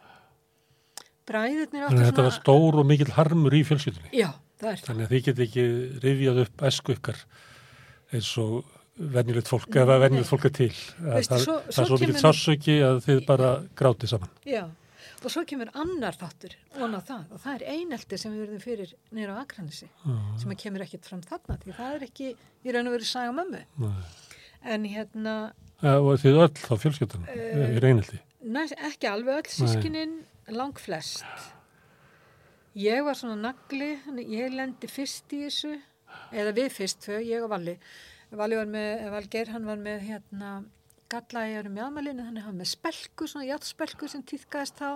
Bræðurnir 1.29 1.91
þetta 1.93 2.25
var 2.25 2.33
stór 2.33 2.79
og 2.81 2.87
mikill 2.89 3.11
harmur 3.13 3.53
í 3.53 3.61
fjölskyldunni 3.67 4.17
Já, 4.17 4.31
það 4.57 4.71
er 4.71 4.79
þannig 4.87 5.05
að 5.05 5.11
þið 5.13 5.25
get 5.27 5.41
ekki 5.45 5.65
rifjað 6.05 6.39
upp 6.43 6.63
æsku 6.69 6.95
ykkar 6.95 7.19
eins 8.17 8.29
og 8.41 8.71
venjulegt 9.13 9.51
fólk 9.51 9.77
eða 9.77 9.99
venjulegt 10.01 10.31
fólk 10.31 10.47
er 10.49 10.55
til 10.57 10.71
Veistu, 10.73 11.35
það, 11.35 11.43
svo- 11.43 11.59
það 11.67 11.75
svo 11.77 11.83
er 11.83 11.91
svo 11.91 11.99
mikill 12.01 12.15
kemur- 12.15 12.25
sásauki 12.25 12.77
að 12.87 12.97
þið 13.05 13.21
bara 13.29 13.51
grátið 13.77 14.11
saman 14.15 14.33
Já, 14.49 14.63
og 15.27 15.33
svo 15.33 15.43
kemur 15.49 15.69
annar 15.73 16.15
þáttur 16.19 16.53
og 16.79 16.95
á 16.95 17.01
það 17.09 17.33
og 17.35 17.41
það 17.43 17.55
er 17.55 17.65
einelti 17.75 18.17
sem 18.21 18.33
við 18.35 18.43
verðum 18.45 18.61
fyrir 18.63 18.93
nýra 19.15 19.35
á 19.35 19.41
Akranesi 19.43 19.89
sem 20.39 20.53
að 20.53 20.59
kemur 20.63 20.85
ekkit 20.85 21.05
fram 21.09 21.21
þarna 21.25 21.57
því 21.63 21.75
það 21.77 21.95
er 21.97 22.05
ekki 22.07 22.29
í 22.35 22.73
raun 22.75 22.87
og 22.91 22.95
veru 22.97 23.07
saga 23.09 23.31
mömmu. 23.35 23.61
Nei. 23.79 24.03
en 24.75 24.85
hérna 24.91 25.35
Ja, 25.81 25.95
og 26.03 26.17
þið 26.19 26.41
öll 26.43 26.49
þá 26.59 26.73
fjölskyldan 26.83 27.27
Eh, 27.31 27.75
í 27.75 27.79
reynildi 27.83 28.19
næst, 28.43 28.75
ekki 28.79 29.07
alveg 29.11 29.41
öll 29.43 29.53
sískinin 29.53 30.17
lang 30.51 30.77
flest 30.79 31.23
ég 32.79 33.03
var 33.05 33.15
svona 33.17 33.35
nagli 33.49 33.93
ég 34.29 34.53
lendi 34.55 34.87
fyrst 34.91 35.31
í 35.35 35.43
þessu 35.47 35.75
eða 36.33 36.53
við 36.57 36.69
fyrst 36.73 37.07
ég 37.25 37.43
og 37.43 37.49
Valli. 37.51 37.75
Valli 38.31 38.55
var 38.59 38.67
með, 38.69 39.07
Valgeir 39.13 39.49
hann 39.53 39.65
var 39.65 39.79
með 39.81 40.03
hérna 40.05 40.49
galla 41.09 41.45
ég 41.49 41.59
erum 41.63 41.77
í 41.79 41.81
aðmælinu 41.85 42.25
þannig 42.27 42.43
hann 42.45 42.53
var 42.53 42.59
með 42.63 42.69
spelku, 42.73 43.27
svona 43.27 43.47
játspelku 43.49 44.07
sem 44.11 44.23
týðkaðist 44.29 44.77
þá. 44.81 44.89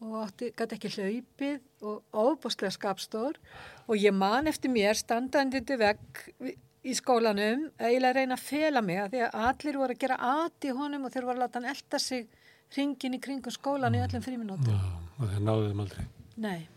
Og 0.00 0.14
átti, 0.24 0.48
gæti 0.56 0.76
ekki 0.78 0.90
hlaupið 0.94 1.58
og 1.84 2.02
óbúslega 2.16 2.72
skapstór. 2.72 3.36
Og 3.86 3.96
ég 4.00 4.14
man 4.16 4.48
eftir 4.48 4.72
mér 4.72 4.96
standandi 4.96 5.60
til 5.68 5.76
vegg 5.82 6.22
vi- 6.40 6.56
í 6.80 6.94
skólanum 6.96 7.66
eiginlega 7.76 8.08
að 8.14 8.16
reyna 8.16 8.36
að 8.38 8.44
fela 8.46 8.80
mig 8.80 8.96
að 9.02 9.10
því 9.12 9.20
að 9.26 9.34
allir 9.50 9.76
voru 9.82 9.92
að 9.94 9.98
gera 10.00 10.16
ati 10.44 10.70
honum 10.72 11.04
og 11.04 11.12
þeir 11.12 11.26
voru 11.28 11.36
að 11.36 11.42
láta 11.44 11.60
hann 11.60 11.68
elda 11.74 11.98
sig 12.00 12.28
ringin 12.76 13.14
í 13.18 13.20
kringum 13.20 13.52
skólan 13.52 13.94
í 13.94 14.00
öllum 14.00 14.24
fríminúti. 14.24 14.72
Já, 14.72 14.80
og 15.20 15.28
þeir 15.28 15.44
náðu 15.44 15.68
þeim 15.68 15.82
aldrei. 15.84 16.06
Nei. 16.40 16.68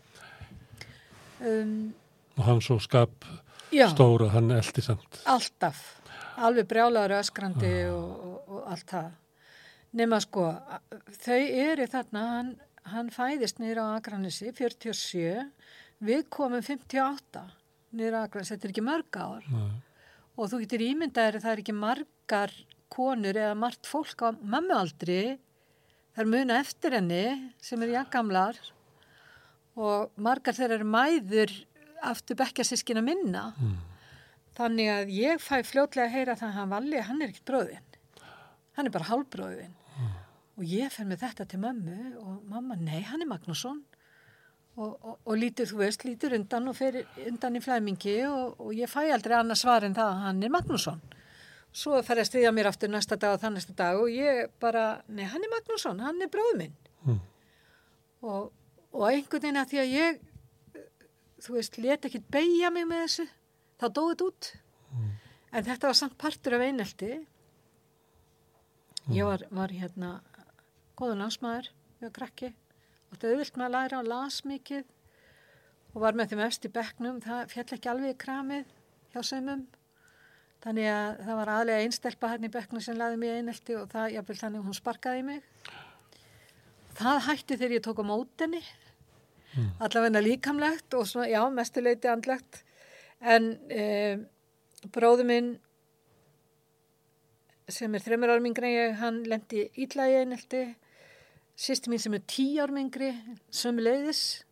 Um, 1.40 1.94
og 2.36 2.44
hann 2.44 2.60
svo 2.64 2.76
skap 2.82 3.24
já, 3.72 3.88
stóra, 3.92 4.28
hann 4.34 4.50
eldi 4.54 4.82
samt. 4.84 5.20
Alltaf. 5.26 5.80
Alveg 6.42 6.66
brjálaður 6.70 7.18
öskrandi 7.20 7.72
og, 7.92 8.10
og, 8.26 8.38
og 8.48 8.70
allt 8.72 8.90
það. 8.90 9.10
Nefna 9.94 10.18
sko, 10.24 10.44
þau 11.22 11.38
eru 11.38 11.86
þarna, 11.90 12.22
hann, 12.32 12.52
hann 12.90 13.10
fæðist 13.14 13.60
nýra 13.62 13.84
á 13.86 13.96
Akranesi, 14.00 14.50
47, 14.50 15.44
við 16.02 16.24
komum 16.34 16.64
58 16.64 17.44
nýra 17.94 18.24
á 18.24 18.26
Akranesi, 18.26 18.56
þetta 18.56 18.66
er 18.66 18.74
ekki 18.74 18.86
mörg 18.88 19.18
ár. 19.20 19.46
Nei. 19.54 19.74
Og 20.34 20.50
þú 20.50 20.64
getur 20.64 20.82
ímyndaður 20.82 21.38
að 21.38 21.44
það 21.44 21.52
er 21.52 21.62
ekki 21.62 21.76
margar 21.78 22.54
konur 22.94 23.38
eða 23.38 23.54
margt 23.58 23.86
fólk 23.86 24.26
á 24.26 24.28
mömmualdri, 24.34 25.36
það 26.14 26.24
er 26.24 26.32
muna 26.34 26.58
eftir 26.62 26.98
henni 26.98 27.24
sem 27.62 27.82
er 27.86 27.94
jakkamlar 28.00 28.58
og 29.74 30.10
margar 30.22 30.54
þeirra 30.54 30.78
eru 30.78 30.90
mæður 30.90 31.54
aftur 32.04 32.38
bekkjasískina 32.38 33.02
minna. 33.02 33.52
Mm. 33.58 33.78
Þannig 34.54 34.90
að 34.92 35.10
ég 35.14 35.40
fæ 35.42 35.56
fljótlega 35.66 36.06
að 36.06 36.14
heyra 36.14 36.36
það 36.38 36.50
að 36.50 36.58
hann 36.58 36.74
valli, 36.74 37.00
hann 37.02 37.22
er 37.22 37.32
ekkert 37.32 37.48
bróðinn. 37.50 37.96
Hann 38.76 38.88
er 38.88 38.94
bara 38.94 39.08
hálfbróðinn. 39.08 39.74
Og 40.54 40.70
ég 40.70 40.92
fer 40.94 41.08
með 41.08 41.24
þetta 41.24 41.48
til 41.50 41.58
mömmu 41.64 41.98
og 42.20 42.34
mamma, 42.46 42.76
nei, 42.78 43.00
hann 43.08 43.24
er 43.24 43.30
Magnússon. 43.30 43.80
Og, 44.74 44.94
og, 44.94 45.18
og 45.22 45.36
lítur, 45.38 45.66
þú 45.70 45.80
veist, 45.82 46.04
lítur 46.06 46.34
undan 46.34 46.70
og 46.70 46.74
fer 46.78 47.00
undan 47.26 47.58
í 47.58 47.62
flæmingi 47.62 48.14
og, 48.26 48.56
og 48.62 48.72
ég 48.74 48.90
fæ 48.90 49.04
aldrei 49.14 49.36
annað 49.38 49.60
svar 49.60 49.86
en 49.86 49.94
það 49.94 50.10
að 50.10 50.24
hann 50.24 50.42
er 50.46 50.54
Magnússon. 50.54 51.02
Svo 51.74 51.98
fer 52.06 52.22
að 52.22 52.28
stiðja 52.30 52.52
mér 52.54 52.70
aftur 52.70 52.90
næsta 52.90 53.18
dag 53.18 53.34
og 53.34 53.42
þann 53.42 53.56
næsta 53.58 53.74
dag 53.78 53.98
og 53.98 54.10
ég 54.10 54.50
bara, 54.62 55.00
nei, 55.10 55.26
hann 55.30 55.42
er 55.42 55.50
Magnússon, 55.50 56.02
hann 56.02 56.22
er 56.22 56.30
bróð 56.30 56.58
minn. 56.58 56.74
Mm. 57.06 57.20
Og, 58.22 58.50
og 58.94 59.06
einhvern 59.10 59.42
veginn 59.42 59.62
að 59.62 59.72
því 59.72 59.82
að 59.82 59.94
ég, 59.94 60.20
þú 61.46 61.56
veist, 61.58 61.78
let 61.82 62.06
ekki 62.10 62.22
beigja 62.34 62.70
mig 62.74 62.86
með 62.90 63.06
þessu, 63.06 63.28
þá 63.80 63.86
dóið 63.88 64.10
þetta 64.12 64.28
út. 64.30 64.50
En 65.54 65.66
þetta 65.68 65.90
var 65.90 65.98
samt 65.98 66.18
partur 66.18 66.56
af 66.56 66.64
einelti. 66.66 67.12
Ég 69.14 69.28
var, 69.28 69.44
var 69.54 69.72
hérna 69.74 70.16
góður 70.98 71.20
landsmaður, 71.20 71.70
ég 72.00 72.06
var 72.08 72.14
krakki, 72.16 72.50
og 73.10 73.16
þetta 73.16 73.32
auðvilt 73.32 73.58
með 73.58 73.66
að 73.66 73.74
læra 73.76 74.00
og 74.00 74.10
las 74.10 74.40
mikið 74.48 74.84
og 75.94 76.02
var 76.02 76.16
með 76.18 76.32
þeim 76.32 76.42
efst 76.46 76.66
í 76.66 76.70
bekknum, 76.74 77.20
það 77.22 77.50
fjall 77.52 77.66
ekki 77.76 77.90
alveg 77.90 78.14
í 78.14 78.20
kramið 78.24 78.70
hjá 79.14 79.20
sömum. 79.28 79.66
Þannig 80.64 80.88
að 80.88 81.18
það 81.26 81.38
var 81.38 81.50
aðlega 81.54 81.84
einstelpa 81.84 82.30
hann 82.32 82.46
í 82.48 82.50
bekknu 82.54 82.80
sem 82.82 82.96
laði 82.98 83.18
mig 83.20 83.34
einelti 83.36 83.76
og 83.76 83.90
það, 83.92 84.14
jáfnvel 84.16 84.38
þannig 84.40 84.62
að 84.62 84.68
hún 84.70 84.78
sparkaði 84.78 85.26
mig. 85.26 85.42
Það 86.98 87.20
hætti 87.28 87.58
þegar 87.60 87.76
ég 87.76 87.84
tók 87.84 88.00
á 88.00 88.04
mótenni, 88.08 88.62
mm. 89.52 89.68
allavegna 89.84 90.22
líkamlegt 90.24 90.96
og 90.96 91.06
svona, 91.10 91.28
já, 91.28 91.42
mestuleiti 91.52 92.10
andlegt. 92.10 92.62
En 93.24 93.54
e, 93.72 93.84
bróðu 94.92 95.24
minn 95.28 95.52
sem 97.72 97.94
er 97.96 98.02
þreymur 98.04 98.34
árum 98.34 98.50
ég, 98.50 98.96
hann 99.00 99.22
lendi 99.28 99.68
ítla 99.80 100.08
í 100.10 100.18
einelti. 100.20 100.64
Sýsti 101.56 101.88
mín 101.88 102.02
sem 102.02 102.16
er 102.16 102.24
tí 102.28 102.58
árum 102.60 102.80
yngri, 102.82 103.12
sömu 103.48 103.84
leiðis. 103.84 104.44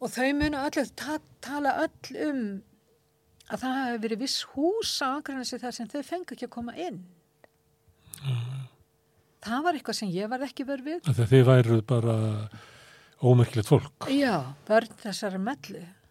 Og 0.00 0.12
þau 0.14 0.30
munu 0.38 0.60
öll, 0.60 0.86
ta 0.96 1.18
tala 1.44 1.74
öll 1.84 2.20
um 2.28 2.44
að 3.52 3.60
það 3.60 3.74
hefði 3.80 4.02
verið 4.04 4.22
viss 4.24 4.44
hús 4.54 4.92
á 5.04 5.18
Akranesi 5.18 5.58
þar 5.60 5.74
sem 5.76 5.90
þau 5.90 6.00
fengi 6.06 6.36
ekki 6.36 6.48
að 6.48 6.54
koma 6.54 6.76
inn. 6.80 7.02
Mm. 8.24 8.62
Það 9.44 9.66
var 9.66 9.76
eitthvað 9.76 9.98
sem 9.98 10.14
ég 10.14 10.30
var 10.32 10.46
ekki 10.46 10.64
verið 10.64 10.88
við. 10.88 11.02
Þegar 11.10 11.30
þið 11.32 11.44
væruð 11.50 11.82
bara 11.90 12.14
ómerkilegt 13.20 13.68
fólk. 13.68 14.08
Já, 14.08 14.54
börn 14.68 14.96
þessari 15.02 15.42
mellu 15.42 15.82
Já. 15.82 16.03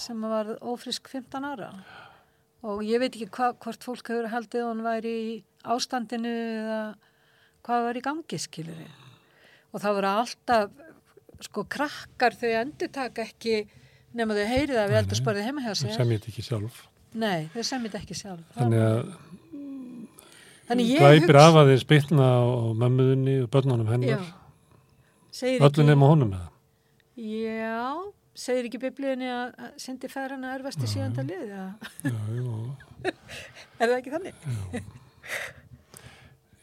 Sem 0.00 0.22
var 0.22 0.54
ofrisk 0.60 1.08
15 1.10 1.46
ára 1.48 1.72
og 2.66 2.82
ég 2.82 2.98
veit 3.02 3.14
ekki 3.14 3.28
hva, 3.30 3.52
hvort 3.62 3.84
fólk 3.86 4.10
hefur 4.10 4.30
haldið 4.32 4.64
og 4.64 4.72
hann 4.72 4.86
væri 4.86 5.14
í 5.18 5.34
ástandinu 5.68 6.32
eða 6.32 6.80
hvað 7.66 7.84
var 7.86 7.98
í 7.98 8.02
gangi, 8.04 8.40
skilur 8.40 8.82
ég. 8.82 9.06
Og 9.74 9.82
það 9.82 9.98
voru 9.98 10.10
alltaf, 10.10 10.78
sko, 11.44 11.64
krakkar 11.70 12.36
þau 12.38 12.50
endur 12.62 12.90
taka 12.94 13.26
ekki 13.28 13.60
nema 14.16 14.36
þau 14.36 14.46
heyrið 14.48 14.80
að 14.80 14.90
við 14.90 14.98
heldur 14.98 15.20
spörðið 15.20 15.48
heima 15.48 15.64
hjá 15.66 15.72
sér. 15.74 15.92
Þau 15.92 16.00
semjið 16.02 16.20
þetta 16.20 16.32
ekki 16.32 16.46
sjálf. 16.48 16.82
Nei, 17.18 17.40
þau 17.52 17.62
semjið 17.70 17.92
þetta 17.92 18.02
ekki 18.02 18.18
sjálf. 18.18 18.44
Þannig 18.58 18.84
að 18.88 19.00
glæpir 20.98 21.40
af 21.40 21.58
að 21.62 21.72
þið 21.72 21.80
spilna 21.84 22.28
á 22.28 22.44
mömmuðunni 22.82 23.36
og 23.44 23.50
börnunum 23.52 23.90
hennar. 23.92 24.28
Öllun 25.38 25.86
nefnum 25.86 26.06
honum 26.08 26.34
eða? 26.34 26.48
Já, 27.18 27.84
segir 28.38 28.68
ekki 28.68 28.80
biblíðinni 28.82 29.28
að 29.32 29.74
syndi 29.82 30.10
færana 30.12 30.54
erfast 30.56 30.82
í 30.84 30.90
síðanda 30.90 31.24
lið? 31.26 31.50
Já, 31.50 31.64
já. 32.38 33.12
er 33.80 33.84
það 33.84 33.96
ekki 33.98 34.14
þannig? 34.14 34.42
Já. 34.44 34.82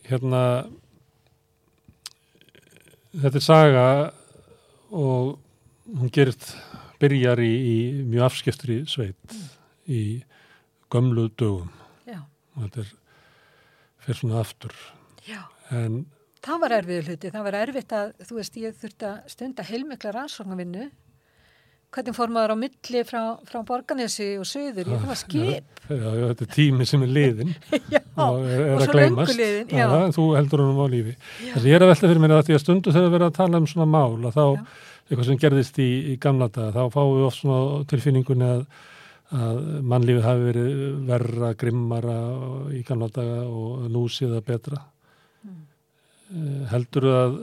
Hérna, 0.05 0.41
þetta 3.15 3.39
er 3.39 3.45
saga 3.45 3.85
og 4.93 5.35
hún 5.85 6.11
gerist 6.13 6.51
byrjar 7.01 7.41
í, 7.43 7.51
í 7.51 7.77
mjög 8.07 8.29
afskiptri 8.29 8.81
sveit 8.89 9.17
mm. 9.33 9.47
í 9.91 10.01
gömlu 10.93 11.27
dögum 11.37 11.71
Já. 12.07 12.21
og 12.55 12.67
þetta 12.67 12.83
er 12.83 12.91
fyrir 14.05 14.19
svona 14.21 14.41
aftur 14.41 14.75
Já. 15.25 15.41
en 15.73 16.05
það 16.45 16.61
var 16.61 16.77
erfið 16.79 17.09
hluti, 17.09 17.33
það 17.33 17.47
var 17.47 17.59
erfitt 17.63 17.95
að 17.97 18.13
þú 18.27 18.39
veist 18.39 18.59
ég 18.61 18.77
þurfti 18.81 19.09
að 19.09 19.33
stunda 19.33 19.65
heilmikla 19.65 20.13
rannsóknarvinnu 20.15 20.87
hvernig 21.95 22.15
fór 22.15 22.31
maður 22.33 22.53
á 22.53 22.57
milli 22.59 23.01
frá, 23.07 23.21
frá 23.47 23.59
Borganesi 23.67 24.27
og 24.39 24.47
Suður, 24.49 24.89
ég 24.91 25.03
fann 25.03 25.13
að 25.13 25.19
skip. 25.21 25.83
já, 25.87 25.95
já, 25.95 26.23
þetta 26.31 26.45
er 26.45 26.51
tími 26.55 26.87
sem 26.89 27.05
er 27.05 27.13
liðin 27.15 27.53
já, 27.95 28.01
og, 28.01 28.41
er 28.43 28.63
og 28.73 28.83
svo 28.83 28.97
löngu 28.99 29.27
liðin 29.29 29.71
já. 29.71 29.85
þú 30.17 30.25
heldur 30.35 30.63
húnum 30.65 30.81
á 30.83 30.87
lífi. 30.91 31.15
Þess 31.43 31.61
að 31.61 31.69
ég 31.69 31.77
er 31.77 31.85
að 31.85 31.93
velta 31.93 32.09
fyrir 32.09 32.23
mér 32.25 32.35
að 32.35 32.49
því 32.49 32.57
að 32.57 32.63
stundu 32.65 32.95
þegar 32.95 33.07
við 33.07 33.19
erum 33.19 33.31
að 33.31 33.39
tala 33.39 33.61
um 33.61 33.69
svona 33.71 33.87
mál 33.95 34.27
að 34.29 34.35
þá 34.35 34.45
eitthvað 35.05 35.29
sem 35.29 35.41
gerðist 35.45 35.79
í, 35.79 35.89
í 36.11 36.17
gamla 36.21 36.49
daga, 36.49 36.73
þá 36.75 36.95
fáum 36.97 37.15
við 37.15 37.27
oft 37.29 37.41
svona 37.41 37.83
tilfinningunni 37.91 38.49
að, 38.49 38.63
að 39.39 39.59
mannlífið 39.93 40.25
hafi 40.25 40.47
verið 40.49 40.71
verra, 41.11 41.51
grimmara 41.61 42.17
í 42.75 42.81
gamla 42.87 43.11
daga 43.13 43.43
og 43.45 43.85
nú 43.93 44.07
sé 44.11 44.27
það 44.31 44.47
betra. 44.49 44.81
Mm. 45.45 45.61
Heldur 46.73 47.07
þú 47.07 47.19
að 47.21 47.37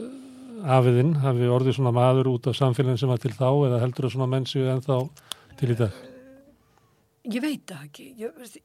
afiðinn 0.62 1.16
hafi 1.22 1.50
orðið 1.50 1.78
svona 1.78 1.92
maður 1.96 2.32
út 2.32 2.48
af 2.50 2.56
samfélagin 2.58 3.00
sem 3.00 3.10
var 3.10 3.20
til 3.22 3.34
þá 3.34 3.48
eða 3.50 3.82
heldur 3.82 4.08
þú 4.08 4.14
svona 4.14 4.30
menn 4.30 4.48
séu 4.48 4.68
ennþá 4.72 4.98
til 5.60 5.70
í 5.74 5.78
dag? 5.78 6.00
Ég 7.22 7.42
veit 7.42 7.62
það 7.70 7.84
ekki. 7.86 8.08
Ég, 8.18 8.58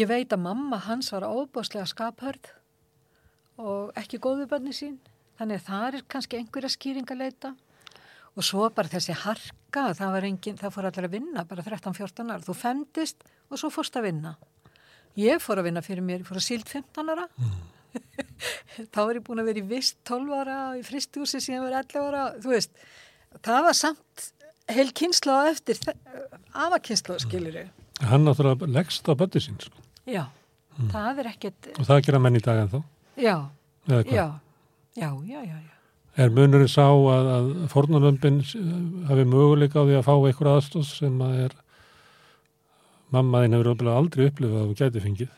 ég 0.00 0.08
veit 0.08 0.32
að 0.32 0.44
mamma 0.44 0.80
hans 0.84 1.10
var 1.12 1.26
óbáslega 1.28 1.86
skaphörð 1.88 2.52
og 3.60 3.92
ekki 3.98 4.20
góðu 4.22 4.48
bönni 4.50 4.74
sín 4.74 4.96
þannig 5.38 5.60
að 5.60 5.68
það 5.68 5.98
er 5.98 6.08
kannski 6.10 6.40
einhverja 6.40 6.72
skýring 6.72 7.10
að 7.10 7.22
leita 7.22 7.52
og 8.34 8.46
svo 8.46 8.66
bara 8.74 8.90
þessi 8.90 9.14
harka 9.24 9.86
það 9.94 10.16
var 10.16 10.26
enginn, 10.28 10.58
það 10.58 10.74
fór 10.74 10.88
allir 10.88 11.08
að 11.08 11.14
vinna 11.14 11.44
bara 11.46 11.66
13-14 11.66 12.32
ára, 12.32 12.42
þú 12.42 12.56
femdist 12.58 13.22
og 13.50 13.60
svo 13.60 13.70
fórst 13.74 13.98
að 13.98 14.08
vinna 14.08 14.34
ég 15.18 15.42
fór 15.42 15.62
að 15.62 15.70
vinna 15.70 15.84
fyrir 15.86 16.06
mér, 16.06 16.22
ég 16.22 16.28
fór 16.28 16.40
að 16.40 16.48
síld 16.48 16.66
15 16.70 17.14
ára 17.14 17.28
mm. 17.30 17.73
Þá 18.94 19.00
er 19.04 19.18
ég 19.18 19.24
búin 19.26 19.42
að 19.42 19.50
vera 19.50 19.62
í 19.62 19.66
vist 19.70 19.98
12 20.08 20.38
ára 20.40 20.58
í 20.78 20.84
fristúsi 20.86 21.40
síðan 21.42 21.66
verið 21.68 21.80
11 21.82 22.08
ára, 22.08 22.24
þú 22.42 22.54
veist 22.54 22.86
það 23.44 23.60
var 23.68 23.78
samt 23.78 24.30
heil 24.74 24.88
kynsla 24.96 25.40
á 25.40 25.42
eftir 25.52 25.80
afakynsla, 26.52 27.18
skilir 27.22 27.64
ég 27.64 27.72
Hann 28.04 28.24
náttúrulega 28.26 28.66
leggst 28.74 29.06
á 29.06 29.14
bötti 29.14 29.38
sín 29.38 29.54
sko. 29.62 29.78
Já, 30.02 30.24
mm. 30.74 30.88
það 30.90 31.20
er 31.22 31.28
ekkert 31.30 31.68
Og 31.78 31.86
það 31.86 32.00
gera 32.08 32.20
menn 32.24 32.38
í 32.40 32.42
dag 32.42 32.64
en 32.64 32.72
þá? 32.72 32.80
Já, 33.14 33.36
já 34.10 34.26
Já, 34.94 35.10
já, 35.26 35.40
já. 35.42 35.58
Er 36.14 36.30
munurinn 36.30 36.70
sá 36.70 36.86
að, 36.86 37.28
að 37.34 37.46
fornalömpin 37.72 38.36
hafi 39.08 39.24
möguleika 39.26 39.82
á 39.82 39.86
því 39.86 39.96
að 39.98 40.04
fá 40.06 40.12
einhver 40.14 40.50
aðstóð 40.52 40.84
sem 40.86 41.16
að 41.26 41.40
er 41.48 41.56
mammaðinn 43.14 43.56
hefur 43.58 43.90
aldrei 43.94 44.28
upplifað 44.28 44.60
að 44.60 44.68
hún 44.68 44.78
gæti 44.78 45.02
fengið 45.02 45.32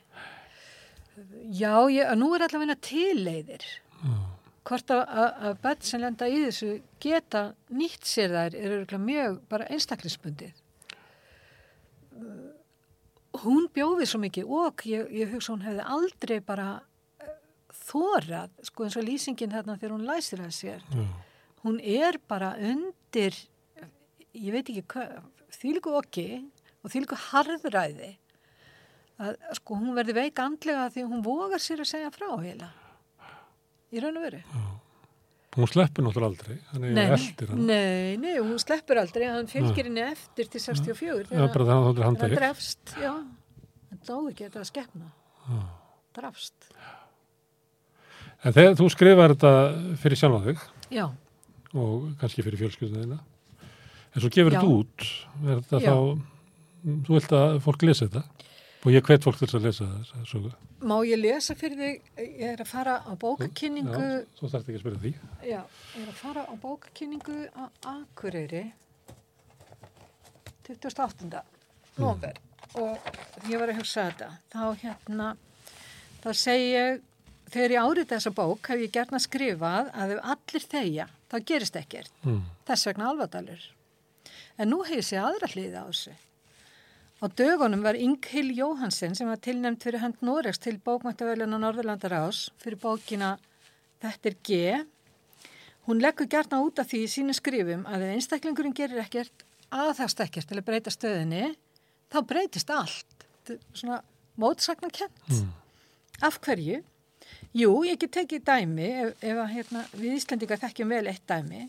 Já, 1.52 1.74
ég, 1.92 2.12
nú 2.18 2.32
er 2.36 2.46
allavega 2.46 2.78
tilleiðir. 2.88 3.68
Hvort 4.62 4.92
að, 4.94 5.48
bett 5.62 5.86
sem 5.86 6.00
lenda 6.00 6.28
í 6.30 6.38
þessu 6.46 6.76
geta 7.02 7.48
nýtt 7.74 8.06
sér 8.06 8.34
þær 8.36 8.58
eru 8.62 9.00
mjög 9.02 9.40
bara 9.50 9.66
einstaklisbundið 9.74 10.54
hún 13.42 13.68
bjóði 13.72 14.06
svo 14.08 14.20
mikið 14.22 14.50
og 14.52 14.84
ég, 14.88 15.10
ég 15.14 15.30
hugsa 15.32 15.54
hún 15.54 15.64
hefði 15.64 15.84
aldrei 15.96 16.38
bara 16.44 16.68
uh, 16.78 17.36
þórað, 17.88 18.52
sko 18.68 18.86
eins 18.86 18.98
og 19.00 19.06
lýsingin 19.06 19.54
þarna 19.54 19.78
þegar 19.78 19.94
hún 19.96 20.08
læsir 20.08 20.42
að 20.44 20.56
sér. 20.56 20.82
Mm. 20.92 21.12
hún 21.62 21.78
er 21.80 22.18
bara 22.28 22.54
undir 22.58 23.36
ég 24.32 24.50
veit 24.52 24.66
ekki 24.68 24.84
hvað 24.94 25.20
þýliku 25.54 25.94
okki 26.00 26.26
og 26.82 26.92
þýliku 26.92 27.18
harðræði 27.30 28.12
að 29.22 29.40
sko 29.58 29.78
hún 29.78 29.96
verði 29.96 30.16
veik 30.18 30.40
andlega 30.42 30.90
því 30.92 31.08
hún 31.08 31.24
vogar 31.24 31.62
sér 31.62 31.84
að 31.84 31.92
segja 31.92 32.12
frá 32.14 32.30
heila 32.42 32.70
í 33.92 34.02
raun 34.02 34.18
og 34.18 34.26
veru 34.26 34.42
mm. 34.42 34.70
Hún 35.52 35.68
sleppur 35.68 36.00
náttúrulega 36.06 36.30
aldrei, 36.30 36.54
hann 36.70 36.84
er 36.88 37.10
eldir 37.12 37.50
hann. 37.50 37.64
Nei, 37.68 38.14
nei, 38.16 38.38
hún 38.38 38.56
sleppur 38.56 38.96
aldrei, 38.96 39.26
hann 39.28 39.50
fylgir 39.50 39.84
henni 39.84 40.00
eftir 40.00 40.48
til 40.48 40.62
64. 40.64 41.26
Já, 41.28 41.42
bara 41.42 41.66
það 41.68 41.82
handað 41.84 42.06
ykkur. 42.08 42.22
Það 42.22 42.32
drefst, 42.38 42.92
já, 42.96 43.10
það 43.90 43.98
dáði 44.06 44.30
ekki 44.30 44.46
þetta 44.46 44.62
að 44.62 44.70
skefna. 44.70 45.10
Drefst. 46.16 46.70
En 48.40 48.56
þegar 48.56 48.78
þú 48.80 48.88
skrifar 48.96 49.34
þetta 49.34 49.52
fyrir 50.06 50.22
sjálfa 50.22 50.40
þig. 50.46 50.64
Já. 50.96 51.04
Og 51.76 52.08
kannski 52.22 52.46
fyrir 52.48 52.64
fjölskyldunina. 52.64 53.20
En 54.12 54.24
svo 54.24 54.32
gefur 54.32 54.56
þetta 54.56 54.72
út, 54.72 55.08
er 55.44 55.60
þetta 55.60 55.82
já. 55.84 55.92
þá, 55.92 56.31
þú 56.82 57.16
vilt 57.16 57.34
að 57.38 57.58
fólk 57.64 57.86
lesa 57.86 58.08
þetta? 58.08 58.48
Og 58.82 58.90
ég 58.90 59.04
hvet 59.06 59.22
fólk 59.22 59.38
til 59.38 59.46
að 59.46 59.66
lesa 59.68 59.86
þess 59.86 60.14
að 60.18 60.22
sögu. 60.26 60.48
Má 60.90 60.96
ég 61.06 61.20
lesa 61.20 61.54
fyrir 61.54 61.78
þig, 61.78 62.06
ég 62.18 62.48
er 62.48 62.62
að 62.64 62.70
fara 62.72 62.96
á 63.06 63.12
bókakynningu. 63.14 64.06
Já, 64.10 64.24
svo 64.38 64.50
þarf 64.50 64.64
ekki 64.66 64.78
að 64.80 64.82
spyrja 64.82 65.02
því. 65.04 65.12
Já, 65.46 65.60
ég 65.62 66.00
er 66.02 66.08
að 66.10 66.16
fara 66.18 66.42
á 66.50 66.54
bókakynningu 66.64 67.36
á 67.54 67.64
Akureyri 67.92 68.64
28. 70.66 71.30
november 71.96 72.34
mm. 72.34 72.82
og 72.82 73.46
ég 73.50 73.62
var 73.62 73.70
að 73.70 73.78
hugsa 73.78 74.08
þetta. 74.08 74.28
Þá 74.50 74.82
hérna, 74.82 75.28
þá 76.24 76.28
segi 76.42 76.68
ég, 76.72 77.06
þegar 77.54 77.76
ég 77.76 77.86
árið 77.86 78.10
þessa 78.16 78.34
bók 78.34 78.72
hef 78.72 78.82
ég 78.82 78.94
gert 78.98 79.14
að 79.14 79.24
skrifað 79.28 79.92
að 79.94 80.16
ef 80.16 80.26
allir 80.34 80.68
þeia, 80.74 81.08
þá 81.30 81.38
gerist 81.52 81.78
ekkert. 81.78 82.12
Mm. 82.26 82.42
Þess 82.66 82.90
vegna 82.90 83.08
alvadalur. 83.12 83.70
En 84.58 84.74
nú 84.74 84.82
hefur 84.82 84.98
ég 85.04 85.06
séð 85.06 85.30
aðra 85.30 85.54
hliða 85.54 85.86
á 85.86 85.90
þessu. 85.92 86.18
Á 87.22 87.30
dögunum 87.38 87.84
var 87.86 87.94
Inghil 87.94 88.50
Jóhansen 88.50 89.14
sem 89.14 89.28
var 89.30 89.38
tilnæmt 89.38 89.84
fyrir 89.86 90.02
hönd 90.02 90.18
Noregs 90.26 90.58
til 90.58 90.80
bókmættavöluna 90.82 91.60
Norðurlandar 91.62 92.16
ás 92.18 92.48
fyrir 92.58 92.80
bókina 92.82 93.36
Þetta 94.02 94.28
er 94.28 94.36
G. 94.42 94.56
Hún 95.86 96.02
leggur 96.02 96.26
gertna 96.26 96.58
út 96.66 96.80
af 96.82 96.90
því 96.90 97.04
í 97.04 97.10
sínu 97.12 97.36
skrifum 97.38 97.84
að 97.86 98.08
ef 98.08 98.14
einstaklingurinn 98.16 98.74
gerir 98.74 98.98
ekkert 99.04 99.46
aðhast 99.70 100.18
ekkert 100.24 100.50
til 100.50 100.58
að 100.58 100.66
breyta 100.66 100.90
stöðinni, 100.90 101.52
þá 102.10 102.18
breytist 102.26 102.74
allt. 102.74 103.26
Þetta 103.46 103.54
er 103.54 103.78
svona 103.78 104.00
mótsakna 104.42 104.90
kent. 104.90 105.22
Mm. 105.30 105.52
Af 106.26 106.40
hverju? 106.42 106.82
Jú, 107.54 107.72
ég 107.86 108.02
get 108.02 108.16
tekið 108.18 108.46
dæmi, 108.50 108.88
ef, 109.04 109.14
ef 109.22 109.42
að, 109.44 109.50
hérna, 109.54 109.86
við 109.94 110.18
Íslandingar 110.18 110.62
þekkjum 110.64 110.94
vel 110.96 111.04
eitt 111.12 111.24
dæmi, 111.30 111.68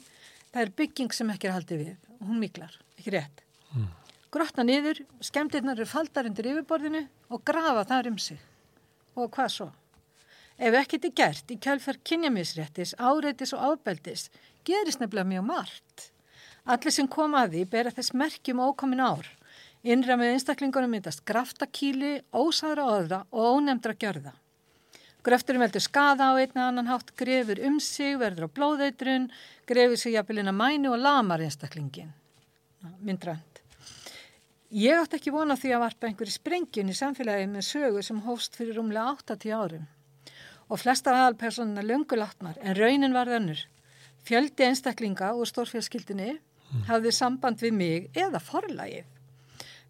það 0.49 0.61
er 0.65 0.77
bygging 0.81 1.13
sem 1.13 1.33
ekki 1.33 1.49
er 1.49 1.57
haldið 1.59 1.83
við 1.85 2.13
hún 2.23 2.41
miklar, 2.41 2.79
ekki 2.97 3.19
rétt. 3.19 3.43
Grotna 4.33 4.63
niður, 4.65 5.03
skemmtirnar 5.21 5.77
eru 5.77 5.85
faldar 5.85 6.25
undir 6.25 6.47
yfirborðinu 6.49 7.03
og 7.29 7.43
grafa 7.45 7.83
þar 7.91 8.09
um 8.09 8.15
sig. 8.17 8.39
Og 9.13 9.29
hvað 9.35 9.51
svo? 9.53 9.67
Ef 10.57 10.77
ekkert 10.79 11.05
er 11.05 11.13
gert 11.19 11.53
í 11.53 11.59
kjálfar 11.61 11.99
kynjamisréttis, 12.01 12.95
áreitis 12.97 13.53
og 13.53 13.61
ábeldis, 13.69 14.31
gerist 14.65 15.01
nefnilega 15.01 15.29
mjög 15.29 15.45
margt. 15.51 16.07
Allir 16.65 16.95
sem 16.95 17.09
koma 17.11 17.43
að 17.43 17.57
því 17.57 17.63
bera 17.75 17.93
þess 17.93 18.15
merkjum 18.17 18.63
ókomin 18.65 19.05
ár. 19.05 19.29
Innra 19.83 20.17
með 20.17 20.33
einstaklingunum 20.37 20.95
myndast 20.95 21.25
graftakíli, 21.29 22.21
ósaðra 22.33 22.89
orða 22.89 23.21
og 23.29 23.59
ónefndra 23.59 23.93
gjörða. 23.99 24.33
Gröfturum 25.23 25.61
veldur 25.63 25.83
skada 25.83 26.33
á 26.33 26.39
einn 26.39 26.55
eða 26.55 26.69
annan 26.71 26.89
hátt, 26.89 27.13
grefur 27.19 27.61
um 27.67 27.77
sig, 27.79 28.17
verður 28.17 28.49
á 28.49 28.55
blóðeitrun, 28.57 29.29
grefur 29.69 29.99
sig 29.99 30.17
jafnvelina 30.17 30.55
mænu 30.55 30.95
og 30.95 31.03
lamar 31.03 31.43
einstaklingin. 31.45 32.11
Myndrænt. 32.99 33.52
Ég 34.73 34.97
átti 34.97 35.19
ekki 35.19 35.29
vona 35.29 35.53
því 35.53 35.75
að 35.75 35.83
varpa 35.83 36.07
einhverju 36.09 36.33
sprengjun 36.33 36.87
í 36.89 36.95
samfélagi 36.97 37.45
með 37.45 37.65
sögu 37.67 38.01
sem 38.01 38.23
hófst 38.25 38.55
fyrir 38.57 38.79
rúmlega 38.79 39.11
80 39.19 39.53
árum. 39.53 39.83
Og 40.65 40.81
flestar 40.81 41.13
aðalpersonuna 41.13 41.83
löngulatnar 41.85 42.57
en 42.57 42.73
raunin 42.79 43.13
var 43.13 43.29
önnur. 43.29 43.61
Fjöldi 44.25 44.65
einstaklinga 44.65 45.29
úr 45.37 45.51
stórfjölskyldinni 45.51 46.39
hafði 46.89 47.13
samband 47.13 47.61
við 47.61 47.77
mig 47.77 48.09
eða 48.17 48.41
forlagið. 48.41 49.05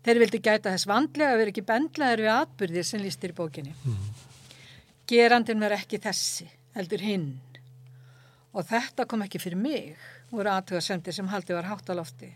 Þeir 0.03 0.21
vildi 0.25 0.43
gæta 0.43 0.75
þess 0.75 0.91
vandlega 0.91 1.31
að 1.31 1.39
vera 1.45 1.55
ekki 1.55 1.67
bendlaður 1.71 2.25
við 2.25 2.33
atbyrðir 2.35 2.91
sem 2.91 3.07
lístir 3.07 3.31
í 3.31 3.39
bókinni. 3.39 3.71
Gerandin 5.07 5.63
var 5.63 5.79
ekki 5.79 6.03
þessi, 6.03 6.49
heldur 6.75 7.07
hinn. 7.07 7.29
Og 8.51 8.67
þetta 8.67 9.07
kom 9.07 9.23
ekki 9.23 9.39
fyrir 9.39 9.63
mig, 9.63 9.95
voru 10.27 10.51
aðtöðasendir 10.51 11.15
sem 11.15 11.31
haldi 11.31 11.55
var 11.55 11.71
hátt 11.71 11.87
á 11.87 11.95
lofti. 11.95 12.33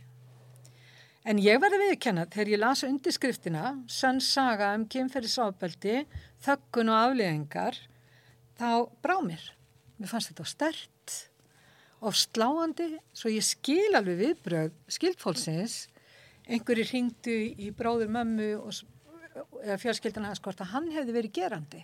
En 1.27 1.39
ég 1.43 1.59
verði 1.59 1.81
viðkenna 1.81 2.23
þegar 2.31 2.49
ég 2.53 2.59
lasa 2.61 2.87
undirskriftina, 2.87 3.73
sönn 3.91 4.21
saga 4.23 4.69
um 4.77 4.85
kynferðisofbeldi, 4.87 6.05
þökkun 6.45 6.91
og 6.93 6.99
afleðingar, 7.01 7.79
þá 8.55 8.69
brá 9.03 9.17
mér. 9.25 9.43
Mér 9.99 10.13
fannst 10.13 10.31
þetta 10.31 10.45
stert 10.47 11.17
og 11.99 12.15
sláandi, 12.15 12.93
svo 13.11 13.33
ég 13.33 13.43
skil 13.43 13.97
alveg 13.97 14.21
viðbröð 14.21 14.71
skildfólksins, 14.95 15.77
einhverju 16.47 16.87
ringdu 16.93 17.37
í 17.59 17.73
bróður 17.75 18.13
mömmu 18.13 18.49
og, 18.61 18.79
eða 19.65 19.79
fjölskyldina 19.83 20.31
að 20.31 20.39
skort 20.39 20.63
að 20.63 20.73
hann 20.77 20.89
hefði 20.95 21.19
verið 21.19 21.37
gerandi. 21.41 21.83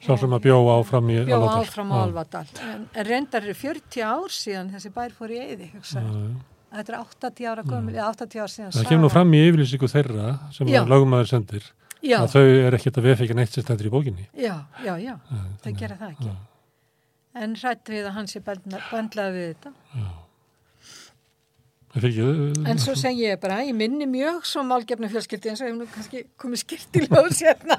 Sá 0.00 0.14
sem 0.16 0.32
að 0.32 0.44
bjó 0.48 0.58
áfram 0.78 1.08
í 1.12 1.22
Bjó 1.24 1.42
Álfadal. 1.42 1.60
áfram 1.60 1.92
á 1.92 1.96
Alvadal. 2.00 2.48
En, 2.64 2.84
en 2.92 3.06
reyndar 3.08 3.44
eru 3.44 3.56
40 3.56 4.04
ár 4.04 4.32
síðan 4.32 4.72
þessi 4.72 4.92
bær 4.96 5.16
fór 5.16 5.32
í 5.32 5.40
eyði, 5.44 5.72
hugsaði. 5.76 6.28
Þetta 6.74 6.92
er 6.92 6.98
80 6.98 7.46
ára 7.50 7.62
gömul, 7.64 7.94
eða 7.94 8.08
80 8.12 8.42
ár 8.42 8.50
síðan. 8.52 8.72
Það 8.74 8.88
kemur 8.90 9.04
nú 9.06 9.10
fram 9.14 9.32
í 9.36 9.40
yfirlýsingu 9.46 9.88
þeirra 9.92 10.32
sem 10.52 10.66
lögumæður 10.74 11.30
sendir 11.30 11.68
Já, 12.02 12.18
að 12.20 12.34
þau 12.34 12.42
er 12.66 12.76
ekkert 12.76 12.98
að 13.00 13.06
vefekja 13.10 13.36
neitt 13.38 13.54
sem 13.54 13.64
stendur 13.64 13.88
í 13.88 13.92
bókinni. 13.94 14.26
já, 14.34 14.54
já, 14.84 14.92
já, 15.00 15.14
Já, 15.16 15.40
þau 15.64 15.72
gera 15.80 15.96
það 16.02 16.10
ekki. 16.12 16.28
já. 16.28 16.36
En 17.36 17.56
hrætt 17.60 17.90
við 17.92 18.06
að 18.08 18.14
hann 18.16 18.28
sé 18.30 18.40
bandlaði 18.44 19.32
við 19.36 19.48
þetta. 19.54 19.72
Ekki, 21.96 22.24
En 22.68 22.78
svo 22.82 22.92
segi 22.98 23.24
ég 23.24 23.38
bara, 23.40 23.62
ég 23.64 23.72
minni 23.76 24.04
mjög 24.10 24.42
svo 24.44 24.60
málgefnu 24.68 25.08
fjölskyldi 25.08 25.48
eins 25.48 25.62
og 25.62 25.68
hefur 25.70 25.78
nú 25.80 25.86
kannski 25.94 26.24
komið 26.36 26.60
skilt 26.60 26.98
í 27.00 27.04
ljós 27.06 27.40
hérna. 27.46 27.78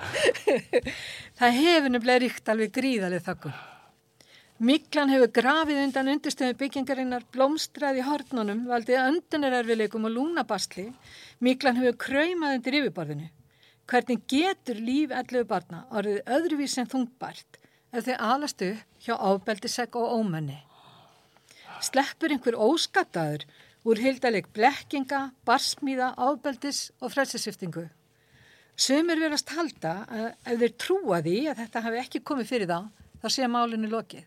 það 1.37 1.57
hefur 1.61 1.91
nefnilega 1.93 2.23
ríkt 2.23 2.49
alveg 2.53 2.71
gríðalið 2.73 3.27
þakkum. 3.27 3.53
Miklan 4.57 5.11
hefur 5.13 5.29
grafið 5.29 5.79
undan 5.83 6.07
undirstöðu 6.09 6.55
byggingarinnar 6.57 7.27
blómstræði 7.29 8.01
hornunum, 8.07 8.63
valdið 8.65 9.03
öndunarerfileikum 9.03 10.07
og 10.09 10.13
lúnabasli. 10.15 10.87
Miklan 11.45 11.75
hefur 11.77 11.97
kraumað 12.01 12.55
undir 12.55 12.77
yfirborðinu. 12.79 13.27
Hvernig 13.85 14.23
getur 14.25 14.79
líf 14.81 15.11
ellu 15.13 15.43
barna 15.45 15.83
orðið 15.93 16.31
öðruvís 16.33 16.73
en 16.81 16.89
þungbært 16.89 17.59
ef 17.93 18.07
þau 18.07 18.15
alast 18.17 18.63
upp 18.65 19.05
hjá 19.05 19.13
ábeldisegg 19.13 19.97
og 20.01 20.15
ómenni? 20.17 20.57
Sleppur 21.85 22.33
einhver 22.33 22.57
óskattaður 22.57 23.45
úr 23.85 24.01
hildaleg 24.01 24.49
blekkinga, 24.57 25.19
barsmíða, 25.45 26.15
ábeldis 26.17 26.87
og 26.97 27.13
frelsisviftingu. 27.13 27.83
Sumir 28.73 29.21
verðast 29.21 29.53
halda 29.53 29.93
að 30.09 30.25
ef 30.33 30.57
þeir 30.65 30.75
trúa 30.81 31.21
því 31.21 31.37
að 31.53 31.61
þetta 31.61 31.85
hafi 31.85 32.01
ekki 32.01 32.23
komið 32.25 32.51
fyrir 32.55 32.73
þá, 32.73 32.89
þá 33.21 33.29
sé 33.37 33.51
málinu 33.53 33.91
lokið. 33.93 34.25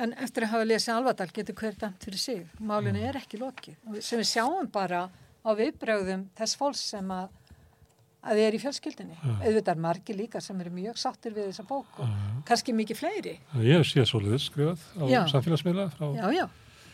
En 0.00 0.14
eftir 0.24 0.46
að 0.46 0.54
hafa 0.54 0.64
lesið 0.66 0.94
Alvadal 0.94 1.28
getur 1.36 1.56
hver 1.58 1.74
dæmt 1.78 2.04
fyrir 2.06 2.18
sig. 2.20 2.40
Málinu 2.64 3.02
er 3.04 3.18
ekki 3.20 3.38
lokið. 3.40 3.76
Sem 4.00 4.22
við 4.22 4.28
sjáum 4.30 4.70
bara 4.72 5.04
á 5.44 5.50
viðbröðum 5.58 6.26
þess 6.38 6.56
fólks 6.56 6.80
sem 6.94 7.10
að, 7.12 7.28
að 8.22 8.38
þið 8.40 8.46
er 8.46 8.56
í 8.56 8.60
fjölskyldinni. 8.62 9.18
Auðvitað 9.42 9.72
er 9.74 9.82
margi 9.84 10.16
líka 10.16 10.40
sem 10.40 10.60
eru 10.64 10.72
mjög 10.72 10.98
sáttir 11.02 11.36
við 11.36 11.50
þessa 11.50 11.66
bók 11.68 12.00
og 12.00 12.16
kannski 12.48 12.74
mikið 12.78 13.00
fleiri. 13.02 13.36
ég 13.60 13.84
síðan 13.86 14.08
svoleiðis 14.08 14.48
skrifað 14.48 14.86
á 14.96 15.04
Já. 15.12 15.20
samfélagsmiðla 15.34 15.86
frá 15.92 16.06
Já, 16.16 16.26
já, 16.32 16.46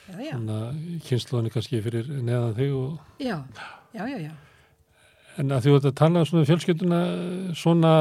já, 0.08 0.18
já, 0.24 0.36
kynnslóðinni 1.06 1.54
kannski 1.54 1.82
fyrir 1.84 2.08
neðan 2.08 2.56
þig 2.58 2.74
og 2.80 3.22
já, 3.22 3.36
já, 3.94 4.04
já, 4.08 4.18
já. 4.26 4.34
En 5.38 5.54
að 5.54 5.62
því 5.62 5.70
þú 5.70 5.78
ert 5.78 5.88
að 5.92 5.98
tala 6.00 6.20
um 6.24 6.26
svona 6.26 6.48
fjölskylduna, 6.48 7.00
svona 7.54 7.92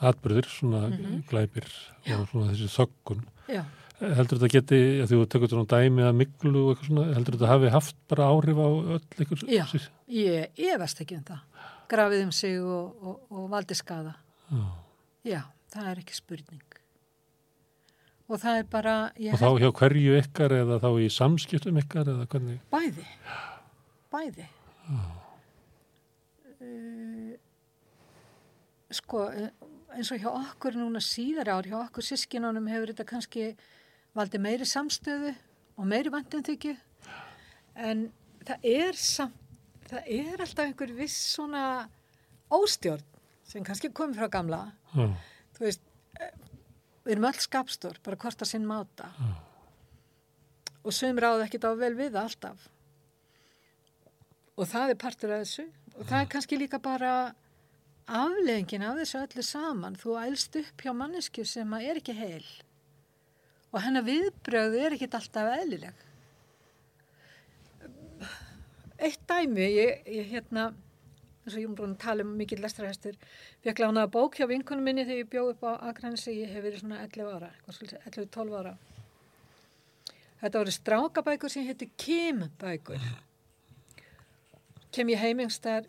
atbyrðir, 0.00 0.46
svona 0.48 0.88
Mhm. 0.90 1.22
glæpir 1.28 1.66
og 2.18 2.28
svona 2.28 2.50
þessi 2.52 2.68
þöggun. 2.78 3.24
já. 3.48 3.64
Heldur 4.00 4.38
þetta 4.38 4.48
geti, 4.48 4.76
því 5.04 5.12
þú 5.12 5.26
tekur 5.28 5.48
svona 5.52 5.66
dæmi 5.68 6.00
að 6.08 6.14
miklu 6.16 6.60
og 6.70 6.76
eitthvað 6.76 6.86
svona, 6.88 7.14
heldur 7.14 7.34
þetta 7.36 7.46
hafi 7.52 7.68
haft 7.70 7.96
bara 8.08 8.24
áhrif 8.32 8.56
á 8.56 8.68
öll 8.96 9.00
eitthvað? 9.18 9.42
Já. 9.52 9.64
Ég 10.08 10.48
efast 10.56 11.00
ekki 11.04 11.16
um 11.18 11.24
það. 11.24 11.40
Grafið 11.90 12.22
um 12.24 12.32
sig 12.32 12.58
og, 12.62 12.96
og, 13.02 13.20
og 13.30 13.50
valdi 13.50 13.74
skada. 13.74 14.14
Já. 14.50 14.64
Já, 15.24 15.42
það 15.74 15.86
er 15.90 15.96
ekki 16.00 16.14
spurning. 16.16 16.62
Og 18.30 18.38
það 18.40 18.58
er 18.58 18.62
bara, 18.70 18.94
Og 19.18 19.38
þá 19.38 19.58
hjá 19.60 19.70
hverju 19.74 20.16
ykkar 20.22 20.50
eða 20.50 20.80
þá 20.80 20.88
í 21.02 21.08
samskiptum 21.10 21.76
ykkar 21.82 22.04
eða 22.06 22.26
hvernig? 22.26 22.60
bæði. 22.72 23.04
Bæði. 24.10 24.46
Uh, 26.60 27.36
sko, 28.90 29.28
eh, 29.32 29.50
eins 29.96 30.10
og 30.14 30.20
hjá 30.22 30.30
okkur 30.30 30.76
núna 30.78 31.00
síðar 31.02 31.50
ár, 31.54 31.66
hjá 31.68 31.78
okkur 31.80 32.04
sískinunum 32.06 32.68
hefur 32.70 32.92
þetta 32.92 33.06
kannski 33.08 33.46
valdið 34.16 34.44
meiri 34.44 34.66
samstöðu 34.68 35.34
og 35.76 35.88
meiri 35.88 36.12
vantinþykju. 36.12 36.74
En 37.80 38.08
það 38.46 38.66
er 38.70 38.98
samt, 38.98 39.36
það 39.90 40.10
er 40.16 40.44
alltaf 40.44 40.66
einhver 40.66 40.94
viss 40.98 41.18
svona 41.34 41.64
óstjórn 42.52 43.04
sem 43.50 43.66
kannski 43.66 43.90
komið 43.94 44.20
frá 44.20 44.30
gamla. 44.32 44.62
Já, 44.94 45.08
Þú 45.56 45.66
veist, 45.66 45.82
eh, 46.20 46.34
við 47.04 47.12
erum 47.16 47.28
öll 47.30 47.40
skapstór, 47.44 47.98
bara 48.02 48.16
hvort 48.16 48.42
að 48.42 48.50
sinn 48.52 48.66
máta. 48.66 49.10
Og 50.84 50.92
sögum 50.92 51.18
ráð 51.20 51.44
ekkert 51.44 51.66
á 51.68 51.72
vel 51.76 51.94
við 51.94 52.16
alltaf. 52.16 52.68
Og 54.56 54.66
það 54.68 54.90
er 54.90 54.94
partur 55.00 55.32
af 55.34 55.44
þessu. 55.44 55.66
Og 55.98 56.06
það 56.06 56.20
er 56.20 56.30
kannski 56.32 56.56
líka 56.56 56.80
bara 56.80 57.34
afleggingin 58.10 58.84
af 58.86 58.98
þessu 58.98 59.22
öllu 59.22 59.44
saman. 59.46 59.96
Þú 60.00 60.16
ælst 60.24 60.58
upp 60.60 60.84
hjá 60.84 60.92
mannesku 60.96 61.44
sem 61.46 61.72
er 61.78 62.00
ekki 62.00 62.14
heil. 62.18 62.46
Og 63.70 63.82
hennar 63.84 64.06
viðbröð 64.06 64.76
er 64.80 64.96
ekkert 64.96 65.16
alltaf 65.20 65.50
eðlileg. 65.60 66.06
Eitt 69.00 69.22
dæmi, 69.30 69.64
ég, 69.64 70.02
ég 70.12 70.26
hérna, 70.28 70.66
eins 71.46 71.56
og 71.56 71.78
að 71.86 71.94
tala 72.02 72.26
um 72.26 72.34
mikill 72.36 72.60
lestrahestur, 72.60 73.16
fekk 73.64 73.80
lánaða 73.80 74.10
bók 74.12 74.36
hjá 74.36 74.44
vinkunum 74.50 74.84
minni 74.84 75.06
þegar 75.06 75.22
ég 75.22 75.30
bjóð 75.32 75.52
upp 75.54 75.64
á 75.64 75.72
Akranesi, 75.88 76.34
ég 76.42 76.52
hef 76.52 76.66
verið 76.66 76.82
svona 76.82 77.00
11 77.06 77.30
ára, 77.38 77.48
11-12 77.70 78.58
ára. 78.60 78.74
Þetta 80.42 80.60
voru 80.60 80.74
strákabækur 80.74 81.52
sem 81.52 81.64
héttu 81.68 81.88
Kim-bækur. 82.00 83.08
Kem 84.92 85.10
ég 85.12 85.20
heimingstar 85.22 85.88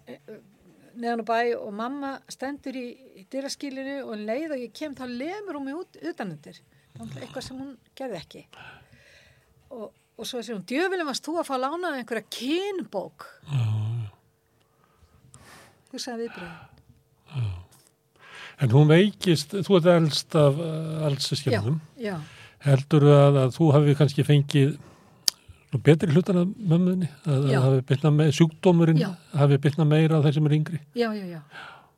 neðan 0.99 1.23
á 1.23 1.25
bæ 1.27 1.39
og 1.57 1.71
mamma 1.75 2.11
stendur 2.31 2.77
í, 2.77 2.87
í 3.21 3.25
dyraskilinu 3.31 3.97
og 4.03 4.13
um 4.15 4.25
leið 4.27 4.55
og 4.55 4.63
ég 4.63 4.75
kem 4.75 4.95
þá 4.97 5.05
lemur 5.07 5.59
hún 5.59 5.67
mig 5.67 5.79
út 5.79 5.99
utanundir. 6.01 6.59
Eitthvað 6.99 7.45
sem 7.45 7.59
hún 7.61 7.75
gerði 7.97 8.19
ekki. 8.19 8.43
Og, 9.71 9.87
og 9.91 10.27
svo 10.27 10.41
sér 10.43 10.57
hún, 10.57 10.65
djöfilum 10.67 11.09
varst 11.09 11.25
þú 11.25 11.37
að 11.41 11.47
fá 11.47 11.55
lánaða 11.61 12.01
einhverja 12.01 12.27
kynbók. 12.35 13.29
Þú 15.91 16.03
sagði 16.03 16.27
viðbröðin. 16.27 17.57
En 18.61 18.75
hún 18.75 18.91
veikist, 18.91 19.55
þú 19.65 19.79
ert 19.79 19.89
elst 19.95 20.35
af 20.37 20.59
alls 21.07 21.31
skilnum. 21.33 21.79
Já, 21.97 22.19
Heldur 22.61 23.07
að, 23.09 23.37
að 23.41 23.53
þú 23.55 23.67
hafi 23.73 23.93
kannski 23.97 24.25
fengið 24.25 24.75
betri 25.79 26.11
hlutan 26.11 26.37
af 26.41 26.47
mömmuðinni? 26.57 27.07
Að, 27.25 27.45
Já. 27.51 27.57
að 27.59 27.63
hafi 27.67 27.81
bytnað 27.91 28.15
með, 28.17 28.31
sjúkdómurinn 28.35 28.99
Já. 28.99 29.09
hafi 29.39 29.57
bytnað 29.63 29.87
meira 29.87 30.17
á 30.19 30.23
þeir 30.25 30.33
sem 30.33 30.45
er 30.49 30.55
yngri? 30.57 30.79
já, 30.95 31.07
já, 31.15 31.25
já, 31.31 31.41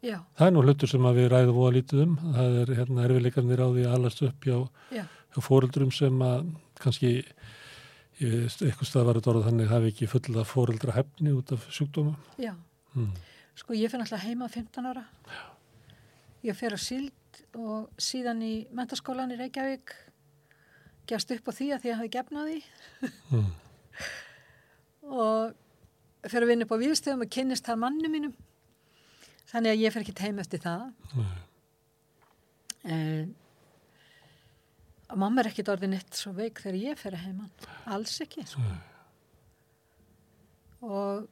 já, 0.03 0.17
Það 0.37 0.47
er 0.47 0.53
nú 0.53 0.61
hlutur 0.61 0.87
sem 0.91 1.05
að 1.09 1.15
við 1.17 1.29
ræðum 1.33 1.55
voða 1.57 1.73
lítið 1.77 2.03
um. 2.03 2.13
Það 2.35 2.57
er 2.61 2.73
hérna 2.77 3.05
erfileikarnir 3.07 3.63
á 3.65 3.67
því 3.73 3.85
að 3.87 3.95
alast 3.97 4.21
upp 4.27 4.45
hjá 4.45 4.57
já, 4.93 5.05
fóreldrum 5.39 5.91
sem 5.91 6.21
að 6.21 6.45
kannski 6.83 7.13
eitthvað 8.23 8.87
stað 8.87 9.07
var 9.09 9.17
þetta 9.17 9.31
orð 9.33 9.47
þannig 9.49 9.71
hafi 9.73 9.89
ekki 9.91 10.07
fulla 10.11 10.43
fóreldra 10.45 10.93
hefni 10.95 11.33
út 11.33 11.51
af 11.55 11.65
sjúkdóma 11.73 12.13
Já, 12.37 12.53
mm. 12.93 13.09
sko 13.57 13.73
ég 13.73 13.89
fyrir 13.91 14.05
alltaf 14.05 14.21
heima 14.23 14.45
á 14.45 14.53
15 14.53 14.85
ára. 14.91 15.03
Ég 16.45 16.55
fyrir 16.59 16.77
á 16.77 16.81
síld 16.83 17.41
og 17.57 17.89
síðan 17.97 18.41
í 18.45 18.53
mentaskólan 18.75 19.33
í 19.33 19.37
Reykjavík 19.39 19.95
gefst 21.09 21.31
upp 21.35 21.49
á 21.49 21.51
því 21.51 21.67
að 21.73 21.81
því 21.83 21.89
að 21.89 21.91
ég 21.91 21.99
hafi 22.03 22.13
gefnaði 22.19 22.61
Mm. 23.33 23.49
Og 25.03 25.53
fyrir 26.23 26.45
að 26.45 26.51
vinna 26.53 26.67
upp 26.67 26.75
á 26.75 26.83
výðstöðum 26.83 27.25
og 27.25 27.31
kynnist 27.33 27.67
þar 27.67 27.79
mannu 27.83 28.11
mínum. 28.11 28.35
Þannig 29.51 29.75
að 29.75 29.83
ég 29.83 29.93
fyrir 29.93 30.07
ekki 30.07 30.27
heim 30.27 30.41
eftir 30.41 30.63
það. 30.63 30.91
En 32.83 33.33
og 35.13 35.19
mamma 35.21 35.43
er 35.43 35.51
ekkit 35.51 35.69
orðin 35.69 35.93
eitt 35.97 36.17
svo 36.17 36.33
veik 36.33 36.63
þegar 36.63 36.79
ég 36.79 36.99
fer 36.99 37.13
að 37.13 37.27
heiman. 37.27 37.51
Alls 37.93 38.15
ekki. 38.23 38.45
Sko. 38.49 38.63
Og 40.83 41.27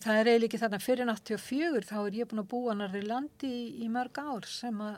það 0.00 0.20
er 0.20 0.30
eiginlega 0.30 0.48
ekki 0.48 0.62
þannig 0.62 0.80
að 0.80 0.86
fyrir 0.86 1.12
84 1.12 1.88
þá 1.90 1.98
er 2.00 2.18
ég 2.22 2.30
búin 2.30 2.42
að 2.42 2.50
búa 2.54 2.76
í 2.88 3.04
landi 3.04 3.50
í, 3.52 3.62
í 3.84 3.90
mörg 3.92 4.22
ár 4.22 4.48
sem 4.48 4.80
að 4.80 4.96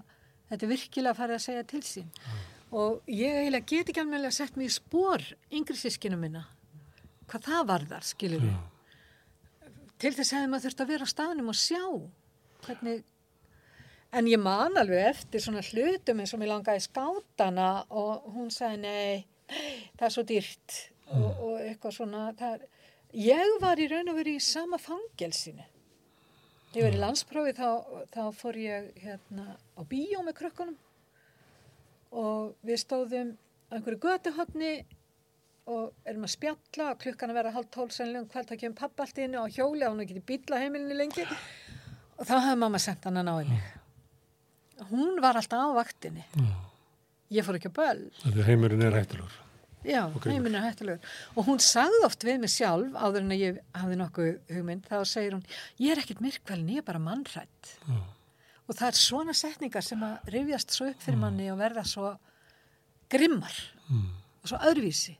þetta 0.53 0.67
er 0.67 0.73
virkilega 0.75 1.15
að 1.15 1.21
fara 1.25 1.41
að 1.41 1.45
segja 1.49 1.67
til 1.73 1.83
sín. 1.87 2.15
Og 2.71 3.11
ég 3.11 3.41
eiginlega 3.41 3.71
get 3.73 3.91
ekki 3.91 4.05
alveg 4.05 4.31
að 4.31 4.39
setja 4.39 4.61
mig 4.61 4.71
í 4.71 4.77
spór 4.79 5.27
yngri 5.51 5.79
sískinu 5.81 6.21
minna. 6.21 6.47
Hvað 7.31 7.47
það 7.47 7.69
varðar, 7.71 8.07
skilur 8.07 8.43
við. 8.43 8.57
Já. 8.57 9.71
Til 10.01 10.15
þess 10.17 10.35
hefði 10.35 10.51
maður 10.51 10.67
þurft 10.67 10.83
að 10.83 10.93
vera 10.95 11.07
á 11.07 11.13
staðnum 11.15 11.53
og 11.53 11.59
sjá 11.61 11.83
hvernig 12.65 13.03
En 14.11 14.27
ég 14.27 14.41
man 14.43 14.75
alveg 14.81 15.05
eftir 15.13 15.43
svona 15.43 15.63
hlutum 15.63 16.19
eins 16.19 16.33
og 16.35 16.41
mér 16.43 16.51
langaði 16.51 16.83
skátana 16.83 17.69
og 17.95 18.25
hún 18.35 18.49
sagði 18.51 18.81
nei, 18.83 19.21
það 19.95 20.07
er 20.09 20.15
svo 20.17 20.25
dýrt 20.27 20.79
og, 21.15 21.29
og 21.31 21.53
eitthvað 21.63 21.95
svona. 21.95 22.23
Það. 22.39 22.65
Ég 23.15 23.55
var 23.63 23.79
í 23.79 23.87
raun 23.91 24.11
og 24.11 24.19
verið 24.19 24.41
í 24.41 24.43
sama 24.43 24.81
fangelsinu. 24.83 25.63
Ég 26.75 26.87
var 26.87 26.97
í 26.97 27.03
landsprófi 27.05 27.55
þá, 27.55 27.71
þá 28.11 28.21
fór 28.35 28.59
ég 28.59 28.91
hérna 28.99 29.47
á 29.79 29.83
bíó 29.87 30.25
með 30.27 30.41
krökkunum 30.43 30.77
og 32.11 32.57
við 32.67 32.83
stóðum 32.83 33.33
á 33.71 33.79
einhverju 33.79 34.03
götuhotni 34.03 34.73
og 35.67 35.93
erum 36.09 36.25
að 36.27 36.33
spjalla 36.35 36.87
og 36.95 36.99
klukkan 37.03 37.31
að 37.31 37.35
vera 37.41 37.51
halv 37.55 37.69
tól 37.71 37.89
sennilega 37.93 38.23
um 38.25 38.29
kveld 38.33 38.51
að 38.55 38.61
kemur 38.63 38.79
pappa 38.81 39.05
allt 39.05 39.19
inn 39.19 39.35
á 39.39 39.45
hjóli 39.53 39.85
að 39.85 39.93
hún 39.93 40.01
ekki 40.07 40.23
bíla 40.31 40.59
heimilinni 40.63 40.97
lengi 40.97 41.27
og 41.27 42.25
þá 42.27 42.33
hafði 42.39 42.57
mamma 42.63 42.79
sendt 42.83 43.05
hann 43.05 43.21
að 43.21 43.29
ná 43.29 43.35
henni. 43.41 43.61
Hún 44.91 45.21
var 45.23 45.37
alltaf 45.37 45.61
á 45.61 45.69
vaktinni. 45.77 46.25
Já. 46.35 46.49
Ég 47.31 47.47
fór 47.47 47.59
ekki 47.61 47.71
að 47.71 47.77
böl. 47.79 48.01
Heimurinn 48.49 48.83
er 48.83 48.97
hættulegur. 48.97 49.37
Já, 49.87 50.03
Og 50.13 50.25
heiminn 50.29 50.57
er 50.59 50.65
hættulegur. 50.67 51.13
Og 51.37 51.47
hún 51.47 51.61
sagði 51.65 52.01
oft 52.05 52.25
við 52.27 52.41
mig 52.43 52.51
sjálf, 52.53 52.91
áður 53.01 53.23
en 53.25 53.33
að 53.37 53.41
ég 53.45 53.61
hafði 53.81 53.97
nokkuð 54.01 54.33
hugmynd, 54.57 54.89
þá 54.91 54.97
segir 55.09 55.37
hún, 55.37 55.45
ég 55.81 55.93
er 55.95 56.03
ekkit 56.03 56.21
myrkvælin, 56.25 56.69
ég 56.75 56.83
er 56.83 56.89
bara 56.89 57.01
mannrætt. 57.01 57.71
Já. 57.87 58.01
Og 58.69 58.77
það 58.77 58.87
er 58.91 58.99
svona 59.01 59.33
setningar 59.35 59.83
sem 59.87 60.03
að 60.05 60.29
rifjast 60.35 60.75
svo 60.77 60.91
upp 60.93 61.01
fyrir 61.07 61.19
manni 61.23 61.49
og 61.53 61.59
verða 61.63 61.85
svo 61.89 62.11
grimmar 63.11 63.57
Mm. 63.91 64.11
og 64.43 64.49
svo 64.53 64.59
öðruvísi. 64.69 65.17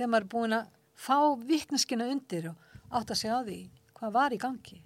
Þegar 0.00 0.08
maður 0.14 0.24
er 0.24 0.28
búin 0.32 0.56
að 0.56 0.68
fá 0.96 1.16
vittneskina 1.44 2.06
undir 2.08 2.46
og 2.48 2.94
átt 2.96 3.10
að 3.12 3.18
segja 3.20 3.34
á 3.36 3.44
því 3.44 3.56
hvað 3.98 4.14
var 4.14 4.32
í 4.32 4.38
gangi. 4.40 4.78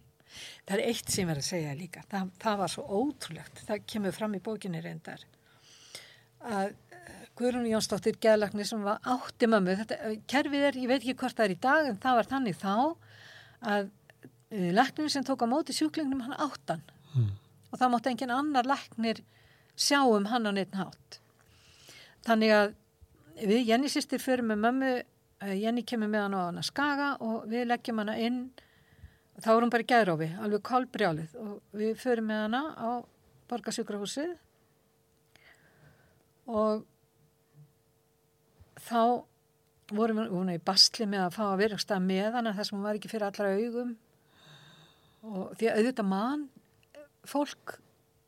Það 0.67 0.75
er 0.75 0.83
eitt 0.91 1.13
sem 1.15 1.31
er 1.31 1.39
að 1.39 1.47
segja 1.47 1.77
líka. 1.79 2.03
Það, 2.11 2.33
það 2.43 2.57
var 2.65 2.73
svo 2.73 2.83
ótrúlegt. 2.99 3.63
Það 3.69 3.85
kemur 3.93 4.17
fram 4.17 4.35
í 4.35 4.43
bókinni 4.43 4.83
reyndar. 4.83 5.23
Að 6.43 6.73
eh, 6.99 7.23
Guðrún 7.39 7.71
Jónsdóttir 7.71 8.19
geðlagni 8.27 8.67
sem 8.67 8.83
var 8.83 9.07
átti 9.15 9.47
mömmu. 9.55 9.79
Þetta, 9.85 10.01
eh, 10.11 10.19
kerfið 10.35 10.67
er, 10.73 10.83
ég 10.83 10.91
veit 10.91 10.99
ekki 10.99 11.15
hvort 11.23 11.39
það 11.39 11.47
er 11.47 11.55
í 11.55 11.61
dag, 11.69 11.93
en 11.93 12.03
það 12.03 12.19
var 12.19 12.31
þannig 12.35 12.59
þá 12.59 12.75
að 13.75 13.93
læknir 14.51 15.15
sem 15.15 15.31
tók 15.31 15.47
á 15.47 15.55
móti 15.55 15.79
sjúklingnum 15.79 16.27
hann 16.27 16.43
áttan. 16.43 16.83
Mm. 17.15 17.31
Og 17.71 17.79
það 17.79 17.95
mátti 17.95 18.17
engin 18.17 18.35
annar 18.35 18.67
læknir 18.67 19.23
sjá 19.79 20.03
um 20.03 20.27
hann 20.35 20.51
á 20.51 20.53
neitt 20.59 20.75
hátt. 20.75 21.21
Þannig 22.27 22.59
að 22.59 22.75
við 23.41 23.67
Jenny 23.69 23.91
sýstir 23.93 24.23
fyrir 24.23 24.47
með 24.47 24.63
mömmu, 24.67 24.93
eh, 25.43 25.57
Jenny 25.63 25.83
kemur 25.83 26.11
með 26.13 26.27
hann 26.27 26.39
á 26.39 26.41
hana 26.47 26.63
skaga 26.63 27.11
og 27.21 27.49
við 27.51 27.67
leggjum 27.71 27.99
hana 27.99 28.17
inn, 28.19 28.41
þá 29.41 29.51
er 29.57 29.63
hún 29.63 29.75
bara 29.75 29.83
í 29.83 29.91
gæðrófi, 29.91 30.31
alveg 30.39 30.63
kolbrjálið 30.63 31.37
og 31.43 31.61
við 31.73 31.95
fyrir 31.99 32.23
með 32.23 32.43
hana 32.47 32.63
á 32.79 32.91
borgarsjúkrahúsið 33.51 34.37
og 36.47 36.85
þá 38.85 39.25
vorum 39.93 40.21
við 40.23 40.57
í 40.57 40.65
bastli 40.65 41.07
með 41.07 41.27
að 41.27 41.37
fá 41.37 41.45
að 41.51 41.61
vera 41.63 41.79
stað 41.81 42.07
með 42.09 42.37
hana 42.39 42.55
þar 42.57 42.69
sem 42.69 42.79
hún 42.79 42.87
var 42.87 42.99
ekki 42.99 43.11
fyrir 43.13 43.29
allra 43.29 43.55
augum. 43.59 43.95
Og 45.25 45.55
því 45.57 45.71
að 45.71 45.79
auðvitað 45.79 46.09
mann 46.09 46.45
fólk 47.29 47.79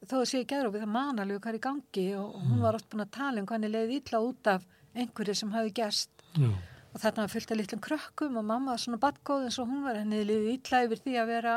þó 0.06 0.20
að 0.20 0.28
sé 0.30 0.40
í 0.42 0.48
gæðrófi 0.48 0.80
það 0.82 0.92
man 0.92 1.20
alveg 1.20 1.42
hvað 1.42 1.52
er 1.52 1.58
í 1.58 1.64
gangi 1.66 2.06
og 2.16 2.36
og 2.36 2.48
hún 2.50 2.62
var 2.64 2.78
oft 2.78 2.88
búin 2.92 3.04
að 3.04 3.14
tala 3.16 3.42
um 3.42 3.48
hvernig 3.48 3.72
leiði 3.72 4.00
illa 4.00 4.20
út 4.24 4.50
af 4.52 4.66
einhverju 5.02 5.34
sem 5.38 5.52
hafi 5.54 5.72
gerst 5.76 6.10
Já. 6.36 6.50
og 6.92 7.00
þarna 7.02 7.24
var 7.26 7.32
fullt 7.34 7.52
af 7.52 7.60
litlum 7.60 7.82
krökkum 7.84 8.36
og 8.40 8.44
mamma 8.44 8.74
var 8.74 8.82
svona 8.82 9.00
badgóð 9.02 9.46
eins 9.48 9.58
og 9.62 9.68
hún 9.70 9.84
var 9.86 9.98
henni 10.00 10.22
liðið 10.24 10.52
illa 10.56 10.82
yfir 10.86 11.02
því 11.04 11.16
að 11.22 11.30
vera 11.34 11.56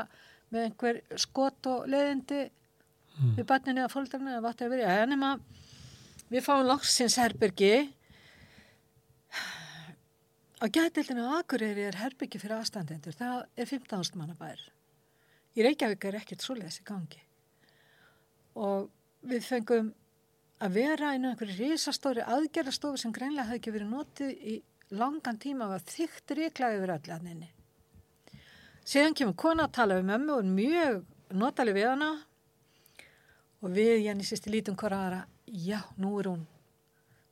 með 0.52 0.66
einhver 0.70 1.02
skot 1.28 1.70
og 1.74 1.86
leiðindi 1.92 2.50
Mm. 3.20 3.34
við 3.36 3.46
barninu 3.50 3.82
eða 3.84 3.92
fólkdarnu 3.92 4.30
eða 4.32 4.42
vatni 4.46 4.64
að 4.64 4.70
vera 4.78 4.92
en 5.02 5.10
nema 5.12 5.30
við 6.32 6.44
fáum 6.46 6.62
loksins 6.70 7.18
herbergi 7.20 7.72
á 10.64 10.66
gætildinu 10.72 11.24
á 11.28 11.40
Akureyri 11.40 11.84
er 11.90 11.98
herbyggi 12.00 12.40
fyrir 12.40 12.58
aðstandendur 12.62 13.16
það 13.20 13.42
er 13.60 13.68
15. 13.68 14.16
mannabær 14.20 14.62
í 15.56 15.66
Reykjavík 15.68 16.08
er 16.10 16.18
ekkert 16.22 16.46
svoleiðis 16.46 16.80
í 16.80 16.86
gangi 16.88 17.22
og 18.56 18.90
við 19.28 19.44
fengum 19.48 19.92
að 20.60 20.76
vera 20.76 21.12
á 21.12 21.16
einhverju 21.16 21.56
risastóri 21.58 22.26
aðgerðastofu 22.26 23.00
sem 23.00 23.14
greinlega 23.16 23.48
hafði 23.48 23.62
ekki 23.62 23.74
verið 23.76 23.94
notið 23.94 24.44
í 24.54 24.56
langan 25.00 25.40
tíma 25.40 25.70
og 25.70 25.88
þykkt 25.88 26.36
ríkla 26.36 26.74
yfir 26.76 26.94
allanninni. 26.96 27.50
Síðan 28.90 29.16
kemur 29.16 29.38
kona 29.38 29.68
að 29.68 29.76
tala 29.78 30.00
við 30.00 30.08
mömmu 30.10 30.36
og 30.36 30.44
er 30.44 30.54
mjög 30.58 31.36
notaleg 31.38 31.78
við 31.78 31.90
hana. 31.92 32.12
Og 33.60 33.76
við 33.76 34.06
Jenny 34.06 34.26
sýsti 34.26 34.52
lítum 34.52 34.78
hvora 34.80 35.02
aðra, 35.04 35.20
já, 35.46 35.82
nú 36.00 36.16
er 36.20 36.32
hún. 36.32 36.46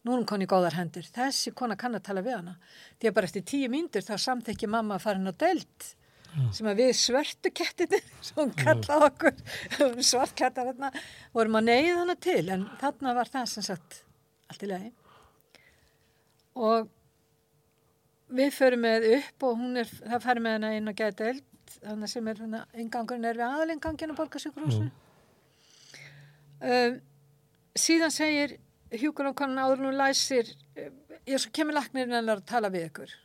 Nú 0.04 0.14
er 0.14 0.20
hún 0.20 0.28
koni 0.30 0.46
í 0.46 0.52
góðar 0.52 0.78
hendur. 0.78 1.08
Þessi 1.08 1.56
kona 1.58 1.76
kann 1.80 1.98
að 1.98 2.06
tala 2.08 2.24
við 2.24 2.36
hana. 2.38 2.58
Því 3.00 3.10
að 3.10 3.16
bara 3.18 3.30
eftir 3.32 3.48
tíu 3.48 3.72
mínútur 3.72 4.06
þá 4.06 4.16
samþekki 4.22 4.70
mamma 4.70 5.00
að 5.00 5.08
fara 5.08 5.22
inn 5.22 5.32
á 5.32 5.36
delt 5.36 5.88
sem 6.54 6.70
að 6.70 6.82
við 6.82 6.92
svörtu 7.00 7.52
kettinni 7.56 8.02
sem 8.30 8.54
kallaði 8.60 9.10
okkur 9.12 9.40
svartkettar 10.12 10.70
hérna 10.72 10.92
vorum 11.36 11.60
að 11.60 11.70
neyða 11.72 11.98
hana 12.02 12.18
til 12.28 12.44
en 12.54 12.68
þarna 12.82 13.16
var 13.18 13.34
það 13.34 13.50
sem 13.54 13.68
sagt 13.68 14.04
allt 14.48 14.64
í 14.64 14.70
lagi. 14.72 14.94
Og 16.58 16.88
við 18.38 18.54
förum 18.56 18.84
með 18.84 19.10
upp 19.18 19.46
og 19.48 19.60
hún 19.60 19.82
er, 19.84 19.92
það 20.04 20.24
færi 20.24 20.44
með 20.44 20.58
hana 20.58 20.74
inn 20.78 20.92
og 20.92 20.98
gæti 20.98 21.30
eld 21.32 21.44
þannig 21.82 22.12
sem 22.12 22.28
er 22.28 22.40
hérna, 22.42 22.64
ingangurinn 22.80 23.28
er 23.28 23.38
við 23.38 23.48
aðalingangin 23.48 24.14
að 24.14 24.20
borga 24.20 24.42
sjúkurhúsinu 24.42 24.90
um, 26.64 26.98
síðan 27.78 28.14
segir 28.14 28.58
hjúkunarkonan 28.96 29.64
áður 29.64 29.84
nú 29.86 29.94
læsir 29.96 30.50
ég 31.28 31.42
svo 31.42 31.52
kemur 31.56 31.78
laknirinn 31.78 32.18
að 32.20 32.44
tala 32.48 32.72
við 32.74 32.88
ykkur 32.90 33.16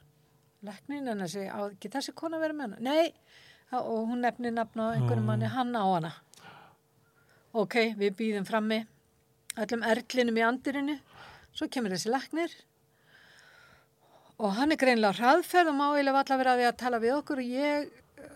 laknirinn 0.66 1.12
hennar 1.12 1.30
segir, 1.30 1.52
á 1.52 1.60
ekki 1.68 1.90
þessi 1.92 2.14
kona 2.16 2.40
verið 2.42 2.58
með 2.58 2.68
hana? 2.68 2.82
Nei, 2.86 3.12
og 3.78 4.08
hún 4.10 4.24
nefnir 4.24 4.54
nafn 4.54 4.84
á 4.84 4.86
einhverjum 4.94 5.28
manni, 5.28 5.50
hann 5.50 5.74
á 5.74 5.84
hana. 5.84 6.12
Ok, 7.52 7.78
við 8.00 8.16
býðum 8.16 8.48
frammi 8.48 8.84
öllum 9.60 9.82
erlinum 9.84 10.38
í 10.38 10.44
andirinu 10.46 10.98
svo 11.52 11.68
kemur 11.72 11.92
þessi 11.92 12.12
laknir 12.12 12.52
og 14.40 14.54
hann 14.56 14.72
er 14.72 14.80
greinlega 14.80 15.18
hraðferð 15.18 15.72
og 15.72 15.76
má 15.76 15.84
eiginlega 15.90 16.22
allavega 16.22 16.38
vera 16.38 16.54
að 16.54 16.62
því 16.62 16.68
að 16.70 16.78
tala 16.82 17.02
við 17.02 17.16
okkur 17.18 17.42
og 17.42 17.50
ég 17.52 17.90
eh, 18.22 18.30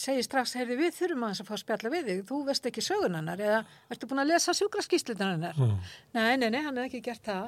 segi 0.00 0.24
strax, 0.24 0.56
heyrði 0.56 0.78
við 0.80 0.96
þurfum 0.96 1.26
aðeins 1.26 1.42
að 1.42 1.50
fá 1.50 1.54
að 1.58 1.62
spjalla 1.62 1.92
við 1.92 2.08
þig, 2.08 2.24
þú 2.30 2.40
veist 2.48 2.70
ekki 2.70 2.86
sögun 2.86 3.18
hennar 3.18 3.44
eða 3.50 3.60
ertu 3.92 4.08
búin 4.08 4.24
að 4.24 4.32
lesa 4.32 4.56
sjúkraskíslutan 4.56 5.34
hennar? 5.36 5.60
Já. 5.60 5.92
nei, 6.16 6.32
nei, 6.40 6.48
nei, 6.48 6.62
hann 6.62 6.72
hefði 6.72 6.88
ekki 6.88 7.04
gert 7.10 7.28
það 7.28 7.46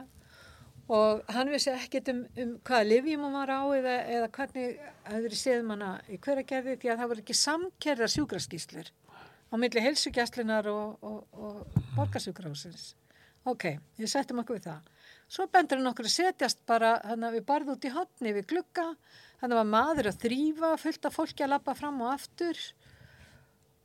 og 0.89 1.25
hann 1.35 1.51
vissi 1.53 1.73
ekkit 1.73 2.13
um, 2.13 2.23
um 2.41 2.55
hvaða 2.65 2.89
livjum 2.89 3.27
hann 3.27 3.37
var 3.37 3.53
á 3.53 3.63
eða, 3.77 3.97
eða 4.19 4.31
hvernig 4.39 4.79
hefði 5.09 5.25
verið 5.27 5.43
séðum 5.43 5.75
hana 5.75 5.91
í 6.09 6.21
hveragerði 6.25 6.79
því 6.79 6.93
að 6.93 7.03
það 7.03 7.13
voru 7.13 7.25
ekki 7.25 7.39
samkerðar 7.43 8.15
sjúkraskíslur 8.15 8.95
á 9.49 9.55
milli 9.61 9.85
helsugjastlunar 9.85 10.71
og, 10.73 10.97
og, 11.05 11.21
og 11.37 11.85
borgarsjúkrahúsins 11.97 12.95
ok, 13.53 13.69
ég 14.01 14.11
settum 14.11 14.43
okkur 14.43 14.59
við 14.59 14.69
það. 14.69 14.91
Svo 15.29 15.47
bendur 15.53 15.81
hann 15.81 15.91
okkur 15.91 16.09
að 16.09 16.15
setjast 16.15 16.65
bara 16.69 16.97
hann 17.05 17.27
við 17.35 17.45
barði 17.49 17.75
út 17.75 17.87
í 17.87 17.93
hotni 17.93 18.35
við 18.37 18.49
glugga. 18.53 18.89
Hann 19.43 19.55
var 19.55 19.69
maður 19.69 20.11
að 20.11 20.21
þrýfa 20.25 20.73
fullt 20.81 21.09
af 21.09 21.17
fólki 21.17 21.45
að 21.47 21.55
labba 21.55 21.77
fram 21.79 22.01
og 22.05 22.13
aftur. 22.15 22.59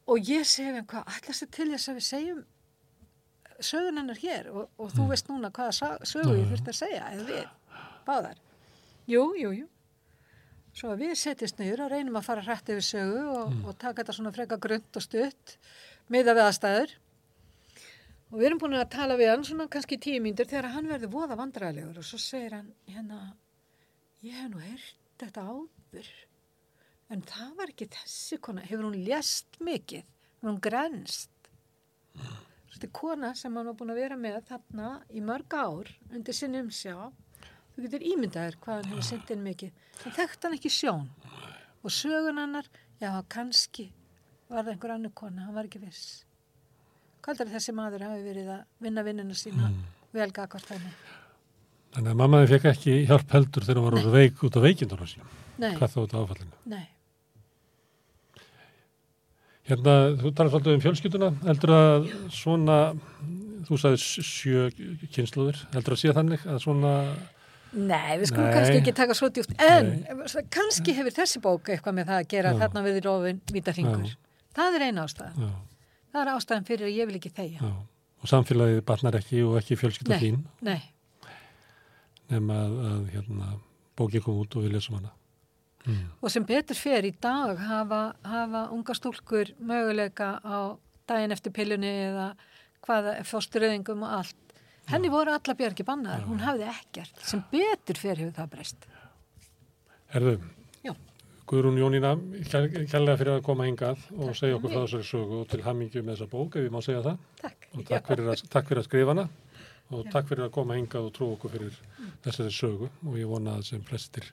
Og 0.10 0.30
ég 0.30 0.48
segi 0.48 0.72
við 0.72 0.82
hann 0.82 0.90
hvað 0.92 1.12
allast 1.16 1.46
er 1.46 1.52
til 1.58 1.70
þess 1.72 1.92
að 1.92 2.00
við 2.00 2.08
segjum 2.10 2.42
sögun 3.60 4.00
hennar 4.02 4.20
hér 4.22 4.50
og, 4.54 4.72
og 4.78 4.92
þú 4.96 5.10
veist 5.12 5.30
núna 5.30 5.52
hvaða 5.54 5.94
sögu 6.08 6.38
ég 6.40 6.50
þurfti 6.52 6.74
að 6.74 6.80
segja 6.80 7.12
eða 7.12 7.28
við, 7.28 7.78
báðar. 8.08 8.42
Jú, 9.10 9.24
jú, 9.40 9.54
jú. 9.64 9.70
Svo 10.74 10.96
við 10.98 11.14
setjast 11.20 11.60
niður 11.60 11.86
og 11.86 11.94
reynum 11.94 12.18
að 12.18 12.28
fara 12.30 12.44
hrætt 12.46 12.72
yfir 12.74 12.86
sögu 12.88 13.24
og, 13.30 13.58
og 13.62 13.78
taka 13.78 14.02
þetta 14.02 14.16
svona 14.18 14.34
freka 14.34 14.58
grund 14.62 14.98
og 14.98 15.06
stutt 15.06 15.58
miða 16.14 16.34
við 16.34 16.48
aðstæður. 16.48 16.96
Og 18.34 18.40
við 18.40 18.48
erum 18.50 18.62
búin 18.64 18.80
að 18.80 18.90
tala 18.96 19.18
við 19.20 19.30
hann 19.30 19.46
svona 19.46 19.70
kannski 19.70 20.00
tíu 20.02 20.22
mínútur 20.24 20.50
þegar 20.50 20.72
hann 20.74 20.90
verður 20.90 21.14
voða 21.14 21.38
vandræðilegur 21.38 22.00
og 22.02 22.08
svo 22.08 22.18
segir 22.22 22.56
hann 22.58 22.72
hérna 22.90 23.20
ég 24.26 24.40
hef 24.40 24.50
nú 24.50 24.64
heyrt 24.64 24.98
þetta 25.22 25.44
áður 25.46 26.10
en 27.14 27.22
það 27.30 27.52
var 27.60 27.74
ekki 27.76 27.90
þessi 27.94 28.40
kona. 28.42 28.66
Hefur 28.66 28.88
hún 28.88 28.98
lést 29.06 29.60
mikið? 29.62 30.08
Hefur 30.40 30.50
hún 30.50 30.62
grænst 30.64 31.52
þetta 32.74 32.88
er 32.90 32.94
kona 32.98 33.32
sem 33.38 33.56
hann 33.58 33.70
var 33.70 33.78
búin 33.80 33.94
að 33.94 34.02
vera 34.02 34.18
með 34.20 34.40
þarna 34.50 34.90
í 35.14 35.24
mörg 35.26 35.56
ár 35.58 35.92
undir 36.12 36.38
sinni 36.38 36.62
umsjá. 36.64 36.96
Þú 37.74 37.86
getur 37.86 38.06
ímyndaður 38.12 38.60
hvað 38.64 38.80
hann 38.80 38.92
hefur 38.92 39.08
sint 39.08 39.34
inn 39.34 39.44
mikið. 39.46 39.74
Það 40.02 40.18
þekkt 40.20 40.48
hann 40.48 40.58
ekki 40.58 40.72
sjón. 40.74 41.10
Og 41.84 41.92
sögun 41.94 42.40
hennar, 42.42 42.70
já 43.02 43.10
kannski 43.34 43.90
var 44.50 44.64
það 44.64 44.76
einhver 44.76 44.94
annar 44.96 45.14
kona, 45.18 45.48
hann 45.48 45.58
var 45.58 45.68
ekki 45.70 45.82
viss. 45.84 46.24
Hvað 47.24 47.46
er 47.46 47.54
þessi 47.56 47.76
maður 47.76 48.06
hafi 48.08 48.24
verið 48.26 48.50
að 48.54 48.64
vinna 48.84 49.04
vinnuna 49.06 49.38
sína 49.38 49.70
mm. 49.70 49.84
velga 50.16 50.48
hvort 50.52 50.74
henni? 50.74 50.92
Þannig 51.94 52.10
að 52.10 52.20
mammaði 52.20 52.50
fekk 52.56 52.68
ekki 52.72 52.98
hjálp 53.10 53.34
heldur 53.36 53.66
þegar 53.68 53.80
hún 53.84 53.98
var 54.00 54.16
veik 54.18 54.44
út 54.44 54.58
af 54.58 54.66
veikindunum 54.66 55.10
sín. 55.10 55.34
Hvað 55.62 55.94
þá 55.94 56.00
út 56.02 56.16
af 56.16 56.24
áfallinu. 56.24 56.62
nei, 56.74 56.86
Hérna, 59.70 59.94
þú 60.20 60.32
talar 60.36 60.52
svolítið 60.52 60.74
um 60.76 60.82
fjölskylduna. 60.84 61.30
Heldur 61.48 61.72
að 61.78 62.08
svona, 62.36 62.78
þú 63.70 63.78
sagði 63.80 64.02
sjö 64.28 64.66
kynsluður, 65.16 65.62
heldur 65.76 65.96
að 65.96 66.02
sé 66.02 66.12
þannig 66.18 66.44
að 66.52 66.58
svona, 66.66 66.92
nei 67.74 68.18
við 68.22 68.28
skulum 68.30 68.50
Nei. 68.50 68.54
kannski 68.54 68.80
ekki 68.82 68.94
taka 68.98 69.16
svo 69.18 69.30
djúpt 69.34 69.54
en 69.66 69.88
kannski 70.54 70.94
hefur 70.94 71.16
þessi 71.16 71.40
bók 71.42 71.72
eitthvað 71.74 71.96
með 71.98 72.12
það 72.12 72.20
að 72.20 72.28
gera 72.34 72.52
Já. 72.54 72.58
þarna 72.62 72.84
við 72.86 73.00
rofin 73.08 73.40
vítarhingur 73.50 74.04
Já. 74.12 74.18
það 74.60 74.78
er 74.78 74.86
eina 74.90 75.06
ástæðan 75.08 75.40
já, 75.42 75.50
það 76.14 76.22
er 76.22 76.32
ástæðan 76.36 76.68
fyrir 76.68 76.86
að 76.90 77.00
ég 77.00 77.10
vil 77.10 77.18
ekki 77.18 77.32
þegja 77.34 77.64
já. 77.64 77.74
Og 78.24 78.30
samfélagið 78.30 78.84
batnar 78.88 79.18
ekki 79.18 79.42
og 79.48 79.58
ekki 79.60 79.80
fjölskylda 79.82 80.14
Nei. 80.14 80.22
þín, 80.22 80.38
nei, 80.64 80.82
nema 82.30 82.60
að, 82.68 82.78
að 82.92 83.10
hérna, 83.16 83.50
bókið 84.00 84.28
kom 84.28 84.38
út 84.44 84.56
og 84.60 84.68
við 84.68 84.78
lesum 84.78 85.00
hana. 85.00 85.12
Mm. 85.86 86.04
og 86.24 86.32
sem 86.32 86.46
betur 86.48 86.76
fer 86.80 87.04
í 87.04 87.12
dag 87.22 87.58
hafa, 87.60 88.02
hafa 88.24 88.62
unga 88.72 88.94
stúlkur 88.96 89.50
möguleika 89.60 90.38
á 90.40 90.78
daginn 91.10 91.32
eftir 91.36 91.52
pillunni 91.52 91.90
eða 92.06 92.30
hvaða 92.88 93.18
fósturöðingum 93.28 94.04
og 94.08 94.14
allt. 94.22 94.36
Henni 94.88 95.10
voru 95.12 95.32
alla 95.36 95.56
björgi 95.60 95.84
bannar, 95.88 96.24
hún 96.28 96.40
hafði 96.44 96.70
ekkert. 96.72 97.20
Sem 97.24 97.44
betur 97.52 97.96
fer 98.00 98.16
hefur 98.20 98.32
það 98.36 98.50
breyst. 98.56 98.88
Herðu, 100.14 100.38
Já. 100.84 100.94
Guðrún 101.48 101.78
Jónína, 101.80 102.14
kær- 102.48 102.72
kærlega 102.88 103.18
fyrir 103.20 103.34
að 103.38 103.44
koma 103.44 103.66
hingað 103.68 104.00
og 104.18 104.32
segja 104.40 104.56
okkur 104.58 104.72
frá 104.72 104.82
þessari 104.86 105.08
sögu 105.10 105.40
og 105.42 105.48
til 105.52 105.62
hammingju 105.66 106.04
með 106.04 106.16
þessa 106.16 106.30
bók, 106.32 106.56
ef 106.56 106.64
ég 106.68 106.72
má 106.72 106.82
segja 106.84 107.02
það. 107.04 107.18
takk, 107.42 107.68
Og 107.74 107.86
takk 107.90 108.08
fyrir 108.08 108.30
að, 108.32 108.44
takk 108.50 108.68
fyrir 108.70 108.82
að 108.84 108.88
skrifa 108.88 109.12
hana. 109.16 109.28
Og 109.92 110.08
takk 110.12 110.28
fyrir 110.32 110.46
að 110.48 110.52
koma 110.56 110.76
hingað 110.80 111.08
og 111.10 111.14
trú 111.14 111.28
okkur 111.36 111.52
fyrir 111.52 111.76
þessari 112.24 112.54
sögu. 112.56 112.90
Og 113.06 113.18
ég 113.20 113.28
vona 113.28 113.58
að 113.60 113.66
sem 113.74 113.82
flestir 113.84 114.24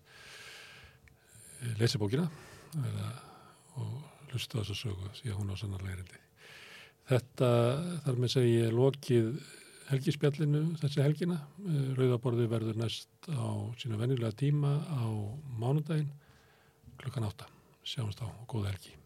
lesi 1.80 2.00
bókina 2.00 2.26
og 3.80 3.94
lusta 4.32 4.60
þessa 4.60 4.76
sögu 4.78 5.10
því 5.18 5.32
að 5.32 5.38
hún 5.40 5.52
á 5.52 5.56
sannarlega 5.58 5.96
erindi. 5.98 6.20
Þetta 7.10 7.48
þar 8.04 8.20
með 8.22 8.32
segi 8.36 8.68
lokið 8.74 9.30
helgispjallinu 9.90 10.62
þessi 10.80 11.02
helgina. 11.02 11.40
Eh, 11.66 11.90
Rauðaborði 11.98 12.46
verður 12.50 12.78
næst 12.78 13.30
á 13.30 13.74
sína 13.80 13.98
venjulega 14.00 14.36
tíma 14.44 14.76
á 14.86 15.06
mánudaginn 15.58 16.12
klukkan 17.00 17.26
átta. 17.26 17.50
Sjáumst 17.82 18.22
á 18.22 18.28
og 18.28 18.46
góða 18.46 18.74
helgi. 18.74 18.99